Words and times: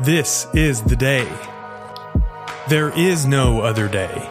This 0.00 0.46
is 0.54 0.80
the 0.80 0.96
day. 0.96 1.30
There 2.70 2.88
is 2.88 3.26
no 3.26 3.60
other 3.60 3.86
day. 3.86 4.30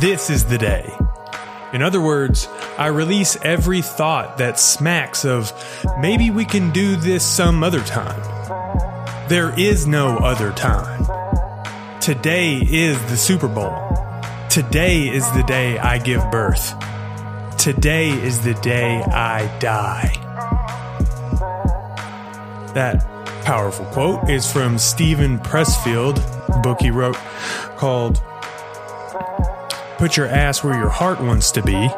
This 0.00 0.28
is 0.28 0.46
the 0.46 0.58
day. 0.58 0.92
In 1.72 1.82
other 1.82 2.00
words, 2.00 2.48
I 2.76 2.88
release 2.88 3.36
every 3.42 3.80
thought 3.80 4.38
that 4.38 4.58
smacks 4.58 5.24
of 5.24 5.52
maybe 6.00 6.30
we 6.30 6.44
can 6.44 6.72
do 6.72 6.96
this 6.96 7.24
some 7.24 7.62
other 7.62 7.80
time. 7.80 8.20
There 9.28 9.56
is 9.56 9.86
no 9.86 10.16
other 10.16 10.50
time. 10.50 11.06
Today 12.00 12.56
is 12.56 13.00
the 13.08 13.16
Super 13.16 13.46
Bowl. 13.46 13.72
Today 14.50 15.08
is 15.08 15.30
the 15.30 15.44
day 15.44 15.78
I 15.78 15.98
give 15.98 16.28
birth. 16.32 16.74
Today 17.56 18.10
is 18.10 18.40
the 18.40 18.54
day 18.54 19.00
I 19.00 19.46
die. 19.60 20.10
That 22.74 23.07
powerful 23.48 23.86
quote 23.86 24.28
is 24.28 24.52
from 24.52 24.76
Steven 24.76 25.38
Pressfield, 25.38 26.16
book 26.62 26.82
he 26.82 26.90
wrote 26.90 27.16
called 27.78 28.20
Put 29.96 30.18
Your 30.18 30.26
Ass 30.26 30.62
Where 30.62 30.78
Your 30.78 30.90
Heart 30.90 31.22
Wants 31.22 31.50
to 31.52 31.62
Be. 31.62 31.88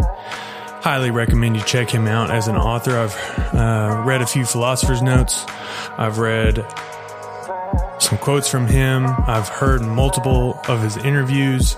Highly 0.81 1.11
recommend 1.11 1.57
you 1.57 1.63
check 1.65 1.91
him 1.91 2.07
out 2.07 2.31
as 2.31 2.47
an 2.47 2.55
author. 2.55 2.97
I've 2.97 3.17
uh, 3.53 4.05
read 4.07 4.23
a 4.23 4.27
few 4.27 4.45
philosopher's 4.45 5.03
notes. 5.03 5.45
I've 5.99 6.19
read 6.19 6.65
some 7.99 8.19
quotes 8.19 8.49
from 8.49 8.69
him. 8.69 9.07
I've 9.27 9.49
heard 9.49 9.83
multiple 9.83 10.61
of 10.69 10.81
his 10.81 10.99
interviews, 10.99 11.75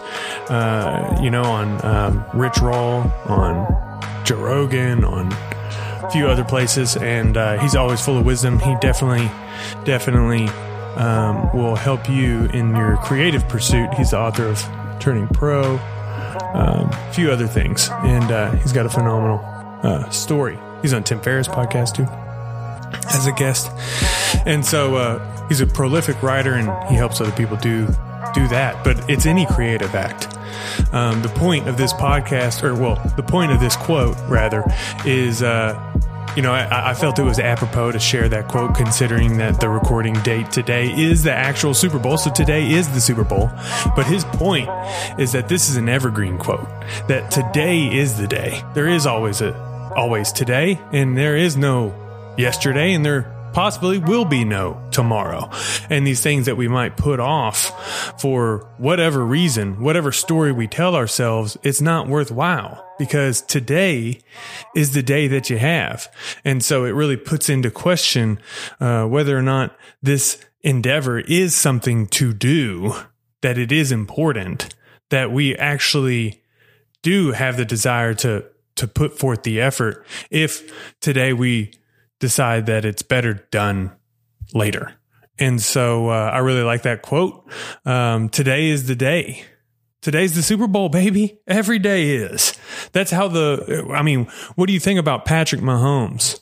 uh, 0.50 1.18
you 1.22 1.30
know, 1.30 1.44
on 1.44 1.82
um, 1.82 2.26
Rich 2.34 2.58
Roll, 2.58 3.10
on 3.26 4.02
Joe 4.26 4.36
Rogan, 4.36 5.02
on 5.02 5.32
a 5.32 6.10
few 6.10 6.26
other 6.26 6.44
places, 6.44 6.94
and 6.98 7.38
uh, 7.38 7.58
he's 7.58 7.74
always 7.74 8.04
full 8.04 8.18
of 8.18 8.26
wisdom. 8.26 8.58
He 8.58 8.76
definitely, 8.82 9.30
definitely 9.84 10.48
um, 10.96 11.54
will 11.56 11.76
help 11.76 12.08
you 12.08 12.44
in 12.46 12.74
your 12.76 12.96
creative 12.98 13.46
pursuit. 13.48 13.92
He's 13.94 14.10
the 14.10 14.18
author 14.18 14.46
of 14.46 14.62
Turning 15.00 15.26
Pro, 15.28 15.76
um, 16.54 16.90
a 16.90 17.12
few 17.12 17.30
other 17.30 17.46
things, 17.46 17.88
and 17.90 18.30
uh, 18.30 18.52
he's 18.52 18.72
got 18.72 18.86
a 18.86 18.90
phenomenal 18.90 19.40
uh, 19.82 20.10
story. 20.10 20.58
He's 20.82 20.92
on 20.92 21.02
Tim 21.04 21.20
Ferriss 21.20 21.48
podcast 21.48 21.94
too 21.94 22.06
as 23.14 23.26
a 23.26 23.32
guest, 23.32 23.70
and 24.46 24.64
so 24.64 24.96
uh, 24.96 25.48
he's 25.48 25.60
a 25.60 25.66
prolific 25.66 26.22
writer, 26.22 26.54
and 26.54 26.68
he 26.88 26.94
helps 26.94 27.20
other 27.20 27.32
people 27.32 27.56
do 27.56 27.86
do 28.34 28.48
that. 28.48 28.84
But 28.84 29.10
it's 29.10 29.26
any 29.26 29.46
creative 29.46 29.94
act. 29.94 30.28
Um, 30.92 31.22
the 31.22 31.28
point 31.28 31.68
of 31.68 31.76
this 31.76 31.92
podcast, 31.92 32.62
or 32.62 32.74
well, 32.74 32.96
the 33.16 33.22
point 33.22 33.52
of 33.52 33.60
this 33.60 33.76
quote 33.76 34.16
rather, 34.28 34.64
is 35.06 35.42
uh, 35.42 35.74
you 36.36 36.42
know, 36.42 36.52
I, 36.52 36.90
I, 36.90 36.94
felt 36.94 37.18
it 37.18 37.24
was 37.24 37.38
apropos 37.38 37.92
to 37.92 37.98
share 37.98 38.28
that 38.28 38.48
quote, 38.48 38.74
considering 38.74 39.36
that 39.38 39.60
the 39.60 39.68
recording 39.68 40.14
date 40.22 40.50
today 40.50 40.90
is 40.90 41.22
the 41.22 41.32
actual 41.32 41.74
Super 41.74 41.98
Bowl. 41.98 42.16
So 42.16 42.30
today 42.30 42.70
is 42.70 42.88
the 42.88 43.00
Super 43.00 43.24
Bowl. 43.24 43.50
But 43.94 44.06
his 44.06 44.24
point 44.24 44.68
is 45.18 45.32
that 45.32 45.48
this 45.48 45.68
is 45.68 45.76
an 45.76 45.88
evergreen 45.88 46.38
quote, 46.38 46.68
that 47.08 47.30
today 47.30 47.94
is 47.94 48.16
the 48.16 48.26
day. 48.26 48.62
There 48.74 48.88
is 48.88 49.06
always 49.06 49.42
a, 49.42 49.54
always 49.94 50.32
today, 50.32 50.80
and 50.92 51.16
there 51.16 51.36
is 51.36 51.56
no 51.56 51.94
yesterday, 52.38 52.94
and 52.94 53.04
there 53.04 53.30
possibly 53.52 53.98
will 53.98 54.24
be 54.24 54.44
no 54.44 54.82
tomorrow. 54.90 55.50
And 55.90 56.06
these 56.06 56.20
things 56.20 56.46
that 56.46 56.56
we 56.56 56.68
might 56.68 56.96
put 56.96 57.20
off 57.20 58.20
for 58.20 58.70
whatever 58.78 59.24
reason, 59.24 59.80
whatever 59.80 60.12
story 60.12 60.52
we 60.52 60.66
tell 60.66 60.94
ourselves, 60.94 61.56
it's 61.62 61.80
not 61.80 62.08
worthwhile 62.08 62.84
because 62.98 63.42
today 63.42 64.20
is 64.74 64.92
the 64.92 65.02
day 65.02 65.28
that 65.28 65.50
you 65.50 65.58
have. 65.58 66.10
And 66.44 66.64
so 66.64 66.84
it 66.84 66.90
really 66.90 67.16
puts 67.16 67.48
into 67.48 67.70
question 67.70 68.38
uh, 68.80 69.06
whether 69.06 69.36
or 69.36 69.42
not 69.42 69.76
this 70.02 70.44
endeavor 70.62 71.18
is 71.20 71.54
something 71.54 72.06
to 72.06 72.32
do, 72.32 72.94
that 73.40 73.58
it 73.58 73.72
is 73.72 73.90
important, 73.90 74.74
that 75.10 75.32
we 75.32 75.56
actually 75.56 76.42
do 77.02 77.32
have 77.32 77.56
the 77.56 77.64
desire 77.64 78.14
to 78.14 78.44
to 78.74 78.88
put 78.88 79.18
forth 79.18 79.42
the 79.42 79.60
effort 79.60 80.06
if 80.30 80.98
today 81.00 81.32
we 81.32 81.70
decide 82.22 82.66
that 82.66 82.84
it's 82.84 83.02
better 83.02 83.34
done 83.50 83.90
later. 84.54 84.94
And 85.40 85.60
so 85.60 86.08
uh, 86.08 86.30
I 86.32 86.38
really 86.38 86.62
like 86.62 86.82
that 86.82 87.02
quote. 87.02 87.50
Um, 87.84 88.28
today 88.28 88.68
is 88.68 88.86
the 88.86 88.94
day. 88.94 89.44
Today's 90.02 90.36
the 90.36 90.42
Super 90.42 90.68
Bowl, 90.68 90.88
baby. 90.88 91.40
Every 91.48 91.80
day 91.80 92.10
is. 92.10 92.56
That's 92.92 93.10
how 93.10 93.26
the, 93.26 93.88
I 93.92 94.02
mean, 94.02 94.26
what 94.54 94.68
do 94.68 94.72
you 94.72 94.78
think 94.78 95.00
about 95.00 95.24
Patrick 95.24 95.60
Mahomes, 95.60 96.40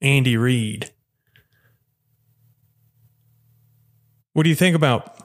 Andy 0.00 0.38
Reid? 0.38 0.90
What 4.32 4.44
do 4.44 4.48
you 4.48 4.56
think 4.56 4.74
about 4.74 5.18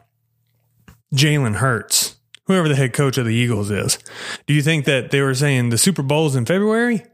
Jalen 1.14 1.56
Hurts, 1.56 2.18
whoever 2.48 2.68
the 2.68 2.76
head 2.76 2.92
coach 2.92 3.18
of 3.18 3.26
the 3.26 3.36
Eagles 3.36 3.72
is? 3.72 3.98
Do 4.46 4.54
you 4.54 4.62
think 4.62 4.84
that 4.86 5.12
they 5.12 5.22
were 5.22 5.36
saying 5.36 5.70
the 5.70 5.78
Super 5.78 6.04
Bowl's 6.04 6.36
in 6.36 6.46
February? 6.46 7.06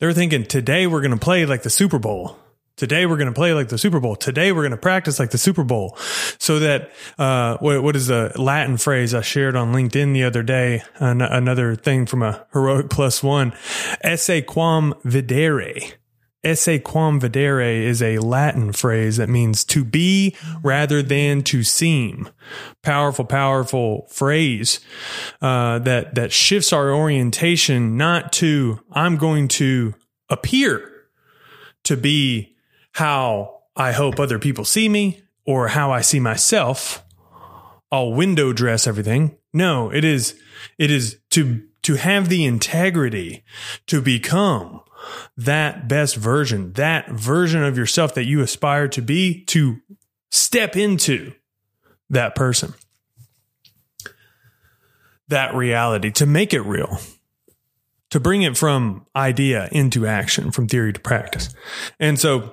They're 0.00 0.12
thinking 0.12 0.44
today 0.44 0.86
we're 0.86 1.00
going 1.00 1.12
to 1.12 1.16
play 1.16 1.46
like 1.46 1.62
the 1.62 1.70
Super 1.70 1.98
Bowl. 1.98 2.36
Today 2.76 3.06
we're 3.06 3.16
going 3.16 3.28
to 3.28 3.32
play 3.32 3.54
like 3.54 3.68
the 3.68 3.78
Super 3.78 4.00
Bowl. 4.00 4.16
Today 4.16 4.50
we're 4.50 4.62
going 4.62 4.72
to 4.72 4.76
practice 4.76 5.20
like 5.20 5.30
the 5.30 5.38
Super 5.38 5.62
Bowl. 5.62 5.96
So 6.38 6.58
that, 6.58 6.90
uh, 7.18 7.56
what, 7.58 7.82
what 7.84 7.94
is 7.94 8.08
the 8.08 8.32
Latin 8.36 8.76
phrase 8.76 9.14
I 9.14 9.20
shared 9.20 9.54
on 9.54 9.72
LinkedIn 9.72 10.12
the 10.12 10.24
other 10.24 10.42
day? 10.42 10.82
An- 10.96 11.22
another 11.22 11.76
thing 11.76 12.06
from 12.06 12.22
a 12.22 12.44
heroic 12.52 12.90
plus 12.90 13.22
one. 13.22 13.54
Esse 14.00 14.42
quam 14.44 14.94
videre. 15.04 15.94
Esse 16.44 16.80
quam 16.84 17.20
videre 17.20 17.82
is 17.82 18.02
a 18.02 18.18
Latin 18.18 18.72
phrase 18.72 19.16
that 19.16 19.28
means 19.28 19.64
to 19.64 19.84
be 19.84 20.36
rather 20.62 21.02
than 21.02 21.42
to 21.44 21.62
seem. 21.62 22.28
Powerful, 22.82 23.24
powerful 23.24 24.06
phrase 24.10 24.80
uh, 25.40 25.78
that 25.80 26.14
that 26.14 26.32
shifts 26.32 26.72
our 26.72 26.92
orientation 26.92 27.96
not 27.96 28.32
to 28.34 28.80
I'm 28.92 29.16
going 29.16 29.48
to 29.48 29.94
appear 30.28 30.90
to 31.84 31.96
be 31.96 32.56
how 32.92 33.62
I 33.76 33.92
hope 33.92 34.20
other 34.20 34.38
people 34.38 34.64
see 34.64 34.88
me 34.88 35.22
or 35.46 35.68
how 35.68 35.90
I 35.90 36.00
see 36.00 36.20
myself. 36.20 37.04
I'll 37.90 38.12
window 38.12 38.52
dress 38.52 38.86
everything. 38.86 39.36
No, 39.52 39.90
it 39.92 40.04
is 40.04 40.38
it 40.78 40.90
is 40.90 41.18
to 41.30 41.62
to 41.82 41.94
have 41.94 42.28
the 42.28 42.44
integrity 42.44 43.44
to 43.86 44.00
become 44.00 44.80
that 45.36 45.88
best 45.88 46.16
version, 46.16 46.72
that 46.74 47.10
version 47.10 47.62
of 47.62 47.76
yourself 47.76 48.14
that 48.14 48.24
you 48.24 48.40
aspire 48.40 48.88
to 48.88 49.02
be, 49.02 49.44
to 49.46 49.80
step 50.30 50.76
into 50.76 51.32
that 52.10 52.34
person, 52.34 52.74
that 55.28 55.54
reality, 55.54 56.10
to 56.10 56.26
make 56.26 56.52
it 56.52 56.62
real, 56.62 56.98
to 58.10 58.20
bring 58.20 58.42
it 58.42 58.56
from 58.56 59.06
idea 59.16 59.68
into 59.72 60.06
action, 60.06 60.50
from 60.50 60.68
theory 60.68 60.92
to 60.92 61.00
practice. 61.00 61.54
And 61.98 62.18
so, 62.18 62.52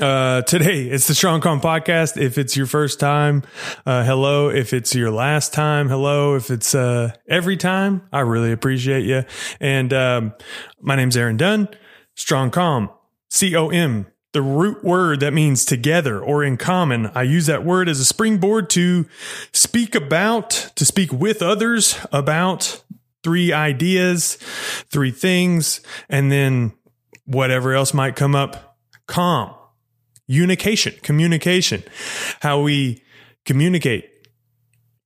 uh, 0.00 0.40
today 0.42 0.84
it's 0.84 1.06
the 1.06 1.14
Strong 1.14 1.42
Com 1.42 1.60
podcast. 1.60 2.16
If 2.20 2.38
it's 2.38 2.56
your 2.56 2.66
first 2.66 2.98
time, 2.98 3.42
uh, 3.84 4.04
hello. 4.04 4.48
If 4.48 4.72
it's 4.72 4.94
your 4.94 5.10
last 5.10 5.52
time, 5.52 5.88
hello. 5.88 6.34
If 6.34 6.50
it's, 6.50 6.74
uh, 6.74 7.12
every 7.28 7.58
time, 7.58 8.08
I 8.10 8.20
really 8.20 8.52
appreciate 8.52 9.04
you. 9.04 9.24
And, 9.60 9.92
um, 9.92 10.34
my 10.80 10.96
name's 10.96 11.16
Aaron 11.16 11.36
Dunn. 11.36 11.68
Strong 12.14 12.50
calm, 12.50 12.90
C 13.30 13.56
O 13.56 13.68
M, 13.70 14.06
the 14.32 14.42
root 14.42 14.82
word 14.84 15.20
that 15.20 15.32
means 15.32 15.64
together 15.64 16.20
or 16.20 16.44
in 16.44 16.56
common. 16.56 17.10
I 17.14 17.22
use 17.22 17.46
that 17.46 17.64
word 17.64 17.88
as 17.88 18.00
a 18.00 18.04
springboard 18.04 18.70
to 18.70 19.06
speak 19.52 19.94
about, 19.94 20.50
to 20.76 20.84
speak 20.84 21.12
with 21.12 21.42
others 21.42 21.98
about 22.12 22.82
three 23.22 23.52
ideas, 23.52 24.36
three 24.90 25.10
things, 25.10 25.80
and 26.08 26.30
then 26.30 26.72
whatever 27.24 27.72
else 27.72 27.94
might 27.94 28.16
come 28.16 28.34
up. 28.34 28.78
Calm, 29.06 29.54
unication, 30.26 30.94
communication, 31.02 31.82
how 32.40 32.60
we 32.60 33.02
communicate 33.44 34.08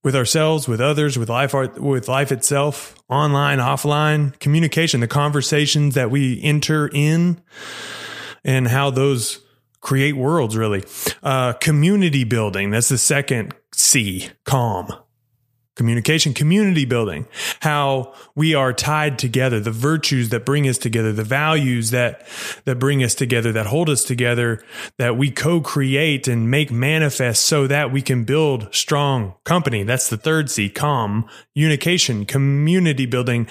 with 0.06 0.14
ourselves, 0.14 0.69
with 0.69 0.81
others, 0.81 1.19
with 1.19 1.29
life, 1.29 1.53
with 1.53 2.06
life 2.06 2.31
itself, 2.31 2.94
online, 3.08 3.58
offline, 3.58 4.38
communication, 4.38 5.00
the 5.00 5.08
conversations 5.08 5.97
that 5.97 6.12
we 6.12 6.41
enter 6.44 6.88
in, 6.94 7.43
and 8.44 8.69
how 8.69 8.88
those 8.88 9.41
create 9.81 10.12
worlds. 10.12 10.56
Really, 10.56 10.85
uh, 11.25 11.55
community 11.55 12.23
building. 12.23 12.70
That's 12.70 12.88
the 12.88 12.99
second 12.99 13.53
C. 13.75 14.29
Calm. 14.44 14.93
Communication, 15.76 16.34
community 16.34 16.84
building, 16.84 17.26
how 17.61 18.12
we 18.34 18.55
are 18.55 18.73
tied 18.73 19.19
together, 19.19 19.61
the 19.61 19.70
virtues 19.70 20.31
that 20.31 20.44
bring 20.44 20.67
us 20.67 20.78
together, 20.78 21.12
the 21.12 21.23
values 21.23 21.90
that, 21.90 22.26
that 22.64 22.78
bring 22.78 23.05
us 23.05 23.14
together, 23.14 23.52
that 23.52 23.67
hold 23.67 23.90
us 23.90 24.02
together, 24.02 24.64
that 24.96 25.17
we 25.17 25.31
co-create 25.31 26.26
and 26.26 26.50
make 26.50 26.70
manifest 26.70 27.44
so 27.44 27.67
that 27.67 27.93
we 27.93 28.00
can 28.00 28.25
build 28.25 28.75
strong 28.75 29.34
company. 29.44 29.82
That's 29.82 30.08
the 30.08 30.17
third 30.17 30.50
C, 30.50 30.70
com, 30.70 31.28
unication, 31.55 32.25
community 32.25 33.05
building 33.05 33.46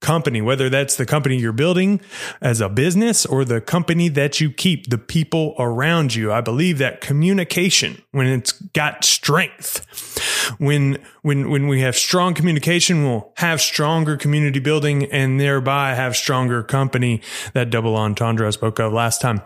company, 0.00 0.42
whether 0.42 0.68
that's 0.68 0.96
the 0.96 1.06
company 1.06 1.38
you're 1.38 1.52
building 1.52 2.00
as 2.42 2.60
a 2.60 2.68
business 2.68 3.24
or 3.24 3.44
the 3.44 3.60
company 3.60 4.08
that 4.08 4.38
you 4.38 4.50
keep, 4.50 4.90
the 4.90 4.98
people 4.98 5.54
around 5.58 6.14
you. 6.14 6.30
I 6.30 6.42
believe 6.42 6.76
that 6.78 7.00
communication, 7.00 8.02
when 8.10 8.26
it's 8.26 8.52
got 8.52 9.02
strength, 9.02 9.86
when, 10.58 10.98
when, 11.22 11.48
when 11.50 11.69
we 11.70 11.80
have 11.80 11.96
strong 11.96 12.34
communication, 12.34 13.04
we'll 13.04 13.32
have 13.36 13.60
stronger 13.60 14.16
community 14.16 14.58
building 14.58 15.04
and 15.04 15.40
thereby 15.40 15.94
have 15.94 16.16
stronger 16.16 16.62
company. 16.62 17.22
That 17.54 17.70
double 17.70 17.96
entendre 17.96 18.46
I 18.46 18.50
spoke 18.50 18.78
of 18.80 18.92
last 18.92 19.20
time. 19.20 19.42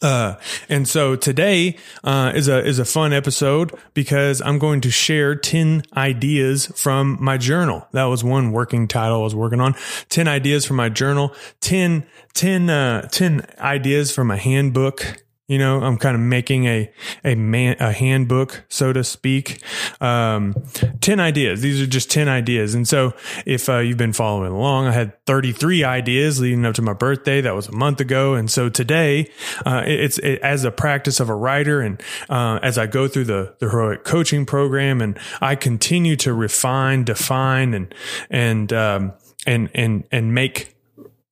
Uh, 0.00 0.36
and 0.68 0.86
so 0.86 1.16
today, 1.16 1.76
uh, 2.04 2.32
is 2.34 2.46
a, 2.46 2.64
is 2.64 2.78
a 2.78 2.84
fun 2.84 3.12
episode 3.12 3.72
because 3.94 4.40
I'm 4.40 4.58
going 4.58 4.80
to 4.82 4.90
share 4.90 5.34
10 5.34 5.82
ideas 5.96 6.66
from 6.66 7.18
my 7.20 7.36
journal. 7.36 7.86
That 7.90 8.04
was 8.04 8.22
one 8.22 8.52
working 8.52 8.86
title 8.86 9.20
I 9.20 9.24
was 9.24 9.34
working 9.34 9.60
on. 9.60 9.74
10 10.08 10.28
ideas 10.28 10.64
from 10.64 10.76
my 10.76 10.88
journal, 10.88 11.34
10, 11.60 12.06
10, 12.34 12.70
uh, 12.70 13.08
10 13.08 13.46
ideas 13.58 14.14
from 14.14 14.30
a 14.30 14.36
handbook 14.36 15.21
you 15.48 15.58
know, 15.58 15.82
I'm 15.82 15.98
kind 15.98 16.14
of 16.14 16.20
making 16.20 16.66
a 16.66 16.90
a 17.24 17.34
man 17.34 17.76
a 17.80 17.92
handbook, 17.92 18.64
so 18.68 18.92
to 18.92 19.02
speak. 19.02 19.60
Um, 20.00 20.54
ten 21.00 21.18
ideas. 21.18 21.60
These 21.60 21.80
are 21.80 21.86
just 21.86 22.10
ten 22.10 22.28
ideas. 22.28 22.74
And 22.74 22.86
so, 22.86 23.12
if 23.44 23.68
uh, 23.68 23.78
you've 23.78 23.98
been 23.98 24.12
following 24.12 24.52
along, 24.52 24.86
I 24.86 24.92
had 24.92 25.24
33 25.26 25.84
ideas 25.84 26.40
leading 26.40 26.64
up 26.64 26.74
to 26.76 26.82
my 26.82 26.92
birthday. 26.92 27.40
That 27.40 27.54
was 27.54 27.68
a 27.68 27.72
month 27.72 28.00
ago. 28.00 28.34
And 28.34 28.50
so 28.50 28.68
today, 28.68 29.30
uh, 29.66 29.82
it's 29.84 30.18
it, 30.18 30.40
as 30.42 30.64
a 30.64 30.70
practice 30.70 31.18
of 31.20 31.28
a 31.28 31.34
writer, 31.34 31.80
and 31.80 32.00
uh, 32.30 32.60
as 32.62 32.78
I 32.78 32.86
go 32.86 33.08
through 33.08 33.24
the 33.24 33.54
the 33.58 33.68
heroic 33.68 34.04
coaching 34.04 34.46
program, 34.46 35.00
and 35.00 35.18
I 35.40 35.56
continue 35.56 36.16
to 36.16 36.32
refine, 36.32 37.04
define, 37.04 37.74
and 37.74 37.94
and 38.30 38.72
um, 38.72 39.12
and 39.46 39.70
and 39.74 40.04
and 40.12 40.34
make 40.34 40.71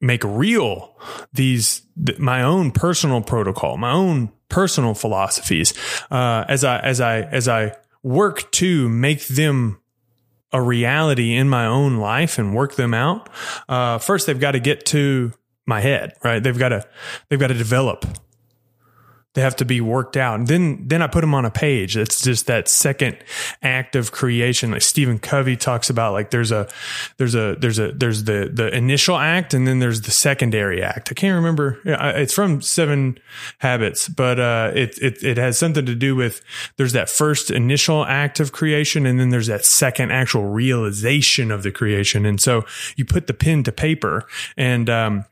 make 0.01 0.25
real 0.25 0.97
these 1.33 1.83
my 2.19 2.43
own 2.43 2.71
personal 2.71 3.21
protocol, 3.21 3.77
my 3.77 3.93
own 3.93 4.33
personal 4.49 4.95
philosophies, 4.95 5.75
uh, 6.11 6.45
as 6.49 6.65
I 6.65 6.79
as 6.81 7.01
I 7.01 7.21
as 7.21 7.49
I 7.49 7.77
work 8.03 8.51
to 8.53 8.89
make 8.89 9.27
them 9.27 9.81
a 10.53 10.61
reality 10.61 11.35
in 11.35 11.49
my 11.49 11.67
own 11.67 11.99
life 11.99 12.39
and 12.39 12.55
work 12.55 12.75
them 12.75 12.93
out. 12.95 13.29
Uh, 13.69 13.99
first, 13.99 14.27
they've 14.27 14.41
got 14.41 14.53
to 14.53 14.61
get 14.61 14.87
to 14.87 15.33
my 15.67 15.81
head, 15.81 16.15
right? 16.25 16.43
They've 16.43 16.59
got 16.59 16.71
to 16.71 16.87
they've 17.29 17.39
got 17.39 17.49
to 17.49 17.55
develop 17.55 18.05
they 19.41 19.45
have 19.45 19.57
to 19.57 19.65
be 19.65 19.81
worked 19.81 20.19
out. 20.19 20.39
And 20.39 20.47
then, 20.47 20.87
then 20.87 21.01
I 21.01 21.07
put 21.07 21.23
them 21.23 21.35
on 21.35 21.47
a 21.47 21.51
page. 21.51 21.95
That's 21.95 22.21
just 22.21 22.47
that 22.49 22.69
second 22.69 23.17
act 23.63 23.97
of 23.97 24.13
creation. 24.13 24.71
Like 24.71 24.83
Stephen 24.83 25.19
Covey 25.19 25.57
talks 25.57 25.89
about, 25.89 26.13
like 26.13 26.31
there's 26.31 26.53
a, 26.53 26.69
there's 27.17 27.35
a, 27.35 27.57
there's 27.59 27.79
a, 27.79 27.93
there's 27.93 28.25
the, 28.25 28.51
the 28.53 28.69
initial 28.77 29.17
act 29.17 29.55
and 29.55 29.67
then 29.67 29.79
there's 29.79 30.03
the 30.03 30.11
secondary 30.11 30.83
act. 30.83 31.09
I 31.11 31.15
can't 31.15 31.37
remember. 31.37 31.79
It's 31.87 32.35
from 32.35 32.61
Seven 32.61 33.19
Habits, 33.61 34.09
but, 34.11 34.39
uh, 34.39 34.73
it, 34.75 34.99
it, 34.99 35.25
it 35.25 35.39
has 35.39 35.59
something 35.59 35.87
to 35.87 35.95
do 35.95 36.15
with 36.15 36.43
there's 36.77 36.93
that 36.93 37.09
first 37.09 37.51
initial 37.51 38.05
act 38.05 38.41
of 38.41 38.53
creation 38.53 39.07
and 39.07 39.19
then 39.19 39.31
there's 39.31 39.47
that 39.47 39.65
second 39.65 40.13
actual 40.13 40.45
realization 40.45 41.51
of 41.51 41.63
the 41.63 41.73
creation. 41.73 42.27
And 42.27 42.39
so 42.39 42.67
you 42.97 43.07
put 43.07 43.27
the 43.27 43.35
pen 43.35 43.63
to 43.63 43.73
paper 43.73 44.27
and, 44.59 44.91
um, 44.91 45.25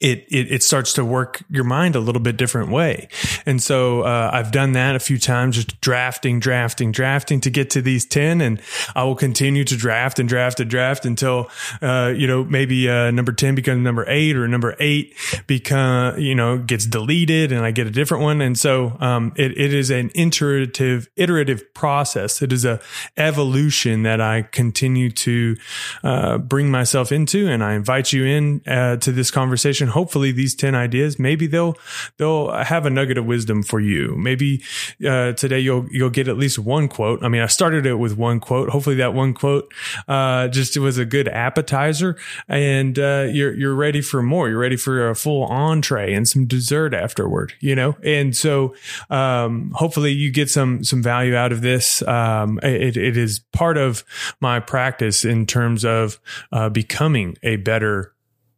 it, 0.00 0.26
it, 0.30 0.50
it 0.50 0.62
starts 0.62 0.94
to 0.94 1.04
work 1.04 1.42
your 1.50 1.64
mind 1.64 1.94
a 1.94 2.00
little 2.00 2.22
bit 2.22 2.38
different 2.38 2.70
way. 2.70 3.08
And 3.44 3.62
so, 3.62 4.00
uh, 4.00 4.30
I've 4.32 4.50
done 4.50 4.72
that 4.72 4.96
a 4.96 4.98
few 4.98 5.18
times, 5.18 5.56
just 5.56 5.78
drafting, 5.82 6.40
drafting, 6.40 6.90
drafting 6.90 7.40
to 7.42 7.50
get 7.50 7.68
to 7.70 7.82
these 7.82 8.06
10. 8.06 8.40
And 8.40 8.62
I 8.94 9.04
will 9.04 9.14
continue 9.14 9.62
to 9.64 9.76
draft 9.76 10.18
and 10.18 10.26
draft 10.26 10.58
and 10.58 10.70
draft 10.70 11.04
until, 11.04 11.50
uh, 11.82 12.14
you 12.16 12.26
know, 12.26 12.44
maybe, 12.44 12.88
uh, 12.88 13.10
number 13.10 13.32
10 13.32 13.54
becomes 13.54 13.84
number 13.84 14.06
eight 14.08 14.36
or 14.36 14.48
number 14.48 14.74
eight 14.80 15.14
become, 15.46 16.18
you 16.18 16.34
know, 16.34 16.56
gets 16.56 16.86
deleted 16.86 17.52
and 17.52 17.62
I 17.62 17.70
get 17.70 17.86
a 17.86 17.90
different 17.90 18.22
one. 18.22 18.40
And 18.40 18.58
so, 18.58 18.96
um, 19.00 19.34
it, 19.36 19.52
it 19.58 19.74
is 19.74 19.90
an 19.90 20.10
iterative, 20.14 21.10
iterative 21.16 21.74
process. 21.74 22.40
It 22.40 22.54
is 22.54 22.64
a 22.64 22.80
evolution 23.18 24.04
that 24.04 24.22
I 24.22 24.42
continue 24.42 25.10
to, 25.10 25.56
uh, 26.02 26.38
bring 26.38 26.70
myself 26.70 27.12
into. 27.12 27.48
And 27.48 27.62
I 27.62 27.74
invite 27.74 28.14
you 28.14 28.24
in, 28.24 28.62
uh, 28.66 28.96
to 28.96 29.12
this 29.12 29.30
conversation 29.30 29.89
hopefully 29.92 30.32
these 30.32 30.54
10 30.54 30.74
ideas, 30.74 31.18
maybe 31.18 31.46
they'll, 31.46 31.76
they'll 32.16 32.50
have 32.52 32.86
a 32.86 32.90
nugget 32.90 33.18
of 33.18 33.26
wisdom 33.26 33.62
for 33.62 33.80
you. 33.80 34.14
Maybe, 34.16 34.62
uh, 35.06 35.32
today 35.32 35.60
you'll, 35.60 35.86
you'll 35.90 36.10
get 36.10 36.28
at 36.28 36.36
least 36.36 36.58
one 36.58 36.88
quote. 36.88 37.22
I 37.22 37.28
mean, 37.28 37.42
I 37.42 37.46
started 37.46 37.86
it 37.86 37.94
with 37.96 38.16
one 38.16 38.40
quote. 38.40 38.70
Hopefully 38.70 38.96
that 38.96 39.14
one 39.14 39.34
quote, 39.34 39.72
uh, 40.08 40.48
just 40.48 40.76
was 40.76 40.98
a 40.98 41.04
good 41.04 41.28
appetizer 41.28 42.16
and, 42.48 42.98
uh, 42.98 43.26
you're, 43.30 43.54
you're 43.54 43.74
ready 43.74 44.00
for 44.00 44.22
more. 44.22 44.48
You're 44.48 44.58
ready 44.58 44.76
for 44.76 45.08
a 45.08 45.14
full 45.14 45.44
entree 45.44 46.14
and 46.14 46.28
some 46.28 46.46
dessert 46.46 46.94
afterward, 46.94 47.52
you 47.60 47.74
know? 47.74 47.96
And 48.02 48.36
so, 48.36 48.74
um, 49.10 49.72
hopefully 49.74 50.12
you 50.12 50.30
get 50.30 50.50
some, 50.50 50.84
some 50.84 51.02
value 51.02 51.34
out 51.34 51.52
of 51.52 51.62
this. 51.62 52.02
Um, 52.02 52.58
it, 52.62 52.96
it 52.96 53.16
is 53.16 53.40
part 53.52 53.76
of 53.76 54.04
my 54.40 54.60
practice 54.60 55.24
in 55.24 55.46
terms 55.46 55.84
of, 55.84 56.20
uh, 56.52 56.68
becoming 56.68 57.36
a 57.42 57.56
better 57.56 58.12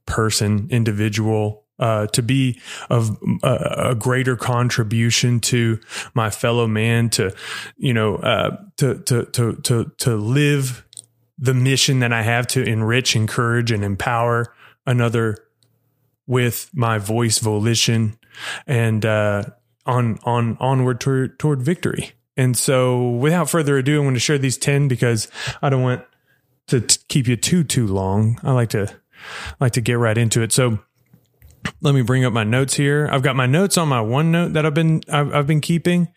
person, 0.06 0.68
individual, 0.70 1.64
uh, 1.78 2.06
to 2.08 2.22
be 2.22 2.60
of 2.90 3.18
a, 3.42 3.88
a, 3.90 3.94
greater 3.94 4.36
contribution 4.36 5.40
to 5.40 5.80
my 6.14 6.30
fellow 6.30 6.66
man, 6.66 7.10
to 7.10 7.34
you 7.76 7.92
know, 7.92 8.16
uh, 8.16 8.56
to 8.76 8.98
to 9.00 9.24
to 9.26 9.54
to 9.62 9.90
to 9.98 10.16
live 10.16 10.86
the 11.38 11.54
mission 11.54 12.00
that 12.00 12.12
I 12.12 12.22
have 12.22 12.46
to 12.48 12.62
enrich, 12.62 13.16
encourage, 13.16 13.72
and 13.72 13.84
empower 13.84 14.54
another 14.86 15.38
with 16.26 16.70
my 16.72 16.98
voice, 16.98 17.38
volition, 17.38 18.18
and 18.66 19.04
uh, 19.04 19.44
on 19.84 20.18
on 20.24 20.56
onward 20.60 21.00
toward, 21.00 21.38
toward 21.38 21.62
victory. 21.62 22.12
And 22.36 22.56
so, 22.56 23.10
without 23.10 23.50
further 23.50 23.76
ado, 23.76 23.98
I'm 23.98 24.04
going 24.04 24.14
to 24.14 24.20
share 24.20 24.38
these 24.38 24.56
ten 24.56 24.88
because 24.88 25.28
I 25.60 25.68
don't 25.68 25.82
want 25.82 26.04
to 26.68 26.80
t- 26.80 27.00
keep 27.08 27.26
you 27.26 27.36
too 27.36 27.64
too 27.64 27.86
long. 27.86 28.38
I 28.42 28.52
like 28.52 28.70
to 28.70 28.94
like 29.60 29.72
to 29.72 29.80
get 29.80 29.94
right 29.94 30.16
into 30.16 30.42
it. 30.42 30.52
So 30.52 30.78
let 31.80 31.94
me 31.94 32.02
bring 32.02 32.24
up 32.24 32.32
my 32.32 32.44
notes 32.44 32.74
here. 32.74 33.08
I've 33.10 33.22
got 33.22 33.36
my 33.36 33.46
notes 33.46 33.76
on 33.76 33.88
my 33.88 34.00
OneNote 34.00 34.52
that 34.52 34.64
I've 34.64 34.74
been 34.74 35.02
I've, 35.10 35.34
I've 35.34 35.46
been 35.46 35.60
keeping, 35.60 36.08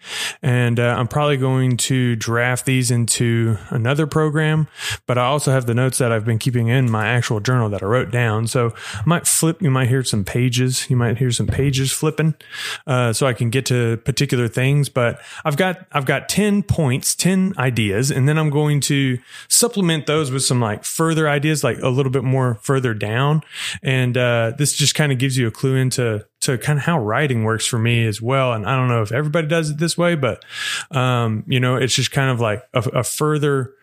and 0.42 0.80
uh, 0.80 0.96
I'm 0.98 1.08
probably 1.08 1.38
going 1.38 1.78
to 1.78 2.16
draft 2.16 2.66
these 2.66 2.92
into 2.92 3.58
another 3.70 4.08
program. 4.08 4.68
But 5.08 5.18
I 5.18 5.26
also 5.26 5.52
have 5.52 5.66
the 5.66 5.74
notes 5.74 5.98
that 5.98 6.12
I've 6.12 6.26
been 6.26 6.40
keeping 6.40 6.68
in 6.68 6.90
my 6.90 7.08
actual 7.08 7.40
journal 7.40 7.70
that 7.70 7.82
I 7.82 7.86
wrote 7.86 8.12
down. 8.12 8.48
So 8.48 8.74
I 8.94 9.04
might 9.06 9.28
flip. 9.28 9.62
You 9.62 9.72
might 9.72 9.88
hear 9.88 10.04
some 10.04 10.24
pages. 10.24 10.90
You 10.90 10.96
might 10.96 11.18
hear 11.18 11.32
some 11.32 11.48
pages 11.48 11.92
flipping, 11.92 12.36
uh, 12.86 13.14
so 13.14 13.26
I 13.26 13.34
can 13.34 13.50
get 13.50 13.66
to 13.68 13.98
particular 13.98 14.48
things. 14.48 14.90
But 14.90 15.20
I've 15.44 15.58
got 15.58 15.86
I've 15.92 16.06
got 16.06 16.30
ten 16.30 16.64
points, 16.64 17.16
ten 17.16 17.54
ideas, 17.58 18.12
and 18.12 18.30
then 18.30 18.38
I'm 18.38 18.50
going 18.50 18.82
to 18.82 19.20
supplement 19.48 20.06
those 20.06 20.32
with 20.32 20.44
some 20.44 20.60
like 20.60 20.84
further 20.84 21.28
ideas, 21.28 21.64
like 21.64 21.80
a 21.80 21.90
little 21.90 22.12
bit 22.12 22.24
more 22.24 22.60
further 22.62 22.94
down. 22.94 23.42
And 23.84 24.18
uh, 24.18 24.54
this 24.58 24.74
just 24.74 24.96
kind 24.96 25.12
of 25.12 25.18
gives 25.18 25.35
you 25.38 25.48
a 25.48 25.52
clue 25.52 25.76
into 25.76 26.26
to 26.42 26.58
kind 26.58 26.80
of 26.80 26.86
how 26.86 27.00
writing 27.00 27.44
works 27.44 27.66
for 27.66 27.80
me 27.80 28.06
as 28.06 28.22
well. 28.22 28.54
And 28.54 28.66
I 28.66 28.76
don't 28.76 28.88
know 28.88 29.02
if 29.02 29.12
everybody 29.12 29.48
does 29.48 29.70
it 29.70 29.78
this 29.78 29.98
way, 29.98 30.16
but 30.16 30.44
um, 30.92 31.44
you 31.48 31.60
know, 31.60 31.76
it's 31.76 31.96
just 31.96 32.12
kind 32.12 32.30
of 32.30 32.40
like 32.40 32.64
a, 32.74 32.80
a 32.80 33.04
further 33.04 33.74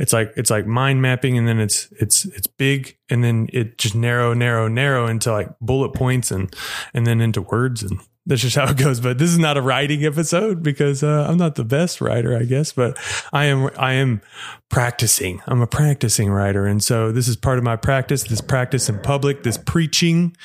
it's 0.00 0.14
like 0.14 0.32
it's 0.34 0.50
like 0.50 0.66
mind 0.66 1.02
mapping 1.02 1.36
and 1.36 1.46
then 1.46 1.60
it's 1.60 1.92
it's 2.00 2.24
it's 2.24 2.46
big 2.46 2.96
and 3.10 3.22
then 3.22 3.48
it 3.52 3.76
just 3.76 3.94
narrow 3.94 4.32
narrow 4.32 4.66
narrow 4.66 5.06
into 5.06 5.30
like 5.30 5.50
bullet 5.60 5.90
points 5.90 6.30
and 6.30 6.54
and 6.94 7.06
then 7.06 7.20
into 7.20 7.42
words 7.42 7.82
and 7.82 8.00
that's 8.26 8.42
just 8.42 8.56
how 8.56 8.68
it 8.68 8.76
goes. 8.76 9.00
But 9.00 9.18
this 9.18 9.30
is 9.30 9.38
not 9.38 9.56
a 9.56 9.62
writing 9.62 10.04
episode 10.04 10.62
because 10.62 11.02
uh, 11.02 11.26
I'm 11.28 11.38
not 11.38 11.54
the 11.54 11.64
best 11.64 12.00
writer, 12.00 12.36
I 12.36 12.44
guess. 12.44 12.72
But 12.72 12.98
I 13.32 13.46
am 13.46 13.70
I 13.78 13.94
am 13.94 14.20
practicing. 14.68 15.42
I'm 15.46 15.62
a 15.62 15.66
practicing 15.66 16.30
writer, 16.30 16.66
and 16.66 16.82
so 16.82 17.12
this 17.12 17.28
is 17.28 17.36
part 17.36 17.56
of 17.56 17.64
my 17.64 17.76
practice. 17.76 18.24
This 18.24 18.42
practice 18.42 18.88
in 18.90 18.98
public, 19.00 19.42
this 19.42 19.56
preaching 19.56 20.36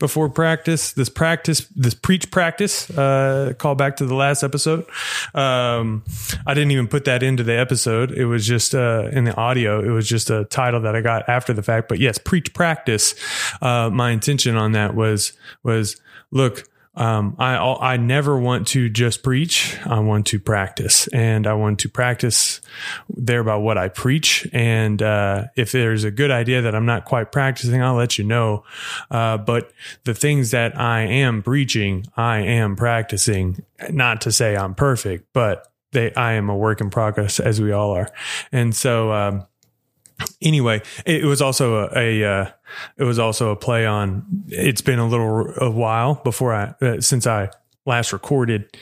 before 0.00 0.28
practice, 0.28 0.92
this 0.92 1.08
practice, 1.08 1.66
this 1.76 1.94
preach 1.94 2.30
practice. 2.32 2.90
Uh, 2.90 3.54
call 3.58 3.76
back 3.76 3.96
to 3.96 4.06
the 4.06 4.16
last 4.16 4.42
episode. 4.42 4.84
Um, 5.32 6.04
I 6.46 6.54
didn't 6.54 6.72
even 6.72 6.88
put 6.88 7.04
that 7.04 7.22
into 7.22 7.44
the 7.44 7.56
episode. 7.56 8.10
It 8.10 8.26
was 8.26 8.44
just 8.44 8.74
uh, 8.74 9.08
in 9.12 9.22
the 9.22 9.36
audio. 9.36 9.80
It 9.82 9.90
was 9.90 10.08
just 10.08 10.30
a 10.30 10.46
title 10.46 10.80
that 10.80 10.96
I 10.96 11.00
got 11.00 11.28
after 11.28 11.52
the 11.52 11.62
fact. 11.62 11.88
But 11.88 12.00
yes, 12.00 12.18
preach 12.18 12.52
practice. 12.54 13.14
Uh, 13.62 13.88
my 13.88 14.10
intention 14.10 14.56
on 14.56 14.72
that 14.72 14.96
was 14.96 15.32
was 15.62 16.00
look 16.32 16.69
um, 16.94 17.36
I 17.38 17.56
I 17.56 17.96
never 17.98 18.38
want 18.38 18.66
to 18.68 18.88
just 18.88 19.22
preach. 19.22 19.78
I 19.86 20.00
want 20.00 20.26
to 20.28 20.40
practice, 20.40 21.06
and 21.08 21.46
I 21.46 21.54
want 21.54 21.78
to 21.80 21.88
practice 21.88 22.60
thereby 23.08 23.56
what 23.56 23.78
I 23.78 23.88
preach. 23.88 24.48
And 24.52 25.00
uh, 25.00 25.44
if 25.56 25.70
there's 25.70 26.02
a 26.02 26.10
good 26.10 26.32
idea 26.32 26.62
that 26.62 26.74
I'm 26.74 26.86
not 26.86 27.04
quite 27.04 27.30
practicing, 27.30 27.80
I'll 27.80 27.94
let 27.94 28.18
you 28.18 28.24
know. 28.24 28.64
Uh, 29.10 29.38
but 29.38 29.70
the 30.04 30.14
things 30.14 30.50
that 30.50 30.78
I 30.78 31.02
am 31.02 31.42
preaching, 31.42 32.06
I 32.16 32.38
am 32.38 32.74
practicing. 32.74 33.64
Not 33.90 34.22
to 34.22 34.32
say 34.32 34.56
I'm 34.56 34.74
perfect, 34.74 35.28
but 35.32 35.68
they 35.92 36.12
I 36.14 36.32
am 36.32 36.50
a 36.50 36.56
work 36.56 36.80
in 36.80 36.90
progress, 36.90 37.38
as 37.38 37.60
we 37.60 37.70
all 37.70 37.92
are. 37.92 38.08
And 38.50 38.74
so. 38.74 39.12
Um, 39.12 39.46
anyway, 40.42 40.82
it 41.06 41.24
was 41.24 41.40
also 41.42 41.88
a, 41.88 41.98
a 41.98 42.24
uh, 42.24 42.50
it 42.96 43.04
was 43.04 43.18
also 43.18 43.50
a 43.50 43.56
play 43.56 43.86
on. 43.86 44.24
It's 44.48 44.80
been 44.80 44.98
a 44.98 45.06
little 45.06 45.52
a 45.56 45.70
while 45.70 46.20
before 46.24 46.52
I 46.54 46.74
uh, 46.84 47.00
since 47.00 47.26
I 47.26 47.50
last 47.86 48.12
recorded 48.12 48.76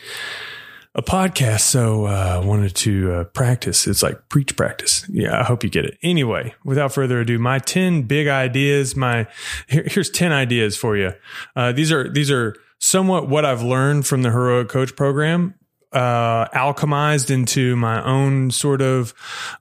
a 0.94 1.02
podcast, 1.02 1.60
so 1.60 2.06
uh, 2.06 2.42
wanted 2.44 2.74
to 2.74 3.12
uh, 3.12 3.24
practice. 3.24 3.86
It's 3.86 4.02
like 4.02 4.28
preach 4.28 4.56
practice. 4.56 5.06
Yeah, 5.08 5.38
I 5.38 5.44
hope 5.44 5.62
you 5.62 5.70
get 5.70 5.84
it. 5.84 5.98
Anyway, 6.02 6.54
without 6.64 6.92
further 6.92 7.20
ado, 7.20 7.38
my 7.38 7.58
ten 7.58 8.02
big 8.02 8.26
ideas. 8.26 8.96
My 8.96 9.26
here, 9.68 9.84
here's 9.86 10.10
ten 10.10 10.32
ideas 10.32 10.76
for 10.76 10.96
you. 10.96 11.12
Uh, 11.54 11.72
these 11.72 11.92
are 11.92 12.08
these 12.12 12.30
are 12.30 12.56
somewhat 12.78 13.28
what 13.28 13.44
I've 13.44 13.62
learned 13.62 14.06
from 14.06 14.22
the 14.22 14.30
heroic 14.30 14.68
coach 14.68 14.96
program 14.96 15.54
uh, 15.92 16.46
alchemized 16.48 17.30
into 17.30 17.76
my 17.76 18.04
own 18.04 18.50
sort 18.50 18.82
of 18.82 19.14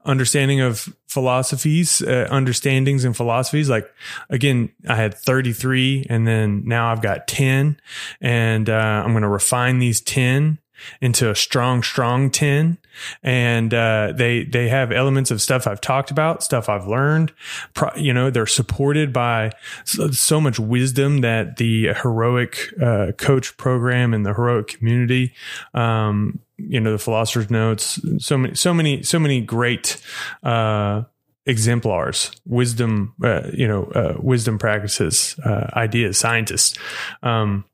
understanding 0.05 0.59
of 0.59 0.93
philosophies, 1.07 2.01
uh, 2.01 2.27
understandings 2.29 3.05
and 3.05 3.15
philosophies. 3.15 3.69
Like 3.69 3.89
again, 4.29 4.69
I 4.87 4.95
had 4.95 5.15
33 5.15 6.07
and 6.09 6.27
then 6.27 6.63
now 6.65 6.91
I've 6.91 7.01
got 7.01 7.27
10 7.27 7.79
and, 8.21 8.69
uh, 8.69 8.73
I'm 9.05 9.11
going 9.11 9.23
to 9.23 9.29
refine 9.29 9.79
these 9.79 10.01
10 10.01 10.59
into 11.01 11.29
a 11.29 11.35
strong, 11.35 11.83
strong 11.83 12.29
10. 12.29 12.77
And, 13.23 13.73
uh, 13.73 14.13
they, 14.15 14.43
they 14.43 14.69
have 14.69 14.91
elements 14.91 15.31
of 15.31 15.41
stuff 15.41 15.67
I've 15.67 15.81
talked 15.81 16.11
about, 16.11 16.43
stuff 16.43 16.69
I've 16.69 16.87
learned. 16.87 17.31
Pro, 17.73 17.89
you 17.95 18.13
know, 18.13 18.29
they're 18.29 18.45
supported 18.45 19.13
by 19.13 19.51
so, 19.85 20.11
so, 20.11 20.41
much 20.41 20.59
wisdom 20.59 21.21
that 21.21 21.57
the 21.57 21.93
heroic, 21.93 22.73
uh, 22.81 23.11
coach 23.17 23.57
program 23.57 24.13
and 24.13 24.25
the 24.25 24.33
heroic 24.33 24.67
community, 24.67 25.33
um, 25.73 26.39
you 26.57 26.79
know, 26.79 26.91
the 26.91 26.97
philosopher's 26.97 27.49
notes, 27.49 27.99
so 28.19 28.37
many, 28.37 28.55
so 28.55 28.73
many, 28.73 29.03
so 29.03 29.19
many 29.19 29.41
great, 29.41 30.01
uh, 30.43 31.03
exemplars, 31.47 32.31
wisdom, 32.45 33.15
uh, 33.23 33.49
you 33.53 33.67
know, 33.67 33.85
uh, 33.95 34.15
wisdom 34.19 34.59
practices, 34.59 35.39
uh, 35.45 35.69
ideas, 35.73 36.17
scientists. 36.17 36.77
Um, 37.23 37.65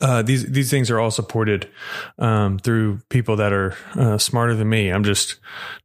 uh, 0.00 0.22
these 0.22 0.44
these 0.46 0.70
things 0.70 0.90
are 0.90 0.98
all 0.98 1.10
supported 1.10 1.68
um, 2.18 2.58
through 2.58 3.00
people 3.10 3.36
that 3.36 3.52
are 3.52 3.76
uh, 3.94 4.16
smarter 4.18 4.54
than 4.54 4.68
me. 4.68 4.90
I'm 4.90 5.04
just 5.04 5.36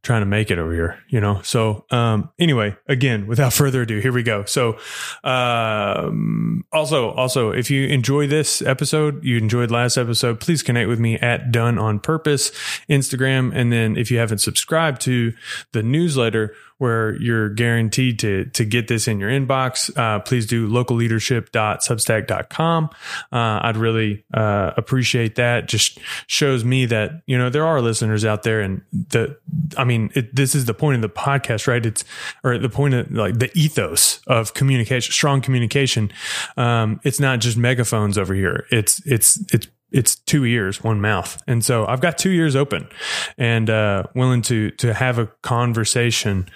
trying 0.02 0.22
to 0.22 0.26
make 0.26 0.50
it 0.50 0.58
over 0.58 0.72
here, 0.72 0.98
you 1.08 1.20
know. 1.20 1.40
So 1.42 1.84
um, 1.90 2.30
anyway, 2.38 2.76
again, 2.88 3.26
without 3.26 3.52
further 3.60 3.82
ado, 3.82 4.00
here 4.00 4.12
we 4.12 4.24
go. 4.24 4.44
So 4.44 4.78
um, 5.22 6.64
also 6.72 7.12
also, 7.12 7.52
if 7.52 7.70
you 7.70 7.86
enjoy 7.86 8.26
this 8.26 8.62
episode, 8.62 9.22
you 9.24 9.38
enjoyed 9.38 9.70
last 9.70 9.96
episode, 9.96 10.40
please 10.40 10.60
connect 10.62 10.88
with 10.88 10.98
me 10.98 11.16
at 11.18 11.52
Dunn 11.52 11.78
on 11.78 12.00
Purpose 12.00 12.50
Instagram, 12.88 13.52
and 13.54 13.72
then 13.72 13.96
if 13.96 14.10
you 14.10 14.18
haven't 14.18 14.38
subscribed 14.38 15.00
to 15.02 15.32
the 15.72 15.84
newsletter 15.84 16.56
where 16.78 17.14
you're 17.20 17.50
guaranteed 17.50 18.18
to 18.18 18.46
to 18.46 18.64
get 18.64 18.88
this 18.88 19.06
in 19.06 19.20
your 19.20 19.30
inbox, 19.30 19.94
uh, 19.98 20.18
please 20.20 20.46
do 20.46 20.66
localleadership.substack.com. 20.66 22.90
Uh, 23.30 23.60
I'd 23.62 23.76
really 23.76 23.99
uh, 24.34 24.72
appreciate 24.76 25.36
that. 25.36 25.68
Just 25.68 25.98
shows 26.26 26.64
me 26.64 26.86
that 26.86 27.22
you 27.26 27.36
know 27.38 27.50
there 27.50 27.66
are 27.66 27.80
listeners 27.80 28.24
out 28.24 28.42
there, 28.42 28.60
and 28.60 28.82
the 28.92 29.38
I 29.76 29.84
mean 29.84 30.10
it, 30.14 30.34
this 30.34 30.54
is 30.54 30.64
the 30.64 30.74
point 30.74 30.96
of 30.96 31.02
the 31.02 31.08
podcast, 31.08 31.66
right? 31.66 31.84
It's 31.84 32.04
or 32.44 32.58
the 32.58 32.68
point 32.68 32.94
of 32.94 33.10
like 33.10 33.38
the 33.38 33.50
ethos 33.54 34.20
of 34.26 34.54
communication, 34.54 35.12
strong 35.12 35.40
communication. 35.40 36.12
Um, 36.56 37.00
it's 37.04 37.20
not 37.20 37.40
just 37.40 37.56
megaphones 37.56 38.18
over 38.18 38.34
here. 38.34 38.66
It's 38.70 39.04
it's 39.06 39.42
it's 39.52 39.68
it's 39.92 40.16
two 40.16 40.44
ears, 40.44 40.82
one 40.82 41.00
mouth. 41.00 41.42
And 41.46 41.64
so 41.64 41.86
I've 41.86 42.00
got 42.00 42.18
two 42.18 42.30
ears 42.30 42.54
open 42.54 42.88
and 43.36 43.68
uh, 43.68 44.04
willing 44.14 44.42
to 44.42 44.70
to 44.72 44.94
have 44.94 45.18
a 45.18 45.26
conversation 45.42 46.48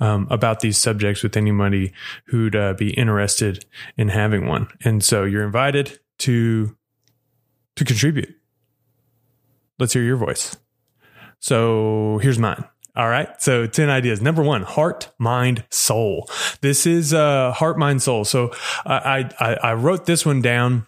um, 0.00 0.26
about 0.30 0.60
these 0.60 0.78
subjects 0.78 1.22
with 1.22 1.36
anybody 1.36 1.92
who'd 2.26 2.56
uh, 2.56 2.74
be 2.74 2.90
interested 2.90 3.64
in 3.96 4.08
having 4.08 4.46
one. 4.46 4.68
And 4.84 5.02
so 5.02 5.24
you're 5.24 5.44
invited 5.44 5.98
to 6.18 6.76
to 7.76 7.84
contribute. 7.84 8.34
Let's 9.78 9.92
hear 9.92 10.02
your 10.02 10.16
voice. 10.16 10.56
So 11.40 12.18
here's 12.22 12.38
mine. 12.38 12.64
All 12.94 13.08
right. 13.08 13.28
So 13.40 13.66
10 13.66 13.88
ideas. 13.88 14.20
Number 14.20 14.42
one, 14.42 14.62
heart, 14.62 15.10
mind, 15.18 15.64
soul. 15.70 16.28
This 16.60 16.86
is 16.86 17.14
uh 17.14 17.52
heart, 17.52 17.78
mind, 17.78 18.02
soul. 18.02 18.24
So 18.24 18.52
I, 18.84 19.30
I, 19.40 19.54
I 19.54 19.74
wrote 19.74 20.04
this 20.04 20.26
one 20.26 20.42
down 20.42 20.86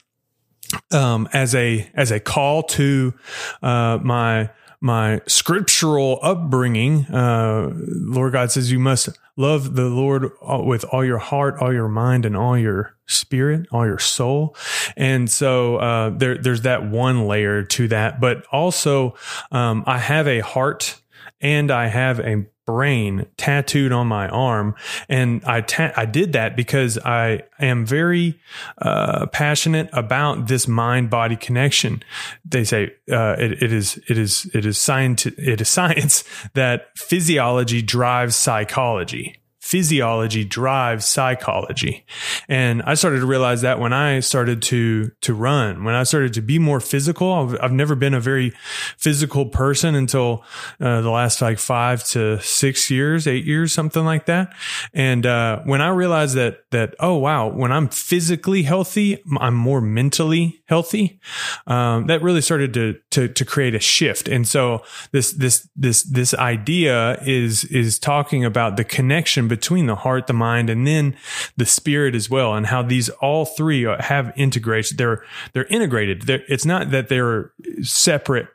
um, 0.90 1.28
as 1.32 1.54
a 1.54 1.90
as 1.94 2.10
a 2.10 2.20
call 2.20 2.62
to 2.62 3.14
uh, 3.62 3.98
my 4.02 4.50
my 4.80 5.20
scriptural 5.26 6.18
upbringing. 6.22 7.06
Uh, 7.06 7.70
Lord 7.74 8.32
God 8.32 8.50
says 8.50 8.70
you 8.70 8.78
must 8.78 9.08
love 9.36 9.74
the 9.74 9.86
Lord 9.86 10.30
with 10.42 10.84
all 10.84 11.04
your 11.04 11.18
heart, 11.18 11.56
all 11.60 11.72
your 11.72 11.88
mind, 11.88 12.24
and 12.24 12.36
all 12.36 12.56
your 12.56 12.96
spirit, 13.06 13.66
all 13.72 13.86
your 13.86 13.98
soul. 13.98 14.56
And 14.96 15.30
so 15.30 15.76
uh, 15.76 16.10
there, 16.10 16.38
there's 16.38 16.62
that 16.62 16.88
one 16.88 17.26
layer 17.26 17.64
to 17.64 17.88
that. 17.88 18.20
But 18.20 18.46
also, 18.52 19.16
um, 19.50 19.84
I 19.86 19.98
have 19.98 20.28
a 20.28 20.40
heart 20.40 21.00
and 21.40 21.70
I 21.70 21.88
have 21.88 22.20
a 22.20 22.46
brain 22.66 23.26
tattooed 23.36 23.92
on 23.92 24.06
my 24.06 24.28
arm. 24.28 24.74
And 25.08 25.44
I, 25.44 25.60
ta- 25.60 25.92
I 25.96 26.06
did 26.06 26.32
that 26.32 26.56
because 26.56 26.98
I 26.98 27.42
am 27.58 27.84
very 27.84 28.40
uh, 28.78 29.26
passionate 29.26 29.88
about 29.92 30.48
this 30.48 30.66
mind 30.66 31.10
body 31.10 31.36
connection. 31.36 32.02
They 32.44 32.64
say 32.64 32.92
uh, 33.10 33.36
it, 33.38 33.62
it 33.62 33.72
is 33.72 33.98
it 34.08 34.18
is 34.18 34.50
it 34.54 34.66
is 34.66 34.78
science 34.78 35.26
it 35.26 35.60
is 35.60 35.68
science 35.68 36.24
that 36.54 36.96
physiology 36.96 37.82
drives 37.82 38.36
psychology 38.36 39.36
physiology 39.64 40.44
drives 40.44 41.06
psychology. 41.06 42.04
And 42.50 42.82
I 42.82 42.92
started 42.92 43.20
to 43.20 43.26
realize 43.26 43.62
that 43.62 43.80
when 43.80 43.94
I 43.94 44.20
started 44.20 44.60
to, 44.64 45.10
to 45.22 45.32
run, 45.32 45.84
when 45.84 45.94
I 45.94 46.02
started 46.02 46.34
to 46.34 46.42
be 46.42 46.58
more 46.58 46.80
physical, 46.80 47.32
I've, 47.32 47.56
I've 47.62 47.72
never 47.72 47.94
been 47.94 48.12
a 48.12 48.20
very 48.20 48.52
physical 48.98 49.46
person 49.46 49.94
until 49.94 50.44
uh, 50.82 51.00
the 51.00 51.08
last 51.08 51.40
like 51.40 51.58
five 51.58 52.04
to 52.08 52.38
six 52.42 52.90
years, 52.90 53.26
eight 53.26 53.46
years, 53.46 53.72
something 53.72 54.04
like 54.04 54.26
that. 54.26 54.54
And, 54.92 55.24
uh, 55.24 55.62
when 55.64 55.80
I 55.80 55.88
realized 55.88 56.34
that, 56.34 56.64
that, 56.70 56.94
oh, 57.00 57.16
wow, 57.16 57.48
when 57.48 57.72
I'm 57.72 57.88
physically 57.88 58.64
healthy, 58.64 59.22
I'm 59.40 59.54
more 59.54 59.80
mentally 59.80 60.62
healthy. 60.66 61.20
Um, 61.66 62.06
that 62.08 62.20
really 62.20 62.42
started 62.42 62.74
to, 62.74 62.98
to, 63.12 63.28
to 63.28 63.44
create 63.46 63.74
a 63.74 63.80
shift. 63.80 64.28
And 64.28 64.46
so 64.46 64.82
this, 65.12 65.32
this, 65.32 65.66
this, 65.74 66.02
this 66.02 66.34
idea 66.34 67.18
is, 67.22 67.64
is 67.64 67.98
talking 67.98 68.44
about 68.44 68.76
the 68.76 68.84
connection 68.84 69.48
between 69.54 69.86
the 69.86 69.94
heart, 69.94 70.26
the 70.26 70.32
mind, 70.32 70.68
and 70.68 70.86
then 70.86 71.16
the 71.56 71.66
spirit 71.66 72.14
as 72.14 72.28
well, 72.28 72.54
and 72.54 72.66
how 72.66 72.82
these 72.82 73.08
all 73.08 73.44
three 73.44 73.82
have 74.00 74.32
integration. 74.36 74.96
They're 74.96 75.24
they're 75.52 75.66
integrated. 75.66 76.22
They're, 76.22 76.42
it's 76.48 76.66
not 76.66 76.90
that 76.90 77.08
they're 77.08 77.52
separate. 77.82 78.48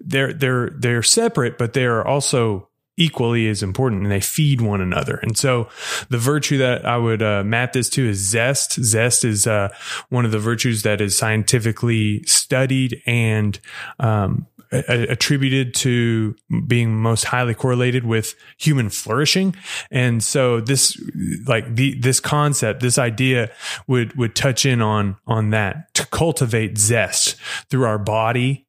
They're 0.00 0.32
they're 0.32 0.70
they're 0.70 1.02
separate, 1.02 1.58
but 1.58 1.72
they 1.72 1.84
are 1.84 2.06
also 2.06 2.68
equally 2.96 3.48
as 3.48 3.62
important 3.62 4.02
and 4.02 4.12
they 4.12 4.20
feed 4.20 4.60
one 4.60 4.80
another. 4.80 5.16
And 5.22 5.36
so 5.36 5.68
the 6.10 6.18
virtue 6.18 6.58
that 6.58 6.84
I 6.84 6.98
would 6.98 7.22
uh, 7.22 7.42
map 7.42 7.72
this 7.72 7.88
to 7.90 8.06
is 8.06 8.18
zest. 8.18 8.72
Zest 8.74 9.24
is 9.24 9.46
uh, 9.46 9.70
one 10.10 10.26
of 10.26 10.32
the 10.32 10.38
virtues 10.38 10.82
that 10.82 11.00
is 11.00 11.16
scientifically 11.16 12.22
studied 12.24 13.02
and 13.06 13.58
um, 13.98 14.46
attributed 14.72 15.74
to 15.74 16.36
being 16.66 16.94
most 16.94 17.24
highly 17.24 17.54
correlated 17.54 18.04
with 18.04 18.34
human 18.56 18.88
flourishing. 18.88 19.54
And 19.90 20.22
so 20.22 20.60
this, 20.60 21.00
like 21.46 21.74
the, 21.74 21.98
this 21.98 22.20
concept, 22.20 22.80
this 22.80 22.98
idea 22.98 23.50
would, 23.86 24.16
would 24.16 24.36
touch 24.36 24.64
in 24.64 24.80
on, 24.80 25.16
on 25.26 25.50
that 25.50 25.92
to 25.94 26.06
cultivate 26.06 26.78
zest 26.78 27.36
through 27.68 27.84
our 27.84 27.98
body, 27.98 28.66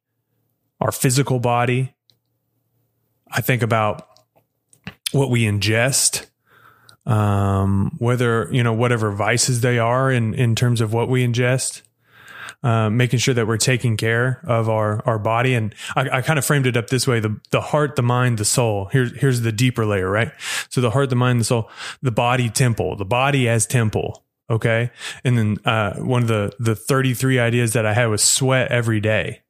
our 0.80 0.92
physical 0.92 1.38
body. 1.38 1.94
I 3.30 3.40
think 3.40 3.62
about 3.62 4.08
what 5.12 5.30
we 5.30 5.44
ingest, 5.44 6.26
um, 7.06 7.96
whether, 7.98 8.48
you 8.50 8.62
know, 8.62 8.72
whatever 8.72 9.12
vices 9.12 9.60
they 9.60 9.78
are 9.78 10.10
in, 10.10 10.34
in 10.34 10.54
terms 10.56 10.80
of 10.80 10.92
what 10.92 11.08
we 11.08 11.26
ingest 11.26 11.82
uh, 12.62 12.90
making 12.90 13.18
sure 13.18 13.34
that 13.34 13.46
we're 13.46 13.56
taking 13.56 13.96
care 13.96 14.40
of 14.44 14.68
our 14.68 15.02
our 15.06 15.18
body. 15.18 15.54
And 15.54 15.74
I, 15.96 16.18
I 16.18 16.22
kind 16.22 16.38
of 16.38 16.44
framed 16.44 16.66
it 16.66 16.76
up 16.76 16.88
this 16.88 17.06
way: 17.06 17.20
the 17.20 17.40
the 17.50 17.60
heart, 17.60 17.96
the 17.96 18.02
mind, 18.02 18.38
the 18.38 18.44
soul. 18.44 18.88
Here's 18.92 19.14
here's 19.16 19.40
the 19.42 19.52
deeper 19.52 19.86
layer, 19.86 20.10
right? 20.10 20.32
So 20.68 20.80
the 20.80 20.90
heart, 20.90 21.10
the 21.10 21.16
mind, 21.16 21.40
the 21.40 21.44
soul, 21.44 21.70
the 22.00 22.12
body, 22.12 22.48
temple, 22.48 22.96
the 22.96 23.04
body 23.04 23.48
as 23.48 23.66
temple 23.66 24.24
Okay. 24.52 24.90
And 25.24 25.38
then, 25.38 25.56
uh, 25.64 25.94
one 25.94 26.22
of 26.22 26.28
the, 26.28 26.52
the 26.58 26.76
33 26.76 27.38
ideas 27.38 27.72
that 27.72 27.86
I 27.86 27.94
had 27.94 28.06
was 28.06 28.22
sweat 28.22 28.70
every 28.70 29.00
day. 29.00 29.40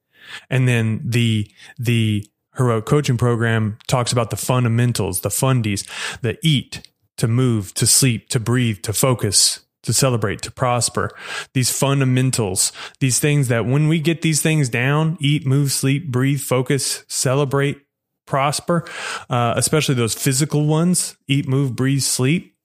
And 0.48 0.68
then 0.68 1.00
the, 1.04 1.50
the 1.76 2.24
heroic 2.56 2.86
coaching 2.86 3.18
program 3.18 3.78
talks 3.88 4.12
about 4.12 4.30
the 4.30 4.36
fundamentals, 4.36 5.22
the 5.22 5.28
fundies, 5.28 5.88
the 6.20 6.38
eat, 6.42 6.88
to 7.16 7.26
move, 7.26 7.74
to 7.74 7.86
sleep, 7.86 8.28
to 8.28 8.38
breathe, 8.38 8.82
to 8.82 8.92
focus, 8.92 9.66
to 9.82 9.92
celebrate, 9.92 10.42
to 10.42 10.50
prosper. 10.50 11.10
These 11.54 11.70
fundamentals, 11.70 12.72
these 13.00 13.18
things 13.18 13.48
that 13.48 13.66
when 13.66 13.88
we 13.88 14.00
get 14.00 14.22
these 14.22 14.42
things 14.42 14.68
down, 14.68 15.16
eat, 15.20 15.46
move, 15.46 15.72
sleep, 15.72 16.10
breathe, 16.10 16.40
focus, 16.40 17.04
celebrate, 17.08 17.80
prosper, 18.26 18.88
uh, 19.28 19.54
especially 19.56 19.94
those 19.94 20.14
physical 20.14 20.66
ones, 20.66 21.16
eat, 21.26 21.48
move, 21.48 21.74
breathe, 21.74 22.02
sleep. 22.02 22.56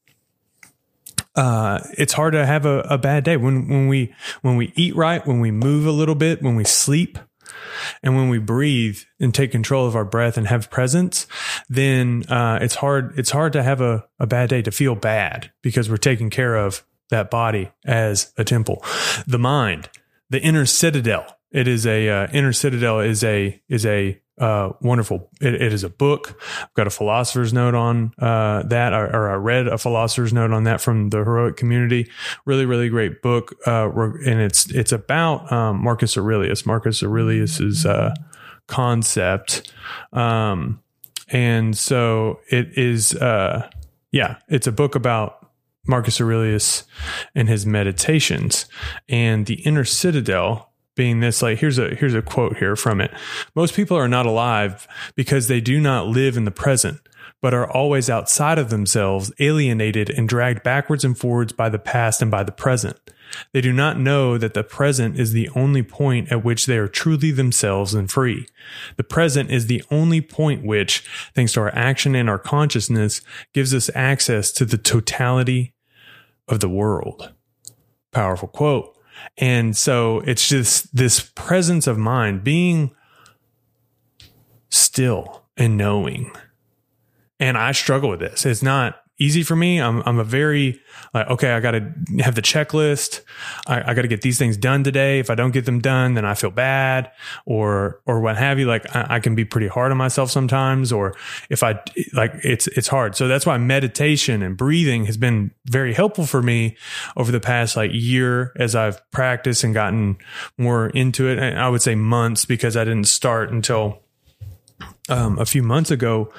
Uh, 1.35 1.79
it's 1.97 2.13
hard 2.13 2.33
to 2.33 2.45
have 2.45 2.65
a, 2.65 2.79
a 2.81 2.97
bad 2.97 3.23
day 3.23 3.37
when, 3.37 3.67
when 3.67 3.87
we, 3.87 4.13
when 4.41 4.55
we 4.55 4.73
eat 4.75 4.95
right, 4.95 5.25
when 5.27 5.39
we 5.39 5.51
move 5.51 5.85
a 5.85 5.91
little 5.91 6.15
bit, 6.15 6.41
when 6.41 6.55
we 6.55 6.63
sleep, 6.63 7.19
and 8.01 8.15
when 8.15 8.29
we 8.29 8.39
breathe 8.39 8.99
and 9.19 9.33
take 9.33 9.51
control 9.51 9.85
of 9.85 9.95
our 9.95 10.05
breath 10.05 10.37
and 10.37 10.47
have 10.47 10.69
presence, 10.69 11.27
then 11.69 12.23
uh, 12.29 12.59
it's 12.61 12.75
hard. 12.75 13.17
It's 13.17 13.29
hard 13.29 13.53
to 13.53 13.63
have 13.63 13.81
a, 13.81 14.05
a 14.19 14.27
bad 14.27 14.49
day 14.49 14.61
to 14.63 14.71
feel 14.71 14.95
bad 14.95 15.51
because 15.61 15.89
we're 15.89 15.97
taking 15.97 16.29
care 16.29 16.55
of 16.55 16.83
that 17.09 17.29
body 17.29 17.71
as 17.85 18.33
a 18.37 18.43
temple. 18.43 18.83
The 19.25 19.39
mind, 19.39 19.89
the 20.29 20.41
inner 20.41 20.65
citadel. 20.65 21.25
It 21.51 21.67
is 21.67 21.87
a 21.87 22.09
uh, 22.09 22.27
inner 22.33 22.53
citadel 22.53 22.99
is 22.99 23.23
a 23.23 23.61
is 23.69 23.85
a 23.85 24.21
uh, 24.39 24.73
wonderful. 24.81 25.29
It, 25.41 25.55
it 25.55 25.73
is 25.73 25.83
a 25.83 25.89
book. 25.89 26.39
I've 26.61 26.73
got 26.75 26.87
a 26.87 26.91
philosopher's 26.91 27.53
note 27.53 27.73
on 27.73 28.13
uh, 28.19 28.63
that, 28.63 28.93
or, 28.93 29.05
or, 29.07 29.29
I 29.31 29.35
read 29.35 29.67
a 29.67 29.77
philosopher's 29.77 30.31
note 30.31 30.51
on 30.51 30.65
that 30.65 30.79
from 30.79 31.09
the 31.09 31.17
heroic 31.17 31.57
community. 31.57 32.11
Really, 32.45 32.65
really 32.65 32.89
great 32.89 33.21
book, 33.21 33.55
uh, 33.65 33.89
and 33.89 34.39
it's 34.39 34.69
it's 34.69 34.91
about 34.91 35.51
um, 35.51 35.81
Marcus 35.83 36.17
Aurelius. 36.17 36.65
Marcus 36.65 37.01
Aurelius's 37.01 37.85
uh, 37.85 38.13
concept, 38.67 39.71
um, 40.13 40.81
and 41.29 41.77
so 41.77 42.39
it 42.49 42.77
is. 42.77 43.15
Uh, 43.15 43.69
yeah, 44.11 44.37
it's 44.47 44.67
a 44.67 44.71
book 44.71 44.95
about 44.95 45.36
Marcus 45.87 46.19
Aurelius 46.19 46.83
and 47.33 47.47
his 47.47 47.65
meditations, 47.65 48.65
and 49.07 49.45
the 49.45 49.61
inner 49.65 49.85
citadel 49.85 50.73
being 50.95 51.19
this 51.19 51.41
like 51.41 51.59
here's 51.59 51.77
a 51.77 51.95
here's 51.95 52.15
a 52.15 52.23
quote 52.23 52.57
here 52.57 52.75
from 52.75 52.99
it 52.99 53.11
most 53.55 53.75
people 53.75 53.95
are 53.95 54.07
not 54.07 54.25
alive 54.25 54.87
because 55.15 55.47
they 55.47 55.61
do 55.61 55.79
not 55.79 56.07
live 56.07 56.35
in 56.35 56.43
the 56.43 56.49
present 56.49 56.99
but 57.39 57.53
are 57.53 57.69
always 57.71 58.09
outside 58.09 58.57
of 58.57 58.71
themselves 58.71 59.31
alienated 59.39 60.09
and 60.09 60.27
dragged 60.27 60.63
backwards 60.63 61.05
and 61.05 61.15
forwards 61.15 61.53
by 61.53 61.69
the 61.69 61.77
past 61.77 62.19
and 62.19 62.31
by 62.31 62.43
the 62.43 62.51
present 62.51 62.99
they 63.53 63.61
do 63.61 63.73
not 63.73 63.99
know 63.99 64.37
that 64.37 64.53
the 64.53 64.63
present 64.63 65.19
is 65.19 65.31
the 65.31 65.49
only 65.55 65.83
point 65.83 66.31
at 66.31 66.43
which 66.43 66.65
they 66.65 66.77
are 66.77 66.87
truly 66.87 67.31
themselves 67.31 67.93
and 67.93 68.09
free. 68.09 68.47
The 68.95 69.03
present 69.03 69.51
is 69.51 69.67
the 69.67 69.83
only 69.91 70.21
point 70.21 70.65
which, 70.65 71.03
thanks 71.35 71.53
to 71.53 71.61
our 71.61 71.75
action 71.75 72.15
and 72.15 72.29
our 72.29 72.39
consciousness, 72.39 73.21
gives 73.53 73.73
us 73.73 73.89
access 73.93 74.51
to 74.53 74.65
the 74.65 74.77
totality 74.77 75.73
of 76.47 76.59
the 76.59 76.69
world. 76.69 77.33
Powerful 78.11 78.47
quote. 78.47 78.95
And 79.37 79.75
so 79.75 80.19
it's 80.21 80.47
just 80.47 80.95
this 80.95 81.19
presence 81.35 81.87
of 81.87 81.97
mind, 81.97 82.43
being 82.43 82.91
still 84.69 85.43
and 85.55 85.77
knowing. 85.77 86.31
And 87.39 87.57
I 87.57 87.71
struggle 87.71 88.09
with 88.09 88.19
this. 88.19 88.45
It's 88.45 88.63
not 88.63 89.01
easy 89.19 89.43
for 89.43 89.55
me. 89.55 89.81
I'm 89.81 90.01
I'm 90.05 90.19
a 90.19 90.23
very 90.23 90.81
like 91.13 91.27
okay, 91.27 91.51
I 91.51 91.59
got 91.59 91.71
to 91.71 91.93
have 92.19 92.35
the 92.35 92.41
checklist. 92.41 93.21
I, 93.65 93.91
I 93.91 93.93
got 93.93 94.03
to 94.03 94.07
get 94.07 94.21
these 94.21 94.37
things 94.37 94.57
done 94.57 94.83
today. 94.83 95.19
If 95.19 95.29
I 95.29 95.35
don't 95.35 95.51
get 95.51 95.65
them 95.65 95.79
done, 95.79 96.13
then 96.13 96.25
I 96.25 96.33
feel 96.33 96.51
bad, 96.51 97.11
or 97.45 98.01
or 98.05 98.19
what 98.19 98.37
have 98.37 98.59
you. 98.59 98.65
Like 98.65 98.95
I, 98.95 99.15
I, 99.15 99.19
can 99.19 99.35
be 99.35 99.45
pretty 99.45 99.67
hard 99.67 99.91
on 99.91 99.97
myself 99.97 100.31
sometimes, 100.31 100.91
or 100.91 101.15
if 101.49 101.63
I 101.63 101.79
like 102.13 102.33
it's 102.43 102.67
it's 102.67 102.87
hard. 102.87 103.15
So 103.15 103.27
that's 103.27 103.45
why 103.45 103.57
meditation 103.57 104.41
and 104.43 104.55
breathing 104.55 105.05
has 105.05 105.17
been 105.17 105.51
very 105.65 105.93
helpful 105.93 106.25
for 106.25 106.41
me 106.41 106.77
over 107.15 107.31
the 107.31 107.39
past 107.39 107.75
like 107.75 107.91
year 107.93 108.53
as 108.57 108.75
I've 108.75 108.99
practiced 109.11 109.63
and 109.63 109.73
gotten 109.73 110.17
more 110.57 110.89
into 110.89 111.27
it. 111.27 111.39
And 111.39 111.59
I 111.59 111.69
would 111.69 111.81
say 111.81 111.95
months 111.95 112.45
because 112.45 112.77
I 112.77 112.83
didn't 112.83 113.07
start 113.07 113.51
until 113.51 114.03
um, 115.09 115.39
a 115.39 115.45
few 115.45 115.63
months 115.63 115.91
ago 115.91 116.31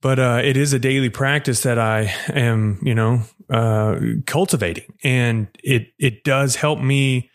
but 0.00 0.18
uh, 0.18 0.40
it 0.42 0.56
is 0.56 0.72
a 0.72 0.78
daily 0.78 1.10
practice 1.10 1.62
that 1.62 1.78
I 1.78 2.12
am, 2.28 2.78
you 2.82 2.94
know, 2.94 3.22
uh, 3.50 3.98
cultivating, 4.26 4.92
and 5.02 5.48
it 5.62 5.92
it 5.98 6.24
does 6.24 6.56
help 6.56 6.80
me 6.80 7.30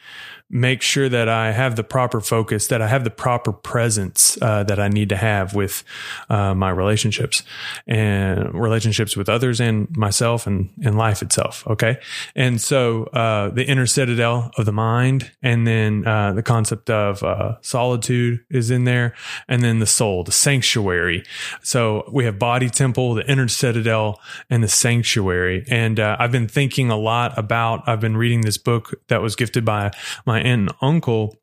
make 0.53 0.83
sure 0.83 1.09
that 1.09 1.27
I 1.27 1.51
have 1.51 1.75
the 1.75 1.83
proper 1.83 2.21
focus, 2.21 2.67
that 2.67 2.79
I 2.79 2.87
have 2.87 3.03
the 3.03 3.09
proper 3.09 3.51
presence 3.51 4.37
uh, 4.39 4.63
that 4.65 4.79
I 4.79 4.87
need 4.87 5.09
to 5.09 5.15
have 5.15 5.55
with 5.55 5.83
uh, 6.29 6.53
my 6.53 6.69
relationships 6.69 7.41
and 7.87 8.53
relationships 8.53 9.17
with 9.17 9.29
others 9.29 9.59
and 9.59 9.89
myself 9.97 10.45
and, 10.45 10.69
and 10.85 10.95
life 10.95 11.23
itself. 11.23 11.65
Okay. 11.65 11.97
And 12.35 12.61
so 12.61 13.05
uh, 13.05 13.49
the 13.49 13.65
inner 13.65 13.87
citadel 13.87 14.51
of 14.55 14.65
the 14.65 14.71
mind, 14.71 15.31
and 15.41 15.65
then 15.65 16.05
uh, 16.05 16.33
the 16.33 16.43
concept 16.43 16.87
of 16.87 17.23
uh, 17.23 17.55
solitude 17.61 18.45
is 18.51 18.69
in 18.69 18.83
there, 18.83 19.15
and 19.47 19.63
then 19.63 19.79
the 19.79 19.87
soul, 19.87 20.23
the 20.23 20.31
sanctuary. 20.31 21.23
So 21.63 22.07
we 22.13 22.25
have 22.25 22.37
body 22.37 22.69
temple, 22.69 23.15
the 23.15 23.27
inner 23.27 23.47
citadel, 23.47 24.21
and 24.51 24.63
the 24.63 24.67
sanctuary. 24.67 25.65
And 25.67 25.99
uh, 25.99 26.17
I've 26.19 26.31
been 26.31 26.47
thinking 26.47 26.91
a 26.91 26.97
lot 26.97 27.35
about, 27.39 27.87
I've 27.87 28.01
been 28.01 28.17
reading 28.17 28.41
this 28.41 28.59
book 28.59 28.93
that 29.07 29.19
was 29.19 29.35
gifted 29.35 29.65
by 29.65 29.91
my 30.27 30.42
aunt 30.43 30.69
and 30.69 30.71
uncle, 30.81 31.37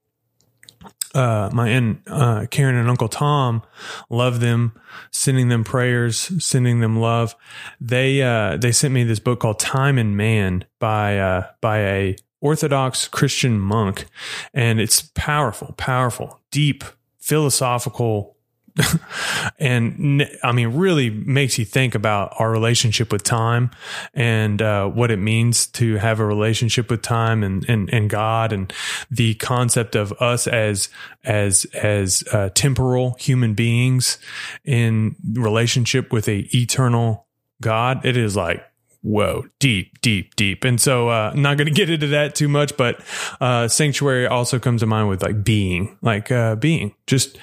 uh, 1.15 1.51
my 1.53 1.69
aunt 1.69 2.01
uh, 2.07 2.47
Karen 2.51 2.77
and 2.77 2.89
Uncle 2.89 3.09
Tom, 3.09 3.63
love 4.09 4.41
them, 4.41 4.73
sending 5.11 5.49
them 5.49 5.65
prayers, 5.65 6.31
sending 6.45 6.81
them 6.81 6.99
love. 6.99 7.35
They 7.81 8.23
uh, 8.23 8.57
they 8.57 8.73
sent 8.73 8.95
me 8.95 9.05
this 9.05 9.19
book 9.19 9.41
called 9.41 9.59
Time 9.59 9.99
and 9.99 10.17
Man 10.17 10.65
by 10.79 11.19
uh, 11.19 11.47
by 11.61 11.79
a 11.79 12.17
Orthodox 12.41 13.09
Christian 13.09 13.59
monk, 13.59 14.07
and 14.55 14.81
it's 14.81 15.03
powerful, 15.15 15.75
powerful, 15.77 16.41
deep 16.51 16.85
philosophical 17.19 18.37
and 19.59 20.29
I 20.43 20.53
mean, 20.53 20.77
really 20.77 21.11
makes 21.11 21.59
you 21.59 21.65
think 21.65 21.95
about 21.95 22.35
our 22.39 22.51
relationship 22.51 23.13
with 23.13 23.23
time 23.23 23.71
and 24.15 24.61
uh, 24.61 24.87
what 24.87 25.11
it 25.11 25.19
means 25.19 25.67
to 25.69 25.97
have 25.97 26.21
a 26.21 26.25
relationship 26.25 26.91
with 26.91 27.03
time 27.03 27.43
and, 27.43 27.69
and, 27.69 27.93
and 27.93 28.09
God 28.11 28.53
and 28.53 28.73
the 29.11 29.35
concept 29.35 29.97
of 29.97 30.13
us 30.21 30.47
as 30.47 30.89
as 31.25 31.65
as 31.75 32.25
uh, 32.33 32.49
temporal 32.55 33.17
human 33.19 33.55
beings 33.55 34.19
in 34.65 35.17
relationship 35.33 36.13
with 36.13 36.29
a 36.29 36.49
eternal 36.55 37.27
God. 37.61 38.05
It 38.05 38.17
is 38.17 38.37
like 38.37 38.65
whoa, 39.03 39.47
deep, 39.59 40.01
deep, 40.01 40.37
deep. 40.37 40.65
And 40.65 40.81
so, 40.81 41.09
uh, 41.09 41.31
I'm 41.33 41.43
not 41.43 41.57
going 41.57 41.67
to 41.73 41.73
get 41.75 41.91
into 41.91 42.09
that 42.09 42.35
too 42.35 42.49
much, 42.49 42.77
but, 42.77 43.01
uh, 43.41 43.69
sanctuary 43.69 44.27
also 44.27 44.59
comes 44.59 44.81
to 44.81 44.87
mind 44.87 45.09
with 45.09 45.23
like 45.23 45.43
being, 45.43 45.97
like, 46.03 46.31
uh, 46.31 46.57
being, 46.57 46.95
just 47.07 47.39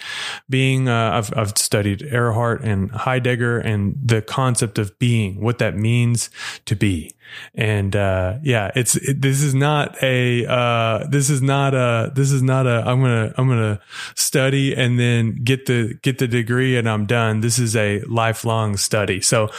being, 0.49 0.87
uh, 0.87 1.11
I've, 1.11 1.37
I've 1.37 1.57
studied 1.57 1.99
Erhard 2.01 2.63
and 2.63 2.91
Heidegger 2.91 3.59
and 3.59 3.95
the 4.03 4.21
concept 4.21 4.77
of 4.77 4.97
being, 4.99 5.41
what 5.41 5.57
that 5.59 5.75
means 5.75 6.29
to 6.65 6.75
be. 6.75 7.13
And, 7.55 7.95
uh, 7.95 8.37
yeah, 8.43 8.71
it's, 8.75 8.95
it, 8.95 9.21
this 9.21 9.41
is 9.41 9.53
not 9.53 10.01
a, 10.03 10.45
uh, 10.45 11.07
this 11.07 11.29
is 11.29 11.41
not 11.41 11.73
a, 11.73 12.11
this 12.13 12.31
is 12.31 12.41
not 12.41 12.67
a, 12.67 12.83
I'm 12.85 13.01
to, 13.03 13.33
I'm 13.37 13.49
to 13.49 13.79
study 14.15 14.75
and 14.75 14.99
then 14.99 15.35
get 15.43 15.65
the, 15.65 15.97
get 16.01 16.17
the 16.17 16.27
degree 16.27 16.77
and 16.77 16.89
I'm 16.89 17.05
done. 17.05 17.41
This 17.41 17.59
is 17.59 17.75
a 17.75 18.01
lifelong 18.01 18.77
study. 18.77 19.21
So 19.21 19.49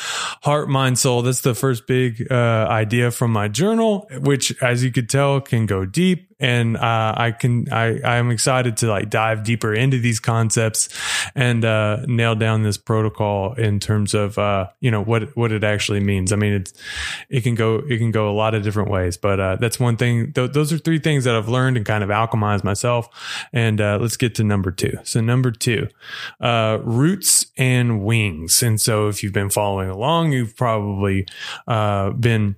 heart, 0.42 0.68
mind, 0.68 0.98
soul, 0.98 1.22
that's 1.22 1.40
the 1.40 1.54
first 1.54 1.86
big, 1.86 2.26
uh, 2.30 2.66
idea 2.68 3.10
from 3.10 3.32
my 3.32 3.48
journal, 3.48 4.08
which 4.20 4.60
as 4.62 4.84
you 4.84 4.92
could 4.92 5.08
tell 5.08 5.40
can 5.40 5.66
go 5.66 5.84
deep 5.84 6.27
and 6.40 6.76
uh, 6.76 7.14
I 7.16 7.32
can 7.32 7.70
I 7.72 8.00
I'm 8.02 8.30
excited 8.30 8.76
to 8.78 8.86
like 8.86 9.10
dive 9.10 9.42
deeper 9.42 9.74
into 9.74 9.98
these 9.98 10.20
concepts 10.20 10.88
and 11.34 11.64
uh, 11.64 12.04
nail 12.06 12.34
down 12.34 12.62
this 12.62 12.76
protocol 12.76 13.54
in 13.54 13.80
terms 13.80 14.14
of 14.14 14.38
uh, 14.38 14.68
you 14.80 14.90
know 14.90 15.02
what 15.02 15.36
what 15.36 15.50
it 15.52 15.64
actually 15.64 16.00
means. 16.00 16.32
I 16.32 16.36
mean, 16.36 16.52
it's 16.52 16.72
it 17.28 17.42
can 17.42 17.54
go 17.54 17.76
it 17.76 17.98
can 17.98 18.10
go 18.10 18.30
a 18.30 18.34
lot 18.34 18.54
of 18.54 18.62
different 18.62 18.90
ways, 18.90 19.16
but 19.16 19.40
uh, 19.40 19.56
that's 19.56 19.80
one 19.80 19.96
thing. 19.96 20.32
Th- 20.32 20.52
those 20.52 20.72
are 20.72 20.78
three 20.78 20.98
things 20.98 21.24
that 21.24 21.34
I've 21.34 21.48
learned 21.48 21.76
and 21.76 21.84
kind 21.84 22.04
of 22.04 22.10
alchemized 22.10 22.64
myself. 22.64 23.08
And 23.52 23.80
uh, 23.80 23.98
let's 24.00 24.16
get 24.16 24.34
to 24.36 24.44
number 24.44 24.70
two. 24.70 24.98
So 25.02 25.20
number 25.20 25.50
two, 25.50 25.88
uh, 26.40 26.78
roots 26.82 27.46
and 27.56 28.04
wings. 28.04 28.62
And 28.62 28.80
so 28.80 29.08
if 29.08 29.22
you've 29.22 29.32
been 29.32 29.50
following 29.50 29.90
along, 29.90 30.32
you've 30.32 30.56
probably 30.56 31.26
been 31.66 32.56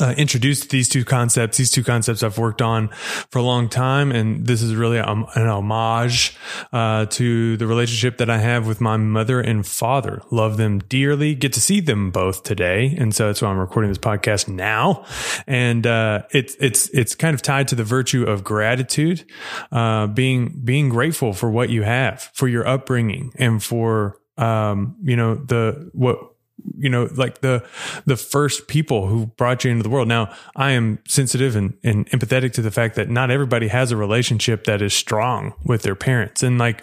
uh, 0.00 0.14
introduced 0.16 0.70
these 0.70 0.88
two 0.88 1.04
concepts. 1.04 1.56
These 1.56 1.70
two 1.70 1.84
concepts 1.84 2.22
I've 2.22 2.38
worked 2.38 2.62
on 2.62 2.88
for 3.30 3.38
a 3.38 3.42
long 3.42 3.68
time, 3.68 4.10
and 4.12 4.46
this 4.46 4.62
is 4.62 4.74
really 4.74 4.98
a, 4.98 5.04
an 5.04 5.46
homage 5.46 6.36
uh, 6.72 7.06
to 7.06 7.56
the 7.56 7.66
relationship 7.66 8.18
that 8.18 8.30
I 8.30 8.38
have 8.38 8.66
with 8.66 8.80
my 8.80 8.96
mother 8.96 9.40
and 9.40 9.66
father. 9.66 10.22
Love 10.30 10.56
them 10.56 10.78
dearly. 10.80 11.34
Get 11.34 11.52
to 11.54 11.60
see 11.60 11.80
them 11.80 12.10
both 12.10 12.42
today, 12.42 12.94
and 12.98 13.14
so 13.14 13.26
that's 13.26 13.42
why 13.42 13.48
I'm 13.48 13.58
recording 13.58 13.90
this 13.90 13.98
podcast 13.98 14.48
now. 14.48 15.04
And 15.46 15.86
uh, 15.86 16.22
it's 16.30 16.56
it's 16.60 16.88
it's 16.90 17.14
kind 17.14 17.34
of 17.34 17.42
tied 17.42 17.68
to 17.68 17.74
the 17.74 17.84
virtue 17.84 18.24
of 18.24 18.44
gratitude, 18.44 19.24
uh, 19.72 20.06
being 20.06 20.60
being 20.64 20.88
grateful 20.88 21.32
for 21.32 21.50
what 21.50 21.70
you 21.70 21.82
have, 21.82 22.30
for 22.34 22.48
your 22.48 22.66
upbringing, 22.66 23.32
and 23.36 23.62
for 23.62 24.18
um, 24.36 24.96
you 25.02 25.16
know 25.16 25.34
the 25.34 25.90
what 25.92 26.35
you 26.78 26.88
know, 26.88 27.08
like 27.14 27.40
the 27.40 27.64
the 28.04 28.16
first 28.16 28.68
people 28.68 29.06
who 29.06 29.26
brought 29.26 29.64
you 29.64 29.70
into 29.70 29.82
the 29.82 29.88
world. 29.88 30.08
Now, 30.08 30.32
I 30.54 30.72
am 30.72 30.98
sensitive 31.06 31.56
and, 31.56 31.74
and 31.82 32.08
empathetic 32.10 32.52
to 32.54 32.62
the 32.62 32.70
fact 32.70 32.96
that 32.96 33.08
not 33.08 33.30
everybody 33.30 33.68
has 33.68 33.92
a 33.92 33.96
relationship 33.96 34.64
that 34.64 34.82
is 34.82 34.94
strong 34.94 35.54
with 35.64 35.82
their 35.82 35.94
parents. 35.94 36.42
And 36.42 36.58
like, 36.58 36.82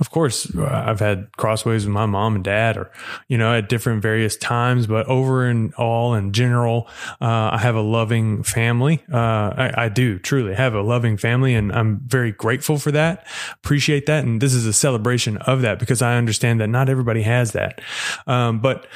of 0.00 0.10
course, 0.10 0.54
I've 0.56 1.00
had 1.00 1.36
crossways 1.36 1.84
with 1.84 1.92
my 1.92 2.06
mom 2.06 2.34
and 2.34 2.44
dad, 2.44 2.76
or 2.76 2.90
you 3.28 3.38
know, 3.38 3.54
at 3.54 3.68
different 3.68 4.02
various 4.02 4.36
times. 4.36 4.86
But 4.86 5.06
over 5.06 5.46
and 5.46 5.74
all, 5.74 6.14
in 6.14 6.32
general, 6.32 6.88
uh, 7.20 7.50
I 7.52 7.58
have 7.58 7.74
a 7.74 7.80
loving 7.82 8.42
family. 8.42 9.02
Uh, 9.12 9.16
I, 9.16 9.84
I 9.84 9.88
do 9.88 10.18
truly 10.18 10.54
have 10.54 10.74
a 10.74 10.82
loving 10.82 11.16
family, 11.16 11.54
and 11.54 11.72
I'm 11.72 12.00
very 12.06 12.32
grateful 12.32 12.78
for 12.78 12.92
that. 12.92 13.26
Appreciate 13.52 14.06
that, 14.06 14.24
and 14.24 14.40
this 14.40 14.54
is 14.54 14.66
a 14.66 14.72
celebration 14.72 15.36
of 15.38 15.62
that 15.62 15.78
because 15.78 16.02
I 16.02 16.16
understand 16.16 16.60
that 16.60 16.68
not 16.68 16.88
everybody 16.88 17.22
has 17.22 17.52
that. 17.52 17.80
Um, 18.26 18.60
but 18.60 18.86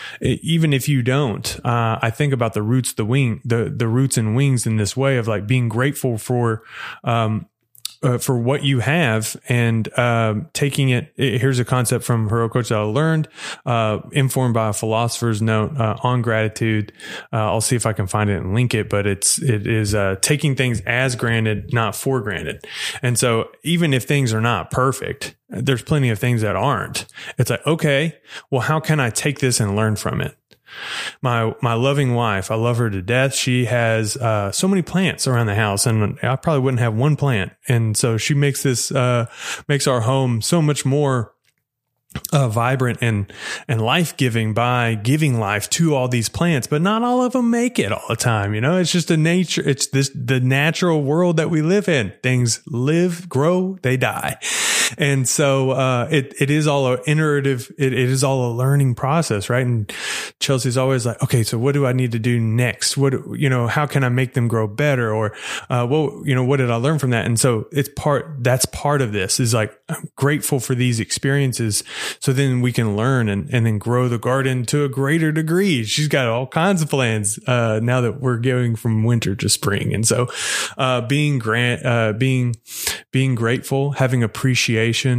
even 0.43 0.73
if 0.73 0.88
you 0.88 1.03
don't, 1.03 1.59
uh, 1.64 1.99
I 2.01 2.11
think 2.11 2.33
about 2.33 2.55
the 2.55 2.62
roots, 2.62 2.93
the 2.93 3.05
wing, 3.05 3.41
the 3.45 3.73
the 3.75 3.88
roots 3.88 4.17
and 4.17 4.37
wings 4.37 4.67
in 4.67 4.77
this 4.77 4.97
way 4.97 5.17
of 5.17 5.29
like 5.29 5.47
being 5.47 5.69
grateful 5.69 6.19
for. 6.19 6.62
Um, 7.05 7.47
uh, 8.03 8.19
for 8.19 8.39
what 8.39 8.65
you 8.65 8.81
have 8.81 9.37
and 9.49 9.97
um, 9.99 10.49
taking 10.53 10.91
it. 10.91 11.13
Here's 11.17 11.59
a 11.59 11.65
concept 11.65 12.05
from 12.05 12.29
Coach 12.29 12.69
that 12.69 12.79
I 12.79 12.83
learned, 12.83 13.29
uh, 13.67 14.01
informed 14.13 14.55
by 14.55 14.69
a 14.69 14.73
philosopher's 14.73 15.43
note 15.43 15.77
uh, 15.77 15.97
on 16.03 16.23
gratitude. 16.23 16.93
Uh, 17.33 17.37
I'll 17.37 17.61
see 17.61 17.77
if 17.77 17.87
I 17.87 17.93
can 17.93 18.07
find 18.07 18.31
it 18.31 18.39
and 18.39 18.55
link 18.55 18.75
it, 18.75 18.89
but 18.89 19.07
it's 19.07 19.41
it 19.43 19.67
is 19.67 19.95
uh, 19.95 20.17
taking 20.21 20.55
things 20.55 20.81
as 20.83 21.17
granted, 21.17 21.73
not 21.73 21.97
for 21.97 22.21
granted. 22.21 22.65
And 23.03 23.19
so, 23.19 23.51
even 23.65 23.93
if 23.93 24.05
things 24.05 24.33
are 24.33 24.41
not 24.41 24.71
perfect, 24.71 25.35
there's 25.49 25.83
plenty 25.83 26.11
of 26.11 26.19
things 26.19 26.43
that 26.43 26.57
aren't. 26.57 27.07
It's 27.39 27.51
like, 27.51 27.67
okay, 27.67 28.19
well, 28.51 28.63
how 28.63 28.81
can 28.81 29.01
I 29.01 29.11
take 29.11 29.41
this 29.41 29.61
and 29.61 29.75
learn 29.75 29.97
from 29.97 30.21
it? 30.21 30.37
My 31.23 31.55
my 31.62 31.75
loving 31.75 32.14
wife, 32.14 32.51
I 32.51 32.55
love 32.55 32.79
her 32.79 32.91
to 32.91 33.03
death. 33.03 33.35
She 33.35 33.67
has 33.67 34.17
uh, 34.17 34.53
so 34.53 34.69
many 34.69 34.83
plants 34.83 35.27
around 35.27 35.47
the 35.47 35.55
house, 35.55 35.87
and 35.87 36.19
I 36.23 36.37
probably 36.37 36.61
wouldn't 36.61 36.81
have 36.81 36.95
one 36.95 37.17
plant. 37.17 37.53
And 37.67 37.97
so 37.97 38.17
she 38.17 38.35
makes 38.35 38.62
this 38.62 38.91
uh, 38.93 39.27
makes 39.69 39.87
our 39.87 40.01
home 40.01 40.43
so 40.43 40.62
much 40.62 40.85
more 40.85 41.35
uh, 42.33 42.49
vibrant 42.49 42.99
and 43.01 43.33
and 43.67 43.81
life 43.81 44.17
giving 44.17 44.55
by 44.55 44.95
giving 44.95 45.38
life 45.38 45.69
to 45.71 45.95
all 45.95 46.09
these 46.09 46.29
plants, 46.29 46.67
but 46.67 46.83
not 46.83 47.03
all 47.03 47.23
of 47.23 47.33
them 47.33 47.51
make 47.51 47.79
it 47.79 47.93
all 47.93 48.05
the 48.09 48.17
time. 48.17 48.55
You 48.55 48.61
know, 48.61 48.79
it's 48.79 48.93
just 48.93 49.11
a 49.11 49.17
nature. 49.17 49.62
It's 49.67 49.88
this 49.88 50.11
the 50.14 50.41
natural 50.41 51.03
world 51.03 51.37
that 51.37 51.51
we 51.51 51.62
live 51.62 51.88
in. 51.88 52.12
Things 52.23 52.62
live, 52.67 53.29
grow, 53.29 53.79
they 53.83 53.97
die, 53.97 54.38
and 54.96 55.29
so 55.29 55.72
uh, 55.72 56.09
it 56.11 56.35
it 56.40 56.51
is 56.51 56.66
all 56.66 56.87
a 56.87 56.98
iterative. 57.07 57.70
It, 57.79 57.92
it 57.92 58.09
is 58.09 58.24
all 58.24 58.51
a 58.51 58.55
learning 58.55 58.94
process, 58.94 59.51
right? 59.51 59.66
And 59.66 59.92
Chelsea's 60.40 60.77
always 60.77 61.05
like, 61.05 61.22
okay, 61.22 61.42
so 61.42 61.59
what 61.59 61.72
do 61.72 61.87
I 61.87 61.92
need 61.92 62.12
to 62.12 62.18
do 62.18 62.40
next? 62.40 62.96
What 62.96 63.14
you 63.37 63.48
know, 63.48 63.66
how 63.66 63.87
can 63.87 64.05
I 64.05 64.09
make 64.09 64.35
them 64.35 64.48
grow 64.48 64.66
better? 64.66 65.12
Or 65.12 65.35
uh, 65.68 65.87
you 66.24 66.35
know, 66.35 66.44
what 66.44 66.59
did 66.59 66.70
I 66.70 66.77
learn 66.77 66.98
from 66.98 67.11
that? 67.11 67.27
And 67.27 67.38
so 67.38 67.68
it's 67.72 67.90
part. 67.96 68.37
That's 68.38 68.66
part 68.66 69.03
of 69.03 69.12
this. 69.12 69.40
Is 69.40 69.53
like 69.53 69.79
I'm 69.88 70.09
grateful 70.16 70.61
for 70.61 70.74
these 70.74 71.01
experiences 71.01 71.83
so 72.20 72.33
then 72.33 72.61
we 72.61 72.72
can 72.72 72.96
learn 72.96 73.29
and, 73.29 73.48
and 73.53 73.66
then 73.66 73.79
grow 73.79 74.09
the 74.09 74.18
garden 74.18 74.64
to 74.66 74.85
a 74.85 74.88
greater 74.88 75.33
degree. 75.33 75.85
She's 75.85 76.09
got 76.09 76.27
all 76.27 76.46
kinds 76.46 76.83
of 76.83 76.90
plans, 76.90 77.38
uh, 77.46 77.81
now 77.83 78.01
that 78.01 78.20
we're 78.20 78.38
going 78.38 78.77
from 78.77 79.05
winter 79.05 79.35
to 79.37 79.48
spring. 79.48 79.94
And 79.94 80.07
so, 80.07 80.29
uh, 80.77 81.03
being 81.03 81.38
grant, 81.38 81.85
uh, 81.85 82.12
being, 82.12 82.57
being 83.12 83.35
grateful, 83.35 83.92
having 83.92 84.22
appreciation, 84.22 84.78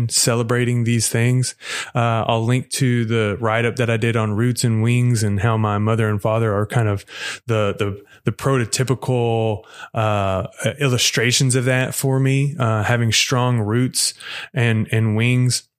celebrating 0.10 0.84
these 0.84 1.10
things. 1.10 1.56
Uh, 1.96 2.24
I'll 2.28 2.46
link 2.46 2.70
to 2.72 3.06
the 3.06 3.38
write 3.40 3.66
up 3.66 3.76
that 3.78 3.90
I 3.90 3.98
did 3.98 4.16
on 4.16 4.34
roots 4.34 4.64
and 4.64 4.82
wings 4.82 5.24
and 5.24 5.40
how 5.40 5.58
my 5.58 5.78
mother 5.78 6.10
and 6.10 6.22
father 6.22 6.54
are 6.54 6.66
kind 6.66 6.88
of 6.88 7.06
the, 7.48 7.76
the, 7.78 8.04
the 8.24 8.32
prototypical 8.32 9.64
uh, 9.94 10.48
illustrations 10.80 11.56
of 11.56 11.66
that 11.66 11.94
for 11.94 12.20
me, 12.20 12.56
uh, 12.60 12.84
having 12.84 13.12
strong 13.12 13.60
roots 13.60 14.14
and 14.54 14.88
and 14.92 15.16
wings 15.16 15.70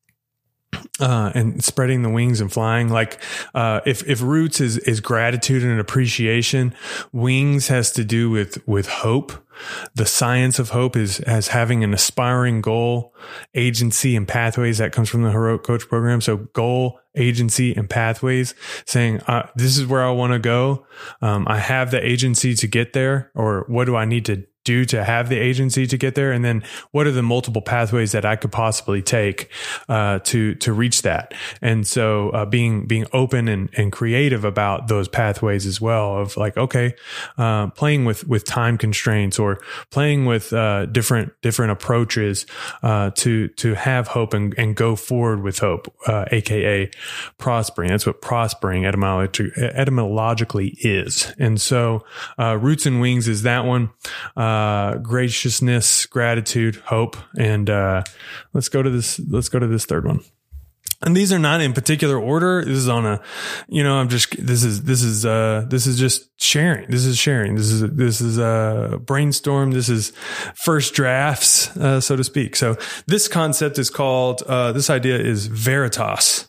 uh, 1.01 1.33
and 1.35 1.63
spreading 1.63 2.03
the 2.03 2.11
wings 2.11 2.41
and 2.41 2.53
flying. 2.53 2.89
Like, 2.89 3.21
uh, 3.55 3.81
if, 3.87 4.07
if 4.09 4.23
roots 4.23 4.61
is, 4.61 4.79
is 4.79 5.01
gratitude 5.01 5.63
and 5.63 5.81
appreciation, 5.81 6.75
wings 7.13 7.69
has 7.69 7.91
to 7.93 8.05
do 8.05 8.31
with, 8.31 8.67
with 8.67 8.89
hope. 8.89 9.33
The 9.95 10.07
science 10.07 10.59
of 10.59 10.71
hope 10.71 10.97
is 10.97 11.21
as 11.21 11.49
having 11.49 11.85
an 11.85 11.93
aspiring 11.93 12.63
goal, 12.63 13.15
agency 13.55 14.17
and 14.17 14.27
pathways 14.27 14.79
that 14.79 14.93
comes 14.93 15.11
from 15.11 15.23
the 15.23 15.31
heroic 15.31 15.63
coach 15.63 15.87
program. 15.89 16.21
So 16.23 16.37
goal, 16.55 16.99
agency 17.15 17.75
and 17.75 17.89
pathways 17.89 18.55
saying, 18.87 19.21
uh, 19.27 19.49
this 19.57 19.77
is 19.77 19.87
where 19.87 20.05
I 20.05 20.11
want 20.13 20.33
to 20.33 20.39
go. 20.39 20.87
Um, 21.21 21.47
I 21.49 21.59
have 21.59 21.91
the 21.91 22.05
agency 22.05 22.55
to 22.55 22.67
get 22.67 22.93
there 22.93 23.31
or 23.35 23.65
what 23.69 23.85
do 23.85 23.97
I 23.97 24.05
need 24.05 24.25
to 24.27 24.47
do 24.71 24.85
to 24.85 25.05
have 25.05 25.29
the 25.29 25.39
agency 25.39 25.87
to 25.87 25.97
get 25.99 26.15
there? 26.15 26.33
And 26.33 26.45
then 26.45 26.63
what 26.93 27.07
are 27.07 27.11
the 27.11 27.23
multiple 27.23 27.63
pathways 27.63 28.13
that 28.13 28.25
I 28.25 28.37
could 28.37 28.53
possibly 28.53 29.03
take 29.03 29.51
uh, 29.89 30.21
to 30.31 30.55
to 30.57 30.73
reach 30.73 31.03
that? 31.03 31.35
And 31.61 31.87
so 31.87 32.31
uh, 32.31 32.47
being 32.47 32.87
being 32.87 33.07
open 33.13 33.49
and, 33.49 33.69
and 33.77 33.91
creative 33.91 34.45
about 34.45 34.89
those 34.89 35.09
pathways 35.09 35.67
as 35.67 35.81
well 35.81 36.19
of 36.19 36.37
like, 36.37 36.57
okay, 36.57 36.95
uh, 37.39 37.69
playing 37.69 38.05
with 38.05 38.27
with 38.29 38.45
time 38.45 38.79
constraints 38.79 39.39
or 39.39 39.61
playing 39.91 40.27
with 40.27 40.53
uh, 40.53 40.87
different 40.87 41.33
different 41.43 41.73
approaches 41.73 42.47
uh, 42.83 43.11
to 43.17 43.49
to 43.49 43.75
have 43.75 44.09
hope 44.09 44.35
and, 44.35 44.55
and 44.57 44.77
go 44.77 44.97
forward 44.97 45.43
with 45.43 45.59
hope, 45.59 45.93
aka 46.31 46.85
uh, 46.85 46.91
prospering. 47.39 47.91
That's 47.91 48.07
what 48.07 48.21
prospering 48.23 48.87
etymologically, 48.87 49.51
etymologically 49.57 50.77
is. 50.81 51.33
And 51.39 51.61
so 51.61 52.05
roots 52.39 52.87
and 52.87 53.01
wings 53.01 53.27
is 53.27 53.43
that 53.43 53.65
one. 53.65 53.91
Uh, 54.37 54.60
uh, 54.61 54.99
graciousness, 54.99 56.07
gratitude, 56.07 56.77
hope, 56.87 57.17
and 57.39 57.69
uh, 57.71 58.03
let's 58.53 58.69
go 58.69 58.83
to 58.83 58.91
this. 58.91 59.21
Let's 59.21 59.49
go 59.49 59.59
to 59.59 59.67
this 59.67 59.87
third 59.87 60.07
one. 60.07 60.21
And 61.03 61.17
these 61.17 61.33
are 61.33 61.39
not 61.39 61.63
in 61.63 61.73
particular 61.73 62.19
order. 62.21 62.63
This 62.63 62.77
is 62.77 62.89
on 62.89 63.07
a, 63.07 63.23
you 63.69 63.83
know, 63.83 63.97
I'm 63.97 64.11
just, 64.11 64.37
this 64.37 64.63
is, 64.63 64.83
this 64.83 65.03
is, 65.03 65.25
uh, 65.25 65.65
this 65.67 65.87
is 65.87 65.99
just 65.99 66.29
sharing. 66.39 66.91
This 66.91 67.07
is 67.07 67.17
sharing. 67.17 67.55
This 67.55 67.71
is, 67.71 67.81
this 67.97 68.21
is, 68.21 68.39
uh, 68.39 68.99
brainstorm. 69.01 69.71
This 69.71 69.89
is 69.89 70.13
first 70.55 70.93
drafts, 70.93 71.75
uh, 71.79 72.03
so 72.03 72.17
to 72.17 72.25
speak. 72.25 72.55
So 72.55 72.77
this 73.07 73.29
concept 73.29 73.79
is 73.79 73.89
called, 73.89 74.43
uh, 74.47 74.73
this 74.73 74.91
idea 74.91 75.19
is 75.19 75.47
veritas. 75.47 76.49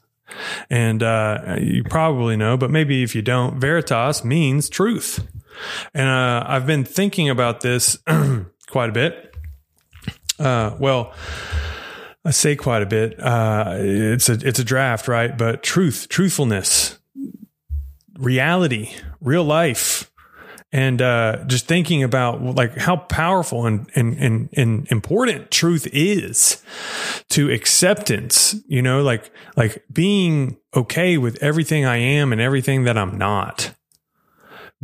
And, 0.70 1.02
uh, 1.02 1.56
you 1.62 1.86
probably 1.86 2.36
know, 2.36 2.58
but 2.58 2.72
maybe 2.72 3.04
if 3.04 3.16
you 3.16 3.22
don't, 3.22 3.58
veritas 3.58 4.26
means 4.26 4.68
truth. 4.68 5.26
And 5.94 6.08
uh, 6.08 6.46
I've 6.48 6.66
been 6.66 6.84
thinking 6.84 7.30
about 7.30 7.62
this 7.62 7.98
quite 8.70 8.90
a 8.90 8.94
bit. 8.94 9.36
Uh, 10.40 10.76
well, 10.80 11.14
I 12.24 12.32
say 12.32 12.56
quite 12.56 12.82
a 12.82 12.86
bit. 12.86 13.20
Uh, 13.20 13.76
it's 13.80 14.30
a 14.30 14.34
it's 14.34 14.60
a 14.60 14.64
draft, 14.64 15.08
right? 15.08 15.36
But 15.36 15.64
truth, 15.64 16.08
truthfulness, 16.10 17.00
reality, 18.18 18.92
real 19.20 19.44
life, 19.44 20.12
and 20.72 21.02
uh, 21.02 21.44
just 21.48 21.68
thinking 21.68 22.04
about 22.04 22.42
like 22.42 22.78
how 22.78 22.98
powerful 22.98 23.66
and, 23.66 23.90
and 23.96 24.18
and 24.18 24.50
and 24.54 24.92
important 24.92 25.50
truth 25.50 25.88
is 25.92 26.64
to 27.30 27.52
acceptance. 27.52 28.56
You 28.68 28.84
know, 28.84 29.02
like 29.02 29.32
like 29.56 29.84
being 29.92 30.58
okay 30.76 31.18
with 31.18 31.42
everything 31.42 31.86
I 31.86 31.98
am 31.98 32.32
and 32.32 32.40
everything 32.40 32.84
that 32.84 32.98
I'm 32.98 33.18
not 33.18 33.74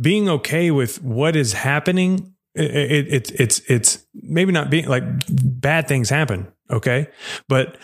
being 0.00 0.28
okay 0.28 0.70
with 0.70 1.02
what 1.02 1.36
is 1.36 1.52
happening 1.52 2.34
it, 2.54 2.70
it, 2.70 3.06
it's 3.12 3.30
it's 3.30 3.58
it's 3.70 4.06
maybe 4.14 4.52
not 4.52 4.70
being 4.70 4.88
like 4.88 5.04
bad 5.28 5.86
things 5.86 6.10
happen 6.10 6.52
okay? 6.70 7.08
But 7.48 7.76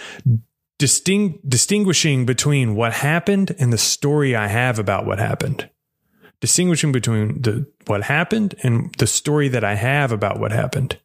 disting, 0.79 1.41
distinguishing 1.47 2.27
between 2.27 2.75
what 2.75 2.93
happened 2.93 3.55
and 3.59 3.73
the 3.73 3.79
story 3.79 4.35
i 4.35 4.47
have 4.47 4.79
about 4.79 5.07
what 5.07 5.19
happened. 5.19 5.69
Distinguishing 6.41 6.93
between 6.93 7.41
the 7.43 7.67
what 7.87 8.03
happened 8.03 8.55
and 8.63 8.95
the 8.99 9.07
story 9.07 9.49
that 9.49 9.65
i 9.65 9.75
have 9.75 10.13
about 10.13 10.39
what 10.39 10.53
happened. 10.53 10.99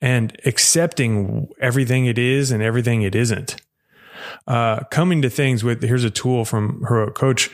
And 0.00 0.38
accepting 0.44 1.48
everything 1.60 2.06
it 2.06 2.18
is 2.18 2.50
and 2.50 2.62
everything 2.62 3.02
it 3.02 3.14
isn't. 3.14 3.56
Uh, 4.46 4.80
coming 4.90 5.22
to 5.22 5.30
things 5.30 5.62
with 5.62 5.82
here's 5.82 6.04
a 6.04 6.10
tool 6.10 6.44
from 6.44 6.84
heroic 6.88 7.14
coach 7.14 7.50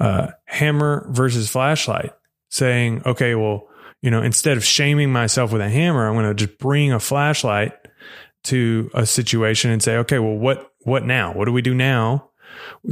uh, 0.00 0.28
hammer 0.46 1.06
versus 1.10 1.48
flashlight 1.48 2.12
saying, 2.48 3.02
okay, 3.06 3.34
well, 3.34 3.68
you 4.02 4.10
know, 4.10 4.22
instead 4.22 4.56
of 4.56 4.64
shaming 4.64 5.12
myself 5.12 5.52
with 5.52 5.62
a 5.62 5.68
hammer, 5.68 6.06
I'm 6.06 6.14
going 6.14 6.26
to 6.26 6.46
just 6.46 6.58
bring 6.58 6.92
a 6.92 7.00
flashlight 7.00 7.72
to 8.44 8.90
a 8.94 9.06
situation 9.06 9.70
and 9.70 9.82
say, 9.82 9.96
okay, 9.98 10.18
well, 10.18 10.36
what, 10.36 10.72
what 10.80 11.04
now? 11.04 11.32
What 11.32 11.46
do 11.46 11.52
we 11.52 11.62
do 11.62 11.74
now? 11.74 12.30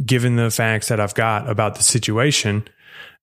Given 0.05 0.37
the 0.37 0.51
facts 0.51 0.88
that 0.88 0.99
I've 0.99 1.14
got 1.14 1.49
about 1.49 1.77
the 1.77 1.83
situation 1.83 2.67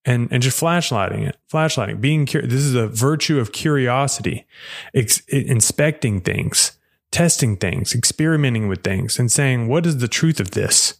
and, 0.04 0.28
and 0.32 0.42
just 0.42 0.60
flashlighting 0.60 1.28
it, 1.28 1.36
flashlighting, 1.52 2.00
being 2.00 2.26
curious. 2.26 2.52
This 2.52 2.62
is 2.62 2.74
a 2.74 2.88
virtue 2.88 3.38
of 3.38 3.52
curiosity, 3.52 4.46
ex- 4.94 5.20
inspecting 5.28 6.20
things, 6.22 6.78
testing 7.10 7.56
things, 7.56 7.94
experimenting 7.94 8.68
with 8.68 8.82
things 8.82 9.18
and 9.18 9.30
saying, 9.30 9.68
what 9.68 9.86
is 9.86 9.98
the 9.98 10.08
truth 10.08 10.40
of 10.40 10.52
this? 10.52 10.94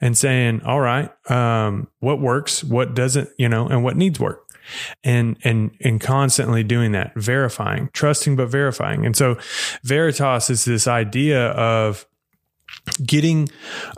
And 0.00 0.16
saying, 0.16 0.62
all 0.62 0.80
right, 0.80 1.10
um, 1.30 1.88
what 1.98 2.20
works, 2.20 2.62
what 2.62 2.94
doesn't, 2.94 3.28
you 3.36 3.48
know, 3.48 3.66
and 3.66 3.82
what 3.82 3.96
needs 3.96 4.20
work 4.20 4.47
and 5.04 5.36
and 5.44 5.70
and 5.80 6.00
constantly 6.00 6.62
doing 6.62 6.92
that 6.92 7.14
verifying 7.14 7.90
trusting 7.92 8.36
but 8.36 8.48
verifying. 8.48 9.06
And 9.06 9.16
so 9.16 9.38
veritas 9.82 10.50
is 10.50 10.64
this 10.64 10.86
idea 10.86 11.48
of 11.48 12.06
getting 13.04 13.48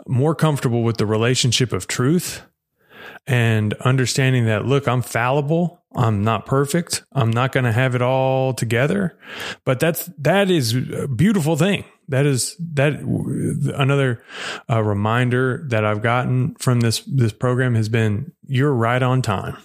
more 0.07 0.35
comfortable 0.35 0.83
with 0.83 0.97
the 0.97 1.05
relationship 1.05 1.73
of 1.73 1.87
truth 1.87 2.41
and 3.27 3.73
understanding 3.75 4.45
that 4.45 4.65
look 4.65 4.87
i'm 4.87 5.01
fallible. 5.01 5.79
I'm 5.93 6.23
not 6.23 6.45
perfect. 6.45 7.03
I'm 7.11 7.31
not 7.31 7.51
going 7.51 7.65
to 7.65 7.71
have 7.73 7.95
it 7.95 8.01
all 8.01 8.53
together. 8.53 9.19
But 9.65 9.81
that's 9.81 10.09
that 10.19 10.49
is 10.49 10.73
a 10.73 11.05
beautiful 11.05 11.57
thing. 11.57 11.83
That 12.07 12.25
is 12.25 12.55
that 12.73 12.93
another 13.75 14.23
uh, 14.69 14.83
reminder 14.83 15.63
that 15.69 15.85
i've 15.85 16.01
gotten 16.01 16.55
from 16.55 16.81
this 16.81 16.99
this 17.01 17.31
program 17.31 17.73
has 17.75 17.87
been 17.87 18.33
you're 18.45 18.73
right 18.73 19.01
on 19.01 19.21
time 19.21 19.57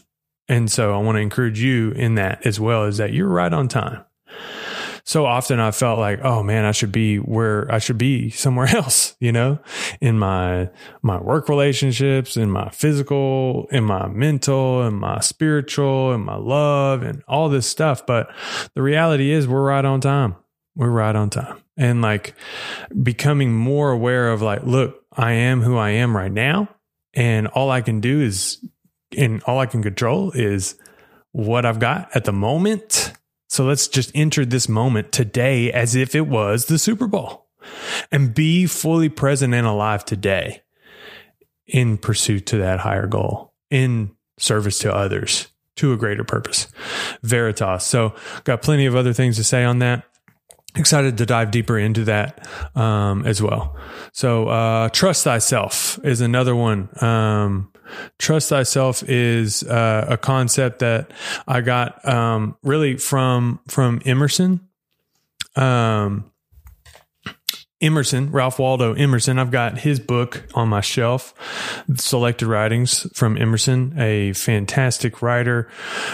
and 0.48 0.70
so 0.70 0.94
I 0.94 0.98
want 0.98 1.16
to 1.16 1.20
encourage 1.20 1.60
you 1.60 1.90
in 1.92 2.14
that 2.16 2.46
as 2.46 2.60
well 2.60 2.84
is 2.84 2.98
that 2.98 3.12
you're 3.12 3.28
right 3.28 3.52
on 3.52 3.68
time. 3.68 4.04
So 5.06 5.24
often 5.24 5.60
I 5.60 5.70
felt 5.70 6.00
like, 6.00 6.18
oh 6.24 6.42
man, 6.42 6.64
I 6.64 6.72
should 6.72 6.90
be 6.90 7.18
where 7.18 7.72
I 7.72 7.78
should 7.78 7.96
be 7.96 8.30
somewhere 8.30 8.68
else, 8.68 9.16
you 9.20 9.30
know, 9.30 9.60
in 10.00 10.18
my, 10.18 10.68
my 11.00 11.20
work 11.20 11.48
relationships, 11.48 12.36
in 12.36 12.50
my 12.50 12.70
physical, 12.70 13.68
in 13.70 13.84
my 13.84 14.08
mental, 14.08 14.84
in 14.84 14.94
my 14.94 15.20
spiritual, 15.20 16.12
in 16.12 16.22
my 16.22 16.34
love 16.34 17.02
and 17.02 17.22
all 17.28 17.48
this 17.48 17.68
stuff. 17.68 18.04
But 18.04 18.28
the 18.74 18.82
reality 18.82 19.30
is 19.30 19.46
we're 19.46 19.62
right 19.62 19.84
on 19.84 20.00
time. 20.00 20.34
We're 20.74 20.90
right 20.90 21.14
on 21.14 21.30
time. 21.30 21.62
And 21.76 22.02
like 22.02 22.34
becoming 23.00 23.54
more 23.54 23.92
aware 23.92 24.30
of 24.30 24.42
like, 24.42 24.64
look, 24.64 25.04
I 25.12 25.32
am 25.32 25.62
who 25.62 25.76
I 25.76 25.90
am 25.90 26.16
right 26.16 26.32
now. 26.32 26.68
And 27.14 27.46
all 27.46 27.70
I 27.70 27.80
can 27.80 28.00
do 28.00 28.20
is 28.20 28.58
and 29.16 29.42
all 29.44 29.58
I 29.58 29.66
can 29.66 29.82
control 29.82 30.30
is 30.32 30.76
what 31.32 31.66
I've 31.66 31.78
got 31.78 32.14
at 32.14 32.24
the 32.24 32.32
moment. 32.32 33.12
So 33.48 33.64
let's 33.64 33.88
just 33.88 34.10
enter 34.14 34.44
this 34.44 34.68
moment 34.68 35.12
today 35.12 35.72
as 35.72 35.94
if 35.94 36.14
it 36.14 36.26
was 36.26 36.66
the 36.66 36.78
Super 36.78 37.06
Bowl 37.06 37.46
and 38.10 38.34
be 38.34 38.66
fully 38.66 39.08
present 39.08 39.54
and 39.54 39.66
alive 39.66 40.04
today 40.04 40.62
in 41.66 41.98
pursuit 41.98 42.46
to 42.46 42.58
that 42.58 42.80
higher 42.80 43.06
goal, 43.06 43.52
in 43.70 44.12
service 44.38 44.78
to 44.80 44.94
others, 44.94 45.48
to 45.76 45.92
a 45.92 45.96
greater 45.96 46.24
purpose. 46.24 46.68
Veritas. 47.22 47.84
So, 47.84 48.14
got 48.44 48.62
plenty 48.62 48.86
of 48.86 48.94
other 48.96 49.12
things 49.12 49.36
to 49.36 49.44
say 49.44 49.64
on 49.64 49.80
that 49.80 50.04
excited 50.76 51.18
to 51.18 51.26
dive 51.26 51.50
deeper 51.50 51.78
into 51.78 52.04
that 52.04 52.46
um, 52.76 53.26
as 53.26 53.42
well. 53.42 53.76
So, 54.12 54.48
uh, 54.48 54.88
trust 54.90 55.24
thyself 55.24 55.98
is 56.04 56.20
another 56.20 56.54
one. 56.54 56.88
Um, 57.02 57.72
trust 58.18 58.48
thyself 58.48 59.02
is 59.08 59.62
uh, 59.62 60.06
a 60.08 60.16
concept 60.16 60.80
that 60.80 61.10
I 61.46 61.60
got 61.60 62.06
um, 62.06 62.56
really 62.62 62.96
from 62.96 63.60
from 63.68 64.00
Emerson. 64.04 64.60
Um, 65.54 66.30
Emerson, 67.80 68.30
Ralph 68.32 68.58
Waldo 68.58 68.94
Emerson. 68.94 69.38
I've 69.38 69.50
got 69.50 69.78
his 69.78 70.00
book 70.00 70.44
on 70.54 70.68
my 70.68 70.80
shelf, 70.80 71.34
Selected 71.96 72.46
Writings 72.46 73.06
from 73.14 73.36
Emerson, 73.36 73.94
a 73.98 74.32
fantastic 74.32 75.20
writer 75.20 75.68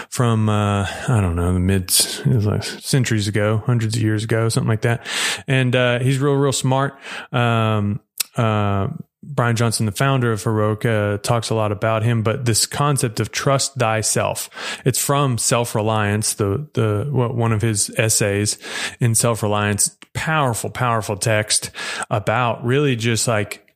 from, 0.09 0.49
uh, 0.49 0.83
I 0.83 1.21
don't 1.21 1.35
know, 1.35 1.53
the 1.53 1.59
mid 1.59 1.91
like 2.25 2.63
centuries 2.63 3.27
ago, 3.27 3.63
hundreds 3.65 3.95
of 3.95 4.01
years 4.01 4.23
ago, 4.23 4.49
something 4.49 4.69
like 4.69 4.81
that. 4.81 5.07
And, 5.47 5.75
uh, 5.75 5.99
he's 5.99 6.19
real, 6.19 6.35
real 6.35 6.51
smart. 6.51 6.99
Um, 7.31 8.01
uh, 8.35 8.87
Brian 9.23 9.55
Johnson, 9.55 9.85
the 9.85 9.91
founder 9.91 10.31
of 10.31 10.43
Heroic, 10.43 10.85
uh, 10.85 11.17
talks 11.19 11.49
a 11.49 11.55
lot 11.55 11.71
about 11.71 12.03
him, 12.03 12.23
but 12.23 12.45
this 12.45 12.65
concept 12.65 13.19
of 13.19 13.31
trust 13.31 13.75
thyself, 13.75 14.49
it's 14.85 15.03
from 15.03 15.37
Self 15.37 15.75
Reliance, 15.75 16.33
the, 16.33 16.67
the, 16.73 17.07
one 17.09 17.51
of 17.51 17.61
his 17.61 17.89
essays 17.97 18.57
in 18.99 19.15
Self 19.15 19.41
Reliance 19.41 19.97
powerful, 20.13 20.69
powerful 20.69 21.17
text 21.17 21.71
about 22.09 22.63
really 22.63 22.95
just 22.95 23.27
like 23.27 23.75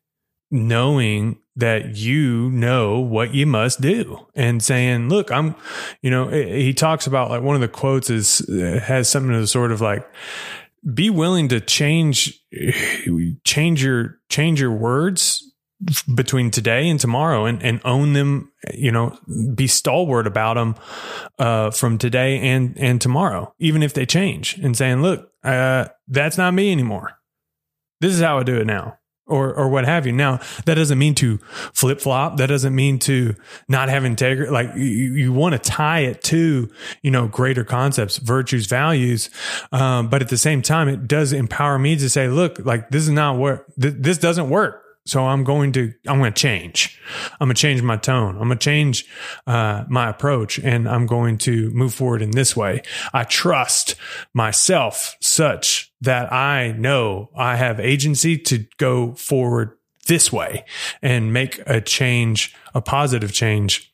knowing 0.51 1.37
that 1.55 1.95
you 1.97 2.51
know 2.51 2.99
what 2.99 3.33
you 3.33 3.45
must 3.47 3.81
do 3.81 4.27
and 4.35 4.61
saying, 4.61 5.09
look, 5.09 5.31
I'm, 5.31 5.55
you 6.01 6.11
know, 6.11 6.27
he 6.27 6.73
talks 6.73 7.07
about 7.07 7.31
like 7.31 7.41
one 7.41 7.55
of 7.55 7.61
the 7.61 7.67
quotes 7.67 8.09
is, 8.09 8.47
has 8.47 9.09
something 9.09 9.31
to 9.31 9.39
the 9.39 9.47
sort 9.47 9.71
of 9.71 9.81
like, 9.81 10.07
be 10.93 11.09
willing 11.09 11.47
to 11.49 11.59
change, 11.59 12.39
change 13.43 13.83
your, 13.83 14.19
change 14.29 14.61
your 14.61 14.71
words 14.71 15.43
between 16.15 16.49
today 16.49 16.89
and 16.89 16.99
tomorrow 16.99 17.45
and, 17.45 17.61
and 17.61 17.79
own 17.85 18.13
them, 18.13 18.51
you 18.73 18.91
know, 18.91 19.17
be 19.53 19.67
stalwart 19.67 20.25
about 20.25 20.55
them, 20.55 20.75
uh, 21.37 21.69
from 21.71 21.97
today 21.97 22.39
and, 22.39 22.77
and 22.79 22.99
tomorrow, 22.99 23.53
even 23.59 23.83
if 23.83 23.93
they 23.93 24.05
change 24.05 24.57
and 24.57 24.75
saying, 24.75 25.01
look, 25.01 25.31
uh, 25.43 25.87
that's 26.07 26.37
not 26.37 26.53
me 26.53 26.71
anymore. 26.71 27.11
This 28.01 28.13
is 28.13 28.21
how 28.21 28.39
I 28.39 28.43
do 28.43 28.57
it 28.57 28.65
now. 28.65 28.97
Or, 29.27 29.53
or 29.53 29.67
what 29.67 29.83
have 29.83 30.05
you. 30.05 30.13
Now, 30.13 30.39
that 30.65 30.75
doesn't 30.75 30.97
mean 30.97 31.13
to 31.15 31.37
flip 31.73 31.99
flop. 31.99 32.37
That 32.37 32.47
doesn't 32.47 32.73
mean 32.73 32.97
to 32.99 33.35
not 33.67 33.89
have 33.89 34.05
integrity. 34.05 34.49
Like 34.49 34.73
you, 34.75 34.85
you 34.85 35.33
want 35.33 35.51
to 35.51 35.59
tie 35.59 35.99
it 35.99 36.23
to, 36.25 36.71
you 37.01 37.11
know, 37.11 37.27
greater 37.27 37.65
concepts, 37.65 38.17
virtues, 38.17 38.67
values. 38.67 39.29
Um, 39.73 40.09
but 40.09 40.21
at 40.21 40.29
the 40.29 40.37
same 40.37 40.61
time, 40.61 40.87
it 40.87 41.09
does 41.09 41.33
empower 41.33 41.77
me 41.77 41.97
to 41.97 42.09
say, 42.09 42.29
look, 42.29 42.59
like 42.59 42.89
this 42.89 43.03
is 43.03 43.09
not 43.09 43.35
what, 43.35 43.65
th- 43.79 43.95
this 43.97 44.17
doesn't 44.17 44.49
work 44.49 44.86
so 45.07 45.25
I'm 45.25 45.43
going 45.43 45.71
to, 45.73 45.93
I'm 46.05 46.19
going 46.19 46.33
to 46.33 46.39
change. 46.39 46.99
I'm 47.39 47.47
going 47.47 47.55
to 47.55 47.61
change 47.61 47.81
my 47.81 47.97
tone. 47.97 48.35
I'm 48.35 48.47
going 48.47 48.57
to 48.57 48.63
change 48.63 49.05
uh, 49.45 49.85
my 49.87 50.09
approach 50.09 50.59
and 50.59 50.87
I'm 50.87 51.05
going 51.05 51.37
to 51.39 51.69
move 51.71 51.93
forward 51.93 52.21
in 52.21 52.31
this 52.31 52.55
way. 52.55 52.81
I 53.13 53.23
trust 53.23 53.95
myself 54.33 55.15
such 55.21 55.93
that 56.01 56.31
I 56.31 56.73
know 56.73 57.29
I 57.35 57.55
have 57.55 57.79
agency 57.79 58.37
to 58.37 58.65
go 58.77 59.13
forward 59.15 59.77
this 60.07 60.31
way 60.31 60.65
and 61.01 61.33
make 61.33 61.61
a 61.65 61.81
change, 61.81 62.55
a 62.73 62.81
positive 62.81 63.31
change 63.33 63.93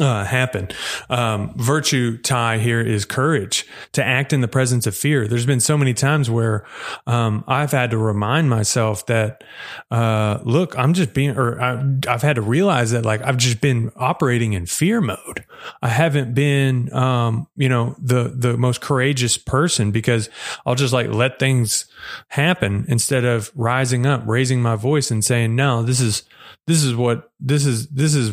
uh, 0.00 0.24
happen. 0.24 0.68
Um, 1.08 1.52
virtue 1.56 2.18
tie 2.18 2.58
here 2.58 2.80
is 2.80 3.04
courage 3.04 3.64
to 3.92 4.04
act 4.04 4.32
in 4.32 4.40
the 4.40 4.48
presence 4.48 4.88
of 4.88 4.96
fear. 4.96 5.28
There's 5.28 5.46
been 5.46 5.60
so 5.60 5.78
many 5.78 5.94
times 5.94 6.28
where 6.28 6.66
um, 7.06 7.44
I've 7.46 7.70
had 7.70 7.92
to 7.92 7.98
remind 7.98 8.50
myself 8.50 9.06
that, 9.06 9.44
uh, 9.92 10.40
look, 10.42 10.76
I'm 10.76 10.94
just 10.94 11.14
being, 11.14 11.36
or 11.36 11.60
I've, 11.60 12.08
I've, 12.08 12.22
had 12.22 12.36
to 12.36 12.42
realize 12.42 12.90
that 12.90 13.04
like 13.04 13.22
I've 13.22 13.36
just 13.36 13.60
been 13.60 13.92
operating 13.94 14.54
in 14.54 14.66
fear 14.66 15.00
mode. 15.00 15.44
I 15.80 15.88
haven't 15.88 16.34
been, 16.34 16.92
um, 16.92 17.46
you 17.54 17.68
know, 17.68 17.94
the 17.98 18.34
the 18.34 18.56
most 18.56 18.80
courageous 18.80 19.36
person 19.36 19.92
because 19.92 20.28
I'll 20.66 20.74
just 20.74 20.92
like 20.92 21.08
let 21.08 21.38
things 21.38 21.86
happen 22.28 22.84
instead 22.88 23.24
of 23.24 23.52
rising 23.54 24.06
up, 24.06 24.22
raising 24.26 24.60
my 24.60 24.74
voice, 24.74 25.12
and 25.12 25.24
saying, 25.24 25.54
no, 25.54 25.84
this 25.84 26.00
is 26.00 26.24
this 26.66 26.82
is 26.82 26.96
what 26.96 27.30
this 27.38 27.64
is 27.64 27.86
this 27.88 28.14
is 28.14 28.32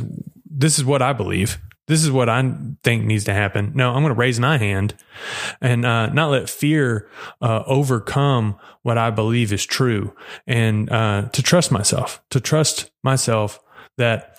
this 0.51 0.77
is 0.77 0.85
what 0.85 1.01
I 1.01 1.13
believe. 1.13 1.59
This 1.87 2.03
is 2.03 2.11
what 2.11 2.29
I 2.29 2.53
think 2.83 3.05
needs 3.05 3.25
to 3.25 3.33
happen. 3.33 3.71
No, 3.75 3.89
I'm 3.89 4.01
going 4.01 4.13
to 4.13 4.19
raise 4.19 4.39
my 4.39 4.57
hand 4.57 4.93
and 5.59 5.85
uh, 5.85 6.07
not 6.07 6.31
let 6.31 6.49
fear 6.49 7.09
uh, 7.41 7.63
overcome 7.65 8.57
what 8.83 8.97
I 8.97 9.09
believe 9.09 9.51
is 9.51 9.65
true, 9.65 10.15
and 10.47 10.89
uh, 10.89 11.29
to 11.33 11.43
trust 11.43 11.71
myself, 11.71 12.23
to 12.29 12.39
trust 12.39 12.91
myself 13.03 13.59
that 13.97 14.37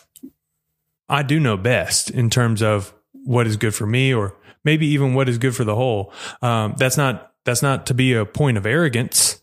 I 1.08 1.22
do 1.22 1.38
know 1.38 1.56
best 1.56 2.10
in 2.10 2.30
terms 2.30 2.62
of 2.62 2.94
what 3.12 3.46
is 3.46 3.56
good 3.56 3.74
for 3.74 3.86
me, 3.86 4.14
or 4.14 4.34
maybe 4.64 4.86
even 4.86 5.14
what 5.14 5.28
is 5.28 5.38
good 5.38 5.54
for 5.54 5.64
the 5.64 5.74
whole. 5.74 6.12
Um, 6.40 6.74
that's 6.78 6.96
not 6.96 7.32
that's 7.44 7.62
not 7.62 7.86
to 7.86 7.94
be 7.94 8.14
a 8.14 8.24
point 8.24 8.56
of 8.56 8.64
arrogance 8.64 9.41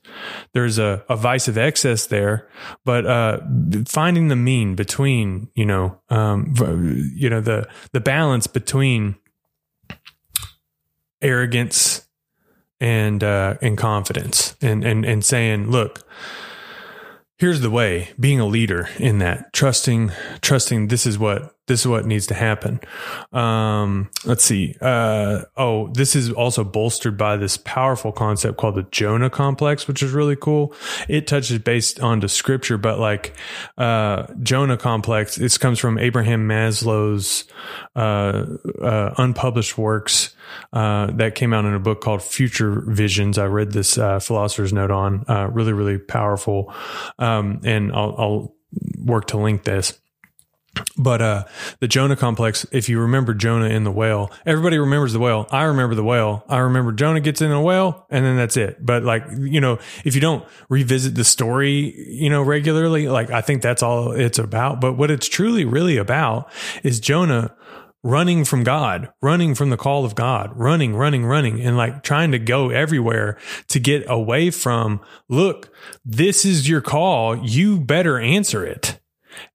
there's 0.53 0.77
a, 0.77 1.03
a 1.09 1.15
vice 1.15 1.47
of 1.47 1.57
excess 1.57 2.07
there, 2.07 2.47
but 2.85 3.05
uh, 3.05 3.39
finding 3.85 4.27
the 4.27 4.35
mean 4.35 4.75
between, 4.75 5.49
you 5.55 5.65
know, 5.65 5.99
um, 6.09 6.53
you 7.15 7.29
know 7.29 7.41
the 7.41 7.67
the 7.91 7.99
balance 7.99 8.47
between 8.47 9.15
arrogance 11.21 12.07
and 12.79 13.23
uh, 13.23 13.55
and 13.61 13.77
confidence, 13.77 14.55
and 14.61 14.83
and 14.83 15.05
and 15.05 15.23
saying, 15.23 15.69
look, 15.69 16.07
here's 17.37 17.61
the 17.61 17.69
way 17.69 18.09
being 18.19 18.39
a 18.39 18.45
leader 18.45 18.89
in 18.97 19.19
that 19.19 19.51
trusting 19.53 20.11
trusting 20.41 20.87
this 20.87 21.05
is 21.05 21.17
what 21.17 21.55
this 21.69 21.81
is 21.81 21.87
what 21.87 22.05
needs 22.05 22.27
to 22.27 22.33
happen. 22.33 22.79
Um, 23.31 24.09
let's 24.25 24.43
see. 24.43 24.75
Uh, 24.81 25.43
oh, 25.55 25.87
this 25.93 26.15
is 26.15 26.31
also 26.31 26.63
bolstered 26.63 27.17
by 27.17 27.37
this 27.37 27.57
powerful 27.57 28.11
concept 28.11 28.57
called 28.57 28.75
the 28.75 28.87
Jonah 28.91 29.29
complex, 29.29 29.87
which 29.87 30.03
is 30.03 30.11
really 30.11 30.35
cool. 30.35 30.73
It 31.07 31.27
touches 31.27 31.59
based 31.59 31.99
on 31.99 32.19
the 32.19 32.27
scripture, 32.27 32.77
but 32.77 32.99
like, 32.99 33.35
uh, 33.77 34.25
Jonah 34.41 34.77
complex, 34.77 35.35
this 35.35 35.57
comes 35.57 35.79
from 35.79 35.99
Abraham 35.99 36.47
Maslow's, 36.47 37.45
uh, 37.95 38.45
uh, 38.81 39.13
unpublished 39.17 39.77
works, 39.77 40.35
uh, 40.73 41.11
that 41.11 41.35
came 41.35 41.53
out 41.53 41.65
in 41.65 41.75
a 41.75 41.79
book 41.79 42.01
called 42.01 42.23
Future 42.23 42.83
Visions. 42.87 43.37
I 43.37 43.45
read 43.45 43.71
this, 43.71 43.97
uh, 43.97 44.19
philosopher's 44.19 44.73
note 44.73 44.91
on, 44.91 45.23
really, 45.53 45.73
really 45.73 45.99
powerful. 45.99 46.73
Um, 47.19 47.61
and 47.63 47.91
I'll, 47.93 48.15
I'll 48.17 48.55
work 48.97 49.27
to 49.27 49.37
link 49.37 49.63
this 49.63 49.99
but 50.97 51.21
uh, 51.21 51.45
the 51.79 51.87
Jonah 51.87 52.15
complex, 52.15 52.65
if 52.71 52.89
you 52.89 52.99
remember 52.99 53.33
Jonah 53.33 53.69
in 53.69 53.83
the 53.83 53.91
whale, 53.91 54.31
everybody 54.45 54.77
remembers 54.77 55.13
the 55.13 55.19
whale. 55.19 55.47
I 55.51 55.63
remember 55.63 55.95
the 55.95 56.03
whale. 56.03 56.43
I 56.47 56.59
remember 56.59 56.91
Jonah 56.91 57.19
gets 57.19 57.41
in 57.41 57.51
a 57.51 57.61
whale 57.61 58.05
and 58.09 58.25
then 58.25 58.37
that's 58.37 58.57
it. 58.57 58.85
But 58.85 59.03
like, 59.03 59.25
you 59.39 59.61
know, 59.61 59.79
if 60.03 60.15
you 60.15 60.21
don't 60.21 60.45
revisit 60.69 61.15
the 61.15 61.23
story, 61.23 61.95
you 62.09 62.29
know, 62.29 62.41
regularly, 62.41 63.07
like 63.07 63.31
I 63.31 63.41
think 63.41 63.61
that's 63.61 63.83
all 63.83 64.11
it's 64.11 64.39
about. 64.39 64.81
But 64.81 64.93
what 64.93 65.11
it's 65.11 65.27
truly 65.27 65.65
really 65.65 65.97
about 65.97 66.51
is 66.83 66.99
Jonah 66.99 67.55
running 68.03 68.45
from 68.45 68.63
God, 68.63 69.09
running 69.21 69.55
from 69.55 69.69
the 69.69 69.77
call 69.77 70.05
of 70.05 70.15
God, 70.15 70.51
running, 70.55 70.95
running, 70.95 71.25
running, 71.25 71.61
and 71.61 71.75
like 71.75 72.03
trying 72.03 72.31
to 72.31 72.39
go 72.39 72.69
everywhere 72.69 73.37
to 73.67 73.79
get 73.79 74.09
away 74.09 74.51
from, 74.51 75.01
look, 75.27 75.73
this 76.05 76.45
is 76.45 76.69
your 76.69 76.81
call. 76.81 77.37
You 77.37 77.79
better 77.79 78.17
answer 78.19 78.65
it. 78.65 78.99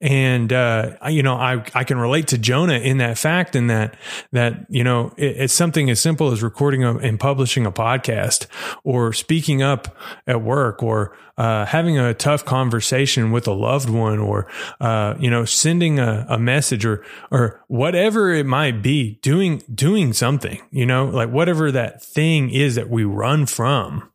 And, 0.01 0.53
uh, 0.53 0.97
you 1.09 1.23
know, 1.23 1.35
I, 1.35 1.65
I 1.75 1.85
can 1.85 1.99
relate 1.99 2.29
to 2.29 2.39
Jonah 2.39 2.79
in 2.79 2.99
that 2.99 3.19
fact 3.19 3.57
and 3.57 3.71
that, 3.71 3.97
that, 4.33 4.67
you 4.69 4.85
know, 4.85 5.13
it, 5.17 5.37
it's 5.37 5.55
something 5.55 5.91
as 5.91 6.01
simple 6.01 6.31
as 6.31 6.43
recording 6.43 6.85
a, 6.85 6.97
and 6.97 7.19
publishing 7.19 7.67
a 7.67 7.73
podcast 7.73 8.47
or 8.85 9.13
speaking 9.13 9.63
up 9.63 9.97
at 10.27 10.43
work 10.43 10.83
or, 10.83 11.17
uh, 11.37 11.67
having 11.67 11.99
a 11.99 12.15
tough 12.15 12.45
conversation 12.45 13.33
with 13.33 13.49
a 13.49 13.53
loved 13.53 13.89
one 13.89 14.19
or, 14.19 14.47
uh, 14.81 15.15
you 15.19 15.29
know, 15.29 15.45
sending 15.45 15.99
a, 15.99 16.27
a 16.29 16.39
message 16.39 16.85
or, 16.85 17.05
or 17.31 17.63
whatever 17.67 18.33
it 18.33 18.47
might 18.47 18.83
be, 18.83 19.19
doing, 19.23 19.63
doing 19.75 20.13
something, 20.13 20.63
you 20.71 20.87
know, 20.87 21.07
like 21.07 21.31
whatever 21.31 21.73
that 21.73 22.03
thing 22.03 22.51
is 22.51 22.77
that 22.77 22.89
we 22.89 23.05
run 23.05 23.47
from 23.47 24.09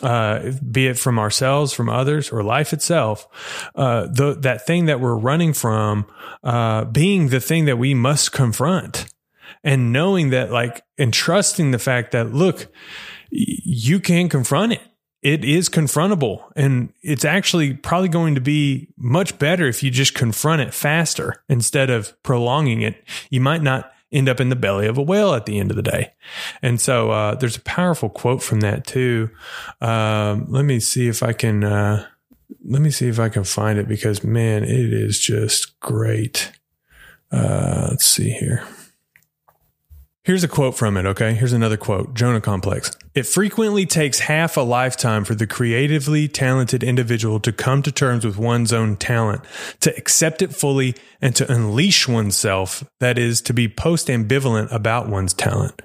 uh, 0.00 0.52
be 0.70 0.86
it 0.86 0.98
from 0.98 1.18
ourselves, 1.18 1.72
from 1.72 1.88
others, 1.88 2.30
or 2.30 2.42
life 2.42 2.72
itself, 2.72 3.26
uh, 3.74 4.06
the, 4.06 4.36
that 4.40 4.66
thing 4.66 4.86
that 4.86 5.00
we're 5.00 5.16
running 5.16 5.52
from, 5.52 6.06
uh, 6.42 6.84
being 6.84 7.28
the 7.28 7.40
thing 7.40 7.64
that 7.64 7.78
we 7.78 7.94
must 7.94 8.32
confront 8.32 9.06
and 9.64 9.92
knowing 9.92 10.30
that 10.30 10.50
like, 10.50 10.82
and 10.96 11.12
trusting 11.12 11.70
the 11.70 11.78
fact 11.78 12.12
that, 12.12 12.32
look, 12.32 12.72
you 13.30 14.00
can 14.00 14.28
confront 14.28 14.72
it. 14.72 14.82
It 15.20 15.44
is 15.44 15.68
confrontable 15.68 16.44
and 16.54 16.92
it's 17.02 17.24
actually 17.24 17.74
probably 17.74 18.08
going 18.08 18.36
to 18.36 18.40
be 18.40 18.88
much 18.96 19.36
better 19.36 19.66
if 19.66 19.82
you 19.82 19.90
just 19.90 20.14
confront 20.14 20.62
it 20.62 20.72
faster 20.72 21.42
instead 21.48 21.90
of 21.90 22.20
prolonging 22.22 22.82
it. 22.82 23.02
You 23.28 23.40
might 23.40 23.62
not 23.62 23.92
end 24.12 24.28
up 24.28 24.40
in 24.40 24.48
the 24.48 24.56
belly 24.56 24.86
of 24.86 24.98
a 24.98 25.02
whale 25.02 25.34
at 25.34 25.46
the 25.46 25.58
end 25.58 25.70
of 25.70 25.76
the 25.76 25.82
day. 25.82 26.12
And 26.62 26.80
so 26.80 27.10
uh, 27.10 27.34
there's 27.34 27.56
a 27.56 27.62
powerful 27.62 28.08
quote 28.08 28.42
from 28.42 28.60
that 28.60 28.86
too. 28.86 29.30
Um, 29.80 30.46
let 30.48 30.64
me 30.64 30.80
see 30.80 31.08
if 31.08 31.22
I 31.22 31.32
can. 31.32 31.64
Uh, 31.64 32.06
let 32.64 32.82
me 32.82 32.90
see 32.90 33.08
if 33.08 33.18
I 33.18 33.28
can 33.28 33.44
find 33.44 33.78
it 33.78 33.88
because 33.88 34.24
man, 34.24 34.64
it 34.64 34.92
is 34.92 35.18
just 35.18 35.78
great. 35.80 36.52
Uh, 37.30 37.88
let's 37.90 38.06
see 38.06 38.30
here. 38.30 38.66
Here's 40.28 40.44
a 40.44 40.48
quote 40.48 40.76
from 40.76 40.98
it, 40.98 41.06
okay? 41.06 41.32
Here's 41.32 41.54
another 41.54 41.78
quote 41.78 42.12
Jonah 42.12 42.42
Complex. 42.42 42.90
It 43.14 43.22
frequently 43.22 43.86
takes 43.86 44.18
half 44.18 44.58
a 44.58 44.60
lifetime 44.60 45.24
for 45.24 45.34
the 45.34 45.46
creatively 45.46 46.28
talented 46.28 46.84
individual 46.84 47.40
to 47.40 47.50
come 47.50 47.80
to 47.80 47.90
terms 47.90 48.26
with 48.26 48.36
one's 48.36 48.70
own 48.70 48.96
talent, 48.96 49.40
to 49.80 49.96
accept 49.96 50.42
it 50.42 50.54
fully, 50.54 50.94
and 51.22 51.34
to 51.36 51.50
unleash 51.50 52.06
oneself, 52.06 52.84
that 53.00 53.16
is, 53.16 53.40
to 53.40 53.54
be 53.54 53.68
post 53.68 54.08
ambivalent 54.08 54.70
about 54.70 55.08
one's 55.08 55.32
talent. 55.32 55.80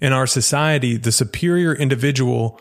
In 0.00 0.12
our 0.12 0.26
society, 0.26 0.96
the 0.96 1.12
superior 1.12 1.72
individual 1.72 2.60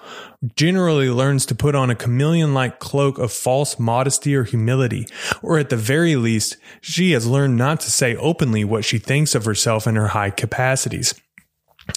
generally 0.55 1.09
learns 1.09 1.45
to 1.45 1.55
put 1.55 1.75
on 1.75 1.89
a 1.89 1.95
chameleon 1.95 2.53
like 2.53 2.79
cloak 2.79 3.17
of 3.17 3.31
false 3.31 3.79
modesty 3.79 4.35
or 4.35 4.43
humility, 4.43 5.07
or 5.41 5.57
at 5.57 5.69
the 5.69 5.77
very 5.77 6.15
least, 6.15 6.57
she 6.81 7.11
has 7.11 7.25
learned 7.25 7.57
not 7.57 7.79
to 7.81 7.91
say 7.91 8.15
openly 8.15 8.63
what 8.63 8.85
she 8.85 8.97
thinks 8.97 9.35
of 9.35 9.45
herself 9.45 9.87
and 9.87 9.97
her 9.97 10.09
high 10.09 10.29
capacities. 10.29 11.13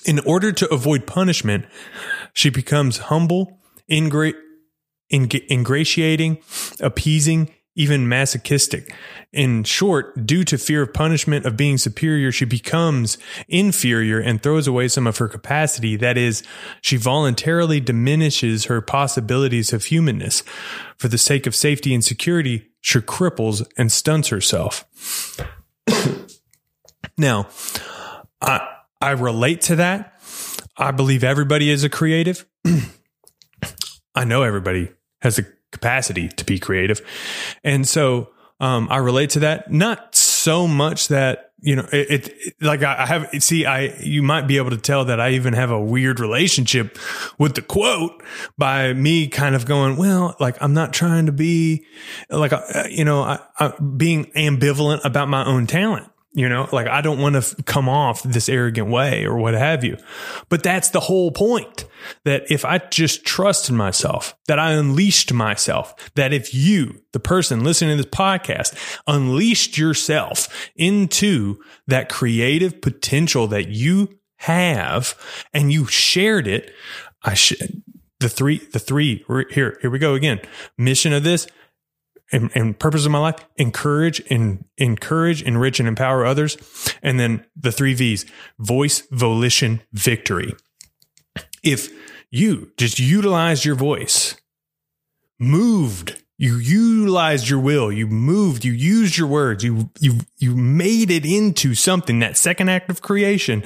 In 0.05 0.19
order 0.21 0.53
to 0.53 0.73
avoid 0.73 1.07
punishment, 1.07 1.67
she 2.33 2.51
becomes 2.51 2.99
humble, 2.99 3.61
ingra- 3.91 4.35
ingratiating, 5.13 6.39
appeasing, 6.81 7.51
even 7.77 8.09
masochistic. 8.09 8.93
In 9.33 9.62
short, 9.62 10.27
due 10.27 10.43
to 10.45 10.57
fear 10.57 10.83
of 10.83 10.95
punishment 10.95 11.45
of 11.45 11.57
being 11.57 11.77
superior, 11.79 12.33
she 12.33 12.47
becomes 12.47 13.19
inferior 13.49 14.19
and 14.19 14.43
throws 14.43 14.67
away 14.67 14.89
some 14.89 15.07
of 15.07 15.19
her 15.19 15.29
capacity. 15.29 15.95
That 15.95 16.17
is, 16.17 16.43
she 16.81 16.97
voluntarily 16.97 17.79
diminishes 17.79 18.65
her 18.65 18.81
possibilities 18.81 19.73
of 19.73 19.85
humanness. 19.85 20.43
For 20.97 21.09
the 21.09 21.19
sake 21.19 21.47
of 21.47 21.55
safety 21.55 21.95
and 21.95 22.03
security, 22.03 22.71
she 22.81 22.99
cripples 23.01 23.65
and 23.77 23.93
stunts 23.93 24.29
herself. 24.29 24.85
now, 27.19 27.49
I, 28.41 28.67
I 29.03 29.11
relate 29.11 29.61
to 29.62 29.77
that. 29.77 30.21
I 30.79 30.91
believe 30.93 31.23
everybody 31.25 31.71
is 31.71 31.85
a 31.85 31.91
creative. 31.91 32.47
I 34.15 34.25
know 34.25 34.43
everybody 34.43 34.93
has 35.21 35.37
the 35.37 35.56
capacity 35.77 36.29
to 36.29 36.45
be 36.45 36.59
creative. 36.59 37.01
And 37.62 37.87
so 37.87 38.31
um, 38.61 38.89
I 38.91 38.97
relate 38.99 39.31
to 39.31 39.41
that. 39.41 39.71
Not 39.71 40.15
so 40.15 40.67
much 40.67 41.09
that, 41.09 41.53
you 41.61 41.77
know, 41.77 41.87
it, 41.93 42.29
it 42.29 42.55
like 42.61 42.83
I, 42.83 43.07
have, 43.07 43.29
see, 43.43 43.67
I, 43.67 43.95
you 44.01 44.23
might 44.23 44.47
be 44.47 44.57
able 44.57 44.71
to 44.71 44.79
tell 44.79 45.05
that 45.07 45.21
I 45.21 45.31
even 45.31 45.53
have 45.53 45.71
a 45.71 45.81
weird 45.81 46.21
relationship 46.21 46.99
with 47.39 47.55
the 47.55 47.62
quote 47.62 48.23
by 48.57 48.93
me 48.93 49.29
kind 49.29 49.55
of 49.55 49.67
going, 49.67 49.97
well, 49.97 50.35
like 50.41 50.57
I'm 50.62 50.75
not 50.75 50.93
trying 50.93 51.27
to 51.27 51.33
be 51.33 51.85
like, 52.31 52.53
uh, 52.53 52.62
you 52.89 53.05
know, 53.05 53.23
I, 53.23 53.39
I, 53.59 53.73
being 53.97 54.27
ambivalent 54.33 55.05
about 55.05 55.29
my 55.29 55.45
own 55.45 55.67
talent. 55.67 56.09
You 56.37 56.51
know, 56.51 56.68
like 56.70 56.87
I 56.87 57.01
don't 57.01 57.18
want 57.18 57.33
to 57.33 57.38
f- 57.38 57.55
come 57.64 57.88
off 57.88 58.22
this 58.22 58.51
arrogant 58.51 58.90
way 58.90 59.25
or 59.25 59.38
what 59.38 59.55
have 59.55 59.83
you. 59.83 59.96
But 60.51 60.62
that's 60.62 60.90
the 60.90 61.01
whole 61.01 61.31
point 61.31 61.87
that 62.25 62.51
if 62.51 62.62
I 62.62 62.77
just 62.77 63.25
trusted 63.25 63.75
myself, 63.75 64.37
that 64.46 64.59
I 64.59 64.72
unleashed 64.72 65.33
myself, 65.33 65.94
that 66.14 66.35
if 66.35 66.53
you, 66.53 67.01
the 67.12 67.20
person 67.20 67.64
listening 67.64 67.96
to 67.96 68.03
this 68.03 68.12
podcast, 68.12 68.77
unleashed 69.07 69.79
yourself 69.79 70.70
into 70.77 71.57
that 71.87 72.11
creative 72.11 72.83
potential 72.83 73.46
that 73.46 73.68
you 73.68 74.18
have 74.37 75.14
and 75.55 75.72
you 75.72 75.87
shared 75.87 76.46
it, 76.46 76.70
I 77.22 77.33
should, 77.33 77.83
the 78.20 78.29
three, 78.29 78.59
the 78.59 78.79
three, 78.79 79.25
here, 79.49 79.79
here 79.81 79.90
we 79.90 79.99
go 79.99 80.12
again. 80.12 80.40
Mission 80.77 81.14
of 81.14 81.25
this, 81.25 81.46
and, 82.33 82.51
and 82.55 82.79
purpose 82.79 83.07
of 83.07 83.12
my 83.12 83.19
life 83.19 83.37
encourage 83.57 84.23
and 84.31 84.65
encourage 84.77 85.43
enrich 85.43 85.79
and 85.79 85.89
empower 85.89 86.27
others. 86.27 86.57
And 87.03 87.21
then 87.21 87.45
the 87.57 87.73
three 87.73 87.95
v's 87.95 88.27
voice 88.59 89.03
volition 89.11 89.83
victory. 89.93 90.55
If 91.62 91.91
you 92.31 92.73
just 92.77 92.99
utilized 92.99 93.65
your 93.65 93.75
voice 93.75 94.37
moved 95.39 96.23
you 96.39 96.57
utilized 96.57 97.49
your 97.49 97.61
will 97.61 97.93
you 97.93 98.07
moved 98.07 98.65
you 98.65 98.73
used 98.73 99.19
your 99.19 99.27
words 99.27 99.62
you 99.62 99.91
you 100.01 100.21
you 100.39 100.57
made 100.57 101.11
it 101.11 101.25
into 101.25 101.75
something 101.75 102.19
that 102.19 102.37
second 102.37 102.69
act 102.69 102.91
of 102.91 103.03
creation 103.03 103.62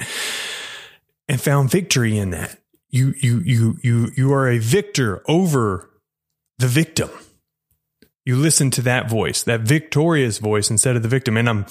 and 1.27 1.39
found 1.39 1.69
victory 1.69 2.17
in 2.17 2.31
that 2.31 2.57
you 2.89 3.13
you 3.17 3.39
you 3.39 3.77
you 3.81 4.11
you 4.15 4.33
are 4.33 4.49
a 4.49 4.57
victor 4.57 5.23
over 5.27 5.89
the 6.59 6.67
victim 6.67 7.09
you 8.25 8.35
listen 8.35 8.69
to 8.71 8.81
that 8.83 9.09
voice, 9.09 9.43
that 9.43 9.61
victorious 9.61 10.37
voice 10.37 10.69
instead 10.69 10.95
of 10.95 11.01
the 11.01 11.09
victim. 11.09 11.37
And 11.37 11.49
I'm 11.49 11.65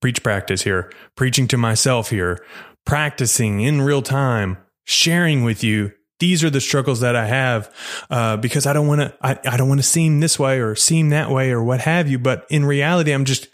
preach 0.00 0.22
practice 0.22 0.62
here, 0.62 0.92
preaching 1.16 1.48
to 1.48 1.56
myself 1.56 2.10
here, 2.10 2.44
practicing 2.84 3.60
in 3.60 3.82
real 3.82 4.02
time, 4.02 4.58
sharing 4.84 5.44
with 5.44 5.64
you. 5.64 5.92
These 6.20 6.44
are 6.44 6.50
the 6.50 6.60
struggles 6.60 7.00
that 7.00 7.16
I 7.16 7.26
have 7.26 7.74
uh, 8.10 8.36
because 8.36 8.66
I 8.66 8.72
don't 8.72 8.86
want 8.86 9.00
to. 9.00 9.14
I, 9.20 9.38
I 9.44 9.56
don't 9.56 9.68
want 9.68 9.80
to 9.80 9.86
seem 9.86 10.20
this 10.20 10.38
way 10.38 10.60
or 10.60 10.74
seem 10.74 11.10
that 11.10 11.30
way 11.30 11.50
or 11.50 11.62
what 11.62 11.80
have 11.80 12.08
you. 12.08 12.18
But 12.18 12.46
in 12.50 12.64
reality, 12.64 13.12
I'm 13.12 13.24
just 13.24 13.48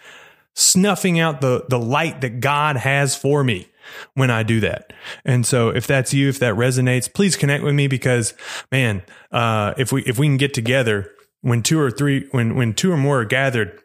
snuffing 0.54 1.18
out 1.18 1.40
the 1.40 1.64
the 1.68 1.78
light 1.78 2.20
that 2.20 2.40
God 2.40 2.76
has 2.76 3.16
for 3.16 3.42
me 3.42 3.70
when 4.14 4.30
I 4.30 4.42
do 4.42 4.60
that. 4.60 4.92
And 5.24 5.46
so 5.46 5.70
if 5.70 5.86
that's 5.86 6.12
you, 6.12 6.28
if 6.28 6.38
that 6.40 6.54
resonates, 6.54 7.12
please 7.12 7.36
connect 7.36 7.64
with 7.64 7.74
me 7.74 7.86
because 7.86 8.34
man, 8.70 9.02
uh, 9.32 9.74
if 9.78 9.90
we, 9.92 10.02
if 10.02 10.18
we 10.18 10.26
can 10.26 10.36
get 10.36 10.54
together 10.54 11.12
when 11.42 11.62
two 11.62 11.80
or 11.80 11.90
three 11.90 12.28
when 12.30 12.54
when 12.54 12.74
two 12.74 12.92
or 12.92 12.96
more 12.96 13.20
are 13.20 13.24
gathered 13.24 13.80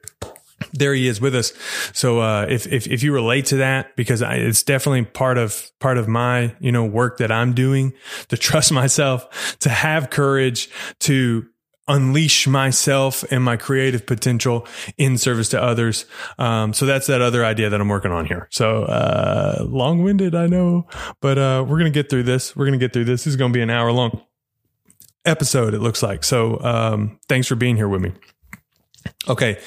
there 0.74 0.94
he 0.94 1.08
is 1.08 1.20
with 1.20 1.36
us. 1.36 1.54
So 1.94 2.20
uh, 2.20 2.46
if, 2.50 2.66
if 2.68 2.88
if 2.88 3.04
you 3.04 3.14
relate 3.14 3.46
to 3.48 3.58
that, 3.58 3.96
because 3.96 4.22
I, 4.22 4.36
it's 4.36 4.64
definitely 4.64 5.06
part 5.06 5.38
of 5.38 5.70
part 5.80 5.98
of 5.98 6.08
my 6.08 6.56
you 6.60 6.72
know 6.72 6.86
work 6.86 7.18
that 7.18 7.32
I'm 7.32 7.54
doing 7.54 7.94
to 8.30 8.38
trust 8.38 8.72
myself, 8.72 9.58
to 9.60 9.70
have 9.70 10.10
courage, 10.10 10.70
to 11.02 11.46
unleash 11.88 12.48
myself 12.48 13.24
and 13.30 13.44
my 13.44 13.56
creative 13.56 14.08
potential 14.08 14.66
in 14.98 15.20
service 15.20 15.50
to 15.50 15.62
others. 15.62 16.06
Um, 16.40 16.74
so 16.74 16.88
that's 16.88 17.06
that 17.08 17.22
other 17.22 17.46
idea 17.46 17.70
that 17.70 17.80
I'm 17.80 17.90
working 17.90 18.12
on 18.12 18.26
here. 18.26 18.48
So 18.50 18.86
uh, 18.86 19.64
long 19.68 20.02
winded, 20.02 20.34
I 20.34 20.48
know, 20.48 20.88
but 21.22 21.38
uh, 21.38 21.64
we're 21.68 21.78
gonna 21.78 21.92
get 21.92 22.10
through 22.10 22.24
this. 22.24 22.56
We're 22.56 22.66
gonna 22.66 22.78
get 22.78 22.94
through 22.94 23.06
this. 23.06 23.26
This 23.26 23.34
is 23.34 23.36
gonna 23.36 23.54
be 23.54 23.62
an 23.62 23.70
hour 23.70 23.92
long 23.92 24.22
episode. 25.26 25.74
It 25.74 25.80
looks 25.82 26.04
like. 26.04 26.24
So 26.24 26.60
um, 26.62 27.20
thanks 27.28 27.48
for 27.48 27.56
being 27.56 27.76
here 27.76 27.88
with 27.88 28.02
me. 28.02 28.14
Okay 29.28 29.60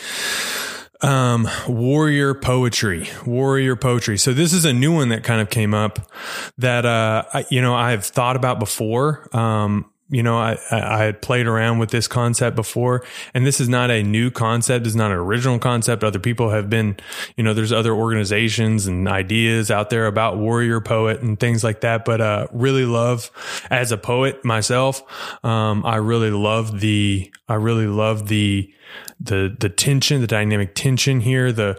um, 1.00 1.48
warrior 1.68 2.34
poetry, 2.34 3.08
warrior 3.24 3.76
poetry. 3.76 4.18
So 4.18 4.32
this 4.32 4.52
is 4.52 4.64
a 4.64 4.72
new 4.72 4.92
one 4.92 5.10
that 5.10 5.22
kind 5.22 5.40
of 5.40 5.50
came 5.50 5.74
up 5.74 6.10
that, 6.58 6.84
uh, 6.84 7.24
I, 7.32 7.46
you 7.50 7.62
know, 7.62 7.74
I've 7.74 8.04
thought 8.04 8.36
about 8.36 8.58
before. 8.58 9.28
Um, 9.36 9.90
you 10.10 10.22
know, 10.22 10.38
I, 10.38 10.58
I 10.70 11.04
had 11.04 11.20
played 11.20 11.46
around 11.46 11.78
with 11.78 11.90
this 11.90 12.08
concept 12.08 12.56
before, 12.56 13.04
and 13.34 13.46
this 13.46 13.60
is 13.60 13.68
not 13.68 13.90
a 13.90 14.02
new 14.02 14.30
concept. 14.30 14.86
It's 14.86 14.94
not 14.94 15.10
an 15.10 15.18
original 15.18 15.58
concept. 15.58 16.02
Other 16.02 16.18
people 16.18 16.50
have 16.50 16.70
been, 16.70 16.96
you 17.36 17.44
know, 17.44 17.52
there's 17.52 17.72
other 17.72 17.92
organizations 17.92 18.86
and 18.86 19.06
ideas 19.06 19.70
out 19.70 19.90
there 19.90 20.06
about 20.06 20.38
warrior 20.38 20.80
poet 20.80 21.20
and 21.20 21.38
things 21.38 21.62
like 21.62 21.82
that. 21.82 22.04
But, 22.04 22.20
uh, 22.20 22.46
really 22.52 22.84
love 22.84 23.30
as 23.70 23.92
a 23.92 23.98
poet 23.98 24.44
myself. 24.44 25.02
Um, 25.44 25.84
I 25.84 25.96
really 25.96 26.30
love 26.30 26.80
the, 26.80 27.30
I 27.48 27.54
really 27.54 27.86
love 27.86 28.28
the, 28.28 28.72
the 29.20 29.54
the 29.58 29.68
tension, 29.68 30.20
the 30.20 30.26
dynamic 30.26 30.74
tension 30.74 31.20
here, 31.20 31.52
the 31.52 31.78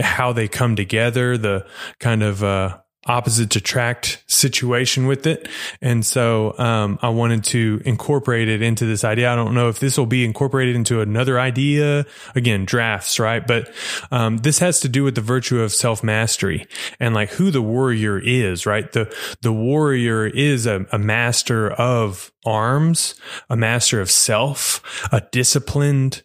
how 0.00 0.32
they 0.32 0.48
come 0.48 0.74
together, 0.74 1.38
the 1.38 1.66
kind 1.98 2.22
of 2.22 2.42
uh, 2.42 2.78
opposites 3.08 3.56
attract 3.56 4.22
situation 4.26 5.06
with 5.06 5.26
it. 5.26 5.48
And 5.80 6.04
so 6.04 6.56
um, 6.58 6.98
I 7.02 7.08
wanted 7.08 7.44
to 7.44 7.80
incorporate 7.84 8.48
it 8.48 8.62
into 8.62 8.84
this 8.84 9.02
idea. 9.02 9.32
I 9.32 9.34
don't 9.36 9.54
know 9.54 9.68
if 9.68 9.80
this 9.80 9.96
will 9.96 10.06
be 10.06 10.24
incorporated 10.24 10.76
into 10.76 11.00
another 11.00 11.40
idea. 11.40 12.06
Again, 12.34 12.64
drafts, 12.64 13.18
right? 13.18 13.44
But 13.44 13.72
um, 14.10 14.36
this 14.38 14.58
has 14.58 14.80
to 14.80 14.88
do 14.88 15.02
with 15.04 15.14
the 15.14 15.20
virtue 15.22 15.60
of 15.60 15.72
self 15.72 16.04
mastery 16.04 16.66
and 17.00 17.14
like 17.14 17.30
who 17.30 17.50
the 17.50 17.62
warrior 17.62 18.18
is, 18.18 18.66
right? 18.66 18.90
The 18.92 19.12
the 19.40 19.52
warrior 19.52 20.26
is 20.26 20.66
a, 20.66 20.86
a 20.92 20.98
master 20.98 21.70
of 21.70 22.30
arms, 22.44 23.14
a 23.48 23.56
master 23.56 24.00
of 24.00 24.10
self, 24.10 24.82
a 25.10 25.22
disciplined 25.32 26.22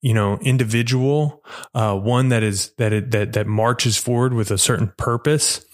you 0.00 0.12
know, 0.12 0.36
individual, 0.42 1.42
uh, 1.74 1.96
one 1.96 2.28
that 2.28 2.42
is, 2.42 2.72
that, 2.76 2.92
it, 2.92 3.10
that, 3.12 3.32
that 3.32 3.46
marches 3.46 3.96
forward 3.96 4.34
with 4.34 4.50
a 4.50 4.58
certain 4.58 4.92
purpose. 4.98 5.64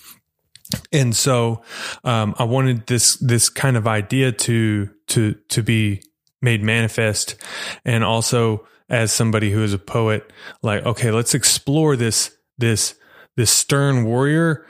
And 0.93 1.15
so, 1.15 1.63
um, 2.05 2.35
I 2.39 2.45
wanted 2.45 2.87
this, 2.87 3.17
this 3.17 3.49
kind 3.49 3.77
of 3.77 3.87
idea 3.87 4.33
to, 4.33 4.91
to, 5.09 5.35
to 5.49 5.63
be 5.63 6.03
made 6.43 6.63
manifest. 6.63 7.37
And 7.85 8.05
also 8.05 8.67
as 8.89 9.13
somebody 9.13 9.51
who 9.51 9.63
is 9.63 9.73
a 9.73 9.79
poet, 9.79 10.31
like, 10.63 10.85
okay, 10.85 11.11
let's 11.11 11.35
explore 11.35 11.97
this, 11.97 12.37
this, 12.59 12.95
this 13.37 13.51
stern 13.51 14.05
warrior 14.05 14.67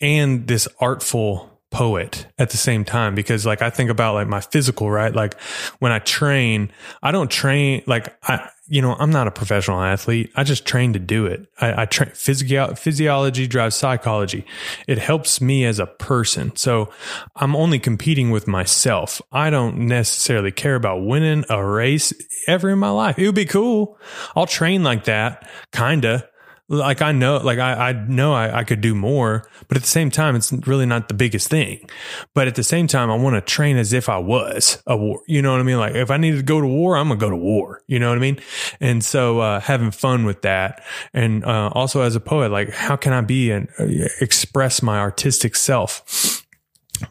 and 0.00 0.46
this 0.46 0.68
artful 0.80 1.48
poet 1.70 2.26
at 2.38 2.50
the 2.50 2.56
same 2.56 2.84
time 2.84 3.14
because 3.14 3.44
like 3.44 3.60
I 3.60 3.70
think 3.70 3.90
about 3.90 4.14
like 4.14 4.28
my 4.28 4.40
physical, 4.40 4.90
right? 4.90 5.14
Like 5.14 5.38
when 5.80 5.92
I 5.92 5.98
train, 5.98 6.72
I 7.02 7.12
don't 7.12 7.30
train 7.30 7.82
like 7.86 8.16
I 8.22 8.48
you 8.68 8.82
know, 8.82 8.94
I'm 8.98 9.10
not 9.10 9.26
a 9.26 9.30
professional 9.30 9.80
athlete. 9.80 10.30
I 10.36 10.44
just 10.44 10.66
train 10.66 10.92
to 10.92 10.98
do 10.98 11.26
it. 11.26 11.48
I, 11.60 11.82
I 11.82 11.84
train 11.86 12.10
physio- 12.10 12.74
physiology 12.74 13.46
drives 13.46 13.74
psychology. 13.76 14.44
It 14.86 14.98
helps 14.98 15.40
me 15.40 15.64
as 15.64 15.78
a 15.78 15.86
person. 15.86 16.54
So 16.56 16.90
I'm 17.36 17.56
only 17.56 17.78
competing 17.78 18.30
with 18.30 18.46
myself. 18.46 19.22
I 19.32 19.50
don't 19.50 19.78
necessarily 19.88 20.52
care 20.52 20.74
about 20.74 21.04
winning 21.04 21.44
a 21.48 21.64
race 21.64 22.12
ever 22.46 22.70
in 22.70 22.78
my 22.78 22.90
life. 22.90 23.18
It 23.18 23.26
would 23.26 23.34
be 23.34 23.46
cool. 23.46 23.98
I'll 24.36 24.46
train 24.46 24.82
like 24.82 25.04
that, 25.04 25.48
kinda 25.72 26.28
like 26.68 27.00
I 27.00 27.12
know, 27.12 27.38
like 27.38 27.58
I, 27.58 27.90
I 27.90 27.92
know 27.92 28.34
I, 28.34 28.58
I, 28.58 28.64
could 28.64 28.82
do 28.82 28.94
more, 28.94 29.48
but 29.68 29.78
at 29.78 29.82
the 29.82 29.88
same 29.88 30.10
time, 30.10 30.36
it's 30.36 30.52
really 30.52 30.84
not 30.84 31.08
the 31.08 31.14
biggest 31.14 31.48
thing. 31.48 31.88
But 32.34 32.46
at 32.46 32.56
the 32.56 32.62
same 32.62 32.86
time, 32.86 33.10
I 33.10 33.16
want 33.16 33.36
to 33.36 33.40
train 33.40 33.78
as 33.78 33.94
if 33.94 34.08
I 34.08 34.18
was 34.18 34.82
a 34.86 34.96
war. 34.96 35.22
You 35.26 35.40
know 35.40 35.52
what 35.52 35.60
I 35.60 35.64
mean? 35.64 35.78
Like 35.78 35.94
if 35.94 36.10
I 36.10 36.18
needed 36.18 36.36
to 36.36 36.42
go 36.42 36.60
to 36.60 36.66
war, 36.66 36.96
I'm 36.96 37.08
gonna 37.08 37.20
go 37.20 37.30
to 37.30 37.36
war. 37.36 37.82
You 37.86 37.98
know 37.98 38.10
what 38.10 38.18
I 38.18 38.20
mean? 38.20 38.38
And 38.80 39.02
so 39.02 39.40
uh, 39.40 39.60
having 39.60 39.90
fun 39.90 40.26
with 40.26 40.42
that, 40.42 40.84
and 41.14 41.44
uh, 41.44 41.70
also 41.72 42.02
as 42.02 42.14
a 42.14 42.20
poet, 42.20 42.50
like 42.50 42.70
how 42.70 42.96
can 42.96 43.14
I 43.14 43.22
be 43.22 43.50
and 43.50 43.68
uh, 43.78 43.86
express 44.20 44.82
my 44.82 44.98
artistic 44.98 45.56
self? 45.56 46.44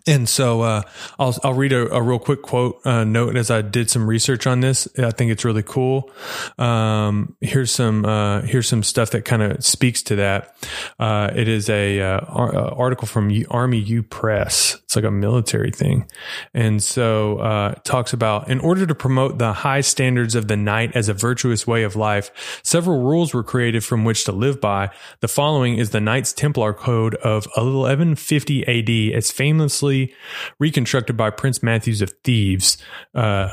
And 0.06 0.28
so 0.28 0.62
uh, 0.62 0.82
I'll 1.20 1.36
I'll 1.44 1.54
read 1.54 1.74
a, 1.74 1.94
a 1.94 2.02
real 2.02 2.20
quick 2.20 2.42
quote 2.42 2.80
uh, 2.86 3.04
note 3.04 3.36
as 3.36 3.52
I 3.52 3.62
did 3.62 3.90
some 3.90 4.08
research 4.08 4.48
on 4.48 4.62
this. 4.62 4.88
I 4.98 5.12
think 5.12 5.32
it's 5.32 5.46
really 5.46 5.64
cool. 5.64 6.12
Um, 6.58 7.36
here's 7.42 7.72
some 7.72 8.06
uh, 8.06 8.42
here's 8.42 8.68
some 8.68 8.84
stuff 8.84 9.12
that 9.12 9.26
kind 9.26 9.42
of 9.42 9.64
speaks 9.64 10.02
to 10.04 10.16
that. 10.18 10.56
Uh, 11.00 11.32
it 11.36 11.48
is 11.48 11.70
a 11.70 12.02
uh, 12.02 12.20
uh, 12.28 12.74
article 12.76 13.08
from 13.08 13.32
Army 13.50 13.80
U 13.80 14.04
Press. 14.04 14.78
It's 14.88 14.96
like 14.96 15.04
a 15.04 15.12
military 15.12 15.70
thing, 15.70 16.10
and 16.54 16.82
so 16.82 17.74
it 17.74 17.84
talks 17.84 18.14
about 18.14 18.50
in 18.50 18.62
order 18.62 18.88
to 18.88 18.96
promote 18.96 19.38
the 19.38 19.52
high 19.52 19.82
standards 19.82 20.34
of 20.34 20.48
the 20.48 20.56
knight 20.56 20.96
as 20.96 21.10
a 21.10 21.14
virtuous 21.14 21.68
way 21.68 21.84
of 21.84 21.98
life, 21.98 22.62
several 22.64 23.02
rules 23.02 23.34
were 23.34 23.44
created 23.44 23.84
from 23.84 24.06
which 24.06 24.24
to 24.24 24.32
live 24.32 24.62
by. 24.62 24.90
The 25.20 25.28
following 25.28 25.78
is 25.78 25.90
the 25.90 26.00
Knights 26.00 26.32
Templar 26.32 26.74
Code 26.74 27.16
of 27.16 27.48
1150 27.48 28.66
AD. 28.66 28.90
It's 29.18 29.30
famously 29.30 30.14
reconstructed 30.58 31.18
by 31.18 31.32
Prince 31.32 31.62
Matthews 31.62 32.02
of 32.02 32.14
Thieves. 32.24 32.78
Uh, 33.14 33.50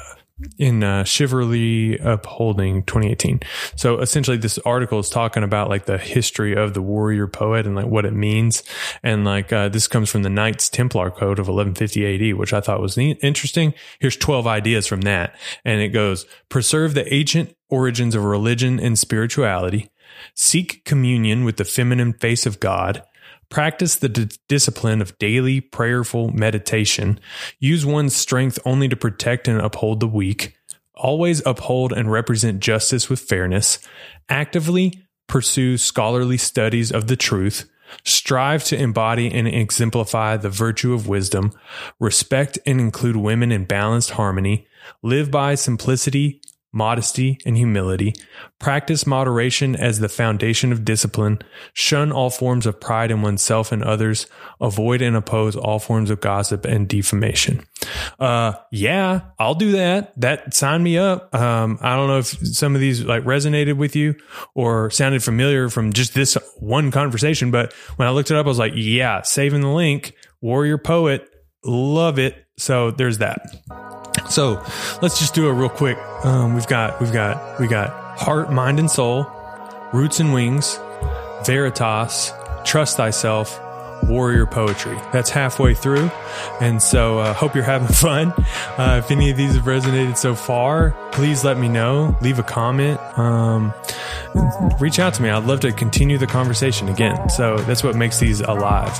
in 0.59 0.83
uh, 0.83 1.05
Chivalry 1.05 1.99
Upholding 1.99 2.83
2018. 2.85 3.41
So 3.77 4.01
essentially, 4.01 4.37
this 4.37 4.59
article 4.59 4.99
is 4.99 5.09
talking 5.09 5.43
about 5.43 5.69
like 5.69 5.87
the 5.87 5.99
history 5.99 6.57
of 6.57 6.75
the 6.75 6.83
warrior 6.83 7.27
poet 7.27 7.67
and 7.67 7.77
like 7.77 7.87
what 7.87 8.05
it 8.05 8.13
means. 8.13 8.63
And 9.03 9.25
like 9.25 9.53
uh, 9.53 9.69
this 9.69 9.87
comes 9.87 10.11
from 10.11 10.23
the 10.23 10.31
Knights 10.31 10.69
Templar 10.69 11.11
Code 11.11 11.39
of 11.39 11.49
1150 11.49 12.31
AD, 12.33 12.37
which 12.37 12.53
I 12.53 12.61
thought 12.61 12.81
was 12.81 12.99
interesting. 12.99 13.75
Here's 14.01 14.17
12 14.17 14.47
ideas 14.47 14.87
from 14.87 15.03
that. 15.03 15.37
And 15.65 15.81
it 15.81 15.91
goes 15.91 16.27
preserve 16.49 16.95
the 16.95 17.13
ancient 17.13 17.55
origins 17.69 18.15
of 18.15 18.25
religion 18.25 18.81
and 18.81 18.99
spirituality, 18.99 19.91
seek 20.35 20.85
communion 20.85 21.45
with 21.45 21.57
the 21.57 21.65
feminine 21.65 22.13
face 22.13 22.47
of 22.47 22.61
God 22.61 23.05
Practice 23.55 23.95
the 23.95 24.09
d- 24.09 24.37
discipline 24.49 25.01
of 25.01 25.17
daily 25.17 25.61
prayerful 25.61 26.31
meditation. 26.31 27.21
Use 27.61 27.87
one's 27.87 28.17
strength 28.17 28.59
only 28.65 28.89
to 28.89 28.97
protect 28.97 29.47
and 29.47 29.61
uphold 29.61 30.01
the 30.01 30.09
weak. 30.09 30.57
Always 30.97 31.41
uphold 31.47 31.93
and 31.93 32.11
represent 32.11 32.59
justice 32.59 33.09
with 33.09 33.21
fairness. 33.21 33.79
Actively 34.29 35.05
pursue 35.29 35.77
scholarly 35.77 36.37
studies 36.37 36.91
of 36.91 37.07
the 37.07 37.15
truth. 37.15 37.71
Strive 38.03 38.65
to 38.65 38.77
embody 38.77 39.33
and 39.33 39.47
exemplify 39.47 40.37
the 40.37 40.51
virtue 40.51 40.93
of 40.93 41.07
wisdom. 41.07 41.53
Respect 42.01 42.59
and 42.67 42.81
include 42.81 43.15
women 43.15 43.53
in 43.53 43.67
balanced 43.67 44.11
harmony. 44.11 44.67
Live 45.01 45.31
by 45.31 45.55
simplicity, 45.55 46.41
modesty, 46.75 47.39
and 47.47 47.57
humility, 47.57 48.13
practice 48.59 49.07
moderation 49.07 49.77
as 49.77 50.01
the 50.01 50.09
foundation 50.09 50.73
of 50.73 50.85
discipline, 50.85 51.39
shun 51.73 52.11
all 52.11 52.31
forms 52.31 52.67
of 52.67 52.81
pride 52.81 53.11
in 53.11 53.23
oneself 53.23 53.71
and 53.71 53.83
others, 53.83 54.27
avoid 54.61 55.01
and 55.01 55.17
oppose 55.17 55.55
all 55.55 55.79
forms 55.79 56.11
of 56.11 56.21
gossip 56.21 56.65
and 56.65 56.89
defamation. 56.89 57.65
Uh, 58.19 58.55
yeah, 58.73 59.21
I'll 59.39 59.55
do 59.55 59.73
that. 59.73 60.19
That 60.21 60.53
sign 60.53 60.83
me 60.83 60.99
up. 60.99 61.33
Um, 61.35 61.79
I 61.81 61.95
don't 61.95 62.09
know 62.09 62.19
if 62.19 62.27
some 62.27 62.75
of 62.75 62.81
these 62.81 63.05
like 63.05 63.23
resonated 63.25 63.77
with 63.77 63.95
you 63.95 64.17
or 64.55 64.91
sounded 64.91 65.23
familiar 65.23 65.69
from 65.69 65.93
just 65.93 66.15
this 66.15 66.37
one 66.59 66.91
conversation, 66.91 67.51
but 67.51 67.73
when 67.97 68.09
I 68.09 68.11
looked 68.11 68.31
it 68.31 68.37
up, 68.37 68.47
I 68.47 68.49
was 68.49 68.59
like, 68.59 68.73
yeah, 68.75 69.23
saving 69.23 69.61
the 69.61 69.69
link, 69.69 70.15
warrior 70.41 70.79
poet, 70.79 71.31
love 71.65 72.19
it. 72.19 72.47
So 72.57 72.91
there's 72.91 73.19
that. 73.19 73.41
So 74.31 74.63
let's 75.03 75.19
just 75.19 75.35
do 75.35 75.49
a 75.49 75.53
real 75.53 75.69
quick. 75.69 75.99
Um, 76.25 76.55
we've 76.55 76.67
got 76.67 77.01
we've 77.01 77.13
got 77.13 77.61
we 77.61 77.67
got 77.67 78.19
heart, 78.19 78.53
mind, 78.53 78.79
and 78.79 78.91
soul, 78.91 79.27
roots 79.93 80.21
and 80.21 80.33
wings, 80.33 80.79
veritas, 81.45 82.33
trust 82.65 82.97
thyself, 82.97 83.61
warrior 84.07 84.47
poetry. 84.47 84.97
That's 85.13 85.31
halfway 85.31 85.75
through. 85.75 86.11
And 86.61 86.83
so 86.83 87.19
uh, 87.19 87.35
hope 87.35 87.55
you're 87.55 87.65
having 87.65 87.89
fun. 87.95 88.33
Uh, 88.79 89.01
if 89.03 89.11
any 89.11 89.31
of 89.31 89.37
these 89.37 89.55
have 89.55 89.65
resonated 89.65 90.17
so 90.17 90.35
far, 90.35 90.95
please 91.13 91.45
let 91.45 91.59
me 91.59 91.69
know. 91.69 92.17
Leave 92.21 92.39
a 92.39 92.43
comment. 92.43 93.01
Um, 93.19 93.73
reach 94.81 94.99
out 94.99 95.15
to 95.15 95.23
me. 95.23 95.31
I'd 95.31 95.45
love 95.45 95.61
to 95.61 95.73
continue 95.73 96.19
the 96.19 96.27
conversation 96.27 96.89
again. 96.89 97.29
So 97.31 97.57
that's 97.59 97.83
what 97.85 97.97
makes 97.97 98.19
these 98.19 98.41
alive. 98.41 98.99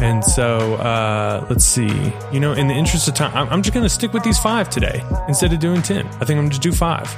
And 0.00 0.24
so 0.24 0.74
uh, 0.76 1.46
let's 1.48 1.64
see. 1.64 2.12
You 2.32 2.40
know, 2.40 2.52
in 2.52 2.68
the 2.68 2.74
interest 2.74 3.08
of 3.08 3.14
time, 3.14 3.48
I'm 3.50 3.62
just 3.62 3.74
going 3.74 3.84
to 3.84 3.90
stick 3.90 4.12
with 4.12 4.24
these 4.24 4.38
five 4.38 4.68
today 4.70 5.04
instead 5.26 5.52
of 5.52 5.58
doing 5.58 5.82
10. 5.82 6.06
I 6.06 6.10
think 6.10 6.30
I'm 6.30 6.36
going 6.36 6.50
to 6.50 6.58
do 6.60 6.72
five. 6.72 7.14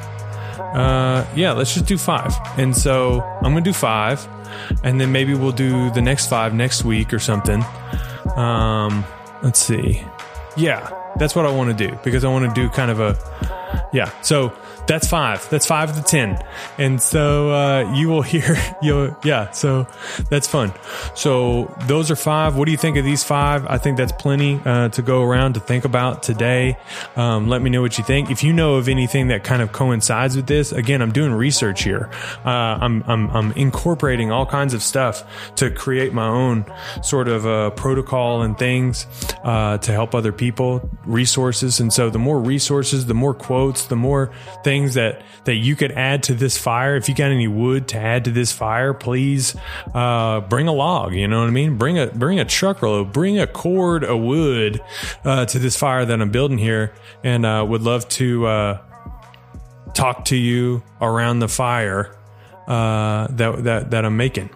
Uh, 0.75 1.27
yeah, 1.35 1.53
let's 1.53 1.75
just 1.75 1.87
do 1.87 1.99
five. 1.99 2.35
And 2.59 2.77
so 2.77 3.21
I'm 3.21 3.53
gonna 3.53 3.61
do 3.61 3.73
five, 3.73 4.27
and 4.83 5.01
then 5.01 5.13
maybe 5.13 5.35
we'll 5.35 5.53
do 5.53 5.91
the 5.91 6.03
next 6.03 6.29
five 6.29 6.55
next 6.55 6.85
week 6.85 7.13
or 7.13 7.19
something. 7.19 7.65
Um, 8.37 9.05
let's 9.43 9.59
see. 9.61 10.05
Yeah, 10.57 10.91
that's 11.17 11.35
what 11.35 11.47
I 11.47 11.51
want 11.51 11.77
to 11.77 11.89
do 11.89 11.97
because 12.05 12.25
I 12.25 12.29
want 12.29 12.53
to 12.53 12.61
do 12.61 12.69
kind 12.71 12.91
of 12.91 13.01
a 13.01 13.15
yeah. 13.93 14.11
So 14.23 14.53
that's 14.87 15.07
five. 15.07 15.49
That's 15.51 15.67
five 15.67 15.91
of 15.91 15.97
the 15.97 16.03
ten, 16.03 16.43
and 16.79 17.01
so 17.01 17.53
uh, 17.53 17.95
you 17.95 18.09
will 18.09 18.23
hear 18.31 18.57
you. 18.83 19.17
Yeah. 19.25 19.51
So 19.53 19.87
that's 20.29 20.49
fun. 20.49 20.73
So 21.15 21.75
those 21.87 22.11
are 22.11 22.17
five. 22.17 22.57
What 22.57 22.67
do 22.67 22.73
you 22.73 22.79
think 22.79 22.97
of 22.97 23.05
these 23.05 23.23
five? 23.23 23.67
I 23.67 23.79
think 23.79 23.97
that's 23.97 24.13
plenty 24.13 24.61
uh, 24.65 24.89
to 24.91 25.03
go 25.03 25.23
around 25.23 25.55
to 25.55 25.61
think 25.61 25.85
about 25.85 26.23
today. 26.23 26.77
Um, 27.17 27.49
let 27.49 27.63
me 27.63 27.71
know 27.71 27.83
what 27.83 27.99
you 27.99 28.05
think. 28.05 28.31
If 28.31 28.43
you 28.43 28.53
know 28.53 28.75
of 28.75 28.89
anything 28.89 29.29
that 29.29 29.45
kind 29.45 29.63
of 29.63 29.73
coincides 29.73 30.37
with 30.37 30.47
this, 30.47 30.73
again, 30.73 31.03
I'm 31.03 31.13
doing 31.13 31.33
research 31.33 31.83
here. 31.85 32.11
Uh, 32.45 32.49
I'm, 32.81 33.03
I'm 33.07 33.31
I'm 33.31 33.53
incorporating 33.53 34.33
all 34.33 34.47
kinds 34.47 34.75
of 34.75 34.83
stuff 34.83 35.25
to 35.57 35.71
create 35.71 36.13
my 36.13 36.27
own 36.27 36.65
sort 37.03 37.29
of 37.29 37.47
uh, 37.47 37.71
protocol 37.71 38.43
and 38.43 38.59
things 38.59 39.07
uh, 39.45 39.79
to 39.79 39.93
help 39.93 40.15
other 40.15 40.33
people, 40.33 40.89
resources, 41.05 41.81
and 41.81 41.93
so 41.93 42.11
the 42.11 42.19
more 42.19 42.41
resources, 42.41 43.07
the 43.07 43.15
more 43.15 43.35
quotes, 43.35 43.60
the 43.69 43.97
more 43.97 44.33
things 44.65 44.81
things 44.81 44.95
that 44.95 45.23
that 45.45 45.55
you 45.55 45.75
could 45.77 45.93
add 45.93 46.23
to 46.25 46.35
this 46.35 46.57
fire. 46.57 46.97
If 46.97 47.09
you 47.09 47.15
got 47.15 47.31
any 47.31 47.49
wood 47.49 47.89
to 47.89 47.99
add 47.99 48.25
to 48.27 48.31
this 48.31 48.53
fire, 48.53 48.95
please 48.95 49.57
uh, 49.95 50.41
bring 50.41 50.69
a 50.69 50.73
log. 50.73 51.15
You 51.15 51.29
know 51.29 51.41
what 51.41 51.49
I 51.49 51.51
mean? 51.51 51.77
Bring 51.77 51.99
a 51.99 52.07
bring 52.07 52.41
a 52.41 52.45
truckload, 52.45 53.13
bring 53.13 53.39
a 53.39 53.47
cord 53.47 54.05
of 54.05 54.21
wood 54.21 54.81
uh, 55.25 55.47
to 55.47 55.59
this 55.59 55.77
fire 55.77 56.05
that 56.05 56.21
I'm 56.21 56.31
building 56.31 56.59
here, 56.59 56.95
and 57.25 57.45
uh, 57.45 57.65
would 57.69 57.83
love 57.83 58.09
to 58.11 58.47
uh, 58.47 58.79
talk 59.95 60.27
to 60.27 60.37
you 60.37 60.83
around 61.01 61.41
the 61.41 61.49
fire 61.49 62.17
uh, 62.67 63.29
that 63.31 63.65
that 63.65 63.91
that 63.91 64.05
I'm 64.05 64.17
making. 64.17 64.51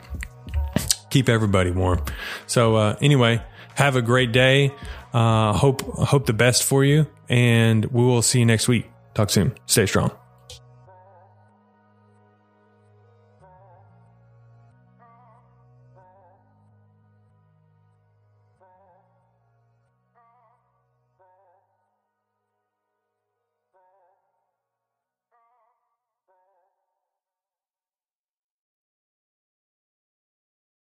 Keep 1.11 1.29
everybody 1.29 1.71
warm. 1.71 2.05
So 2.47 2.77
uh, 2.77 2.97
anyway, 3.01 3.43
have 3.75 3.97
a 3.97 4.03
great 4.03 4.33
day. 4.33 4.73
hope 5.13 5.83
hope 5.83 6.27
the 6.27 6.33
best 6.33 6.65
for 6.65 6.85
you, 6.85 7.07
and 7.29 7.85
we 7.87 8.03
will 8.03 8.23
see 8.23 8.41
you 8.41 8.47
next 8.47 8.69
week. 8.69 8.94
Talk 9.15 9.31
soon. 9.31 9.55
Stay 9.67 9.87
strong. 9.87 10.24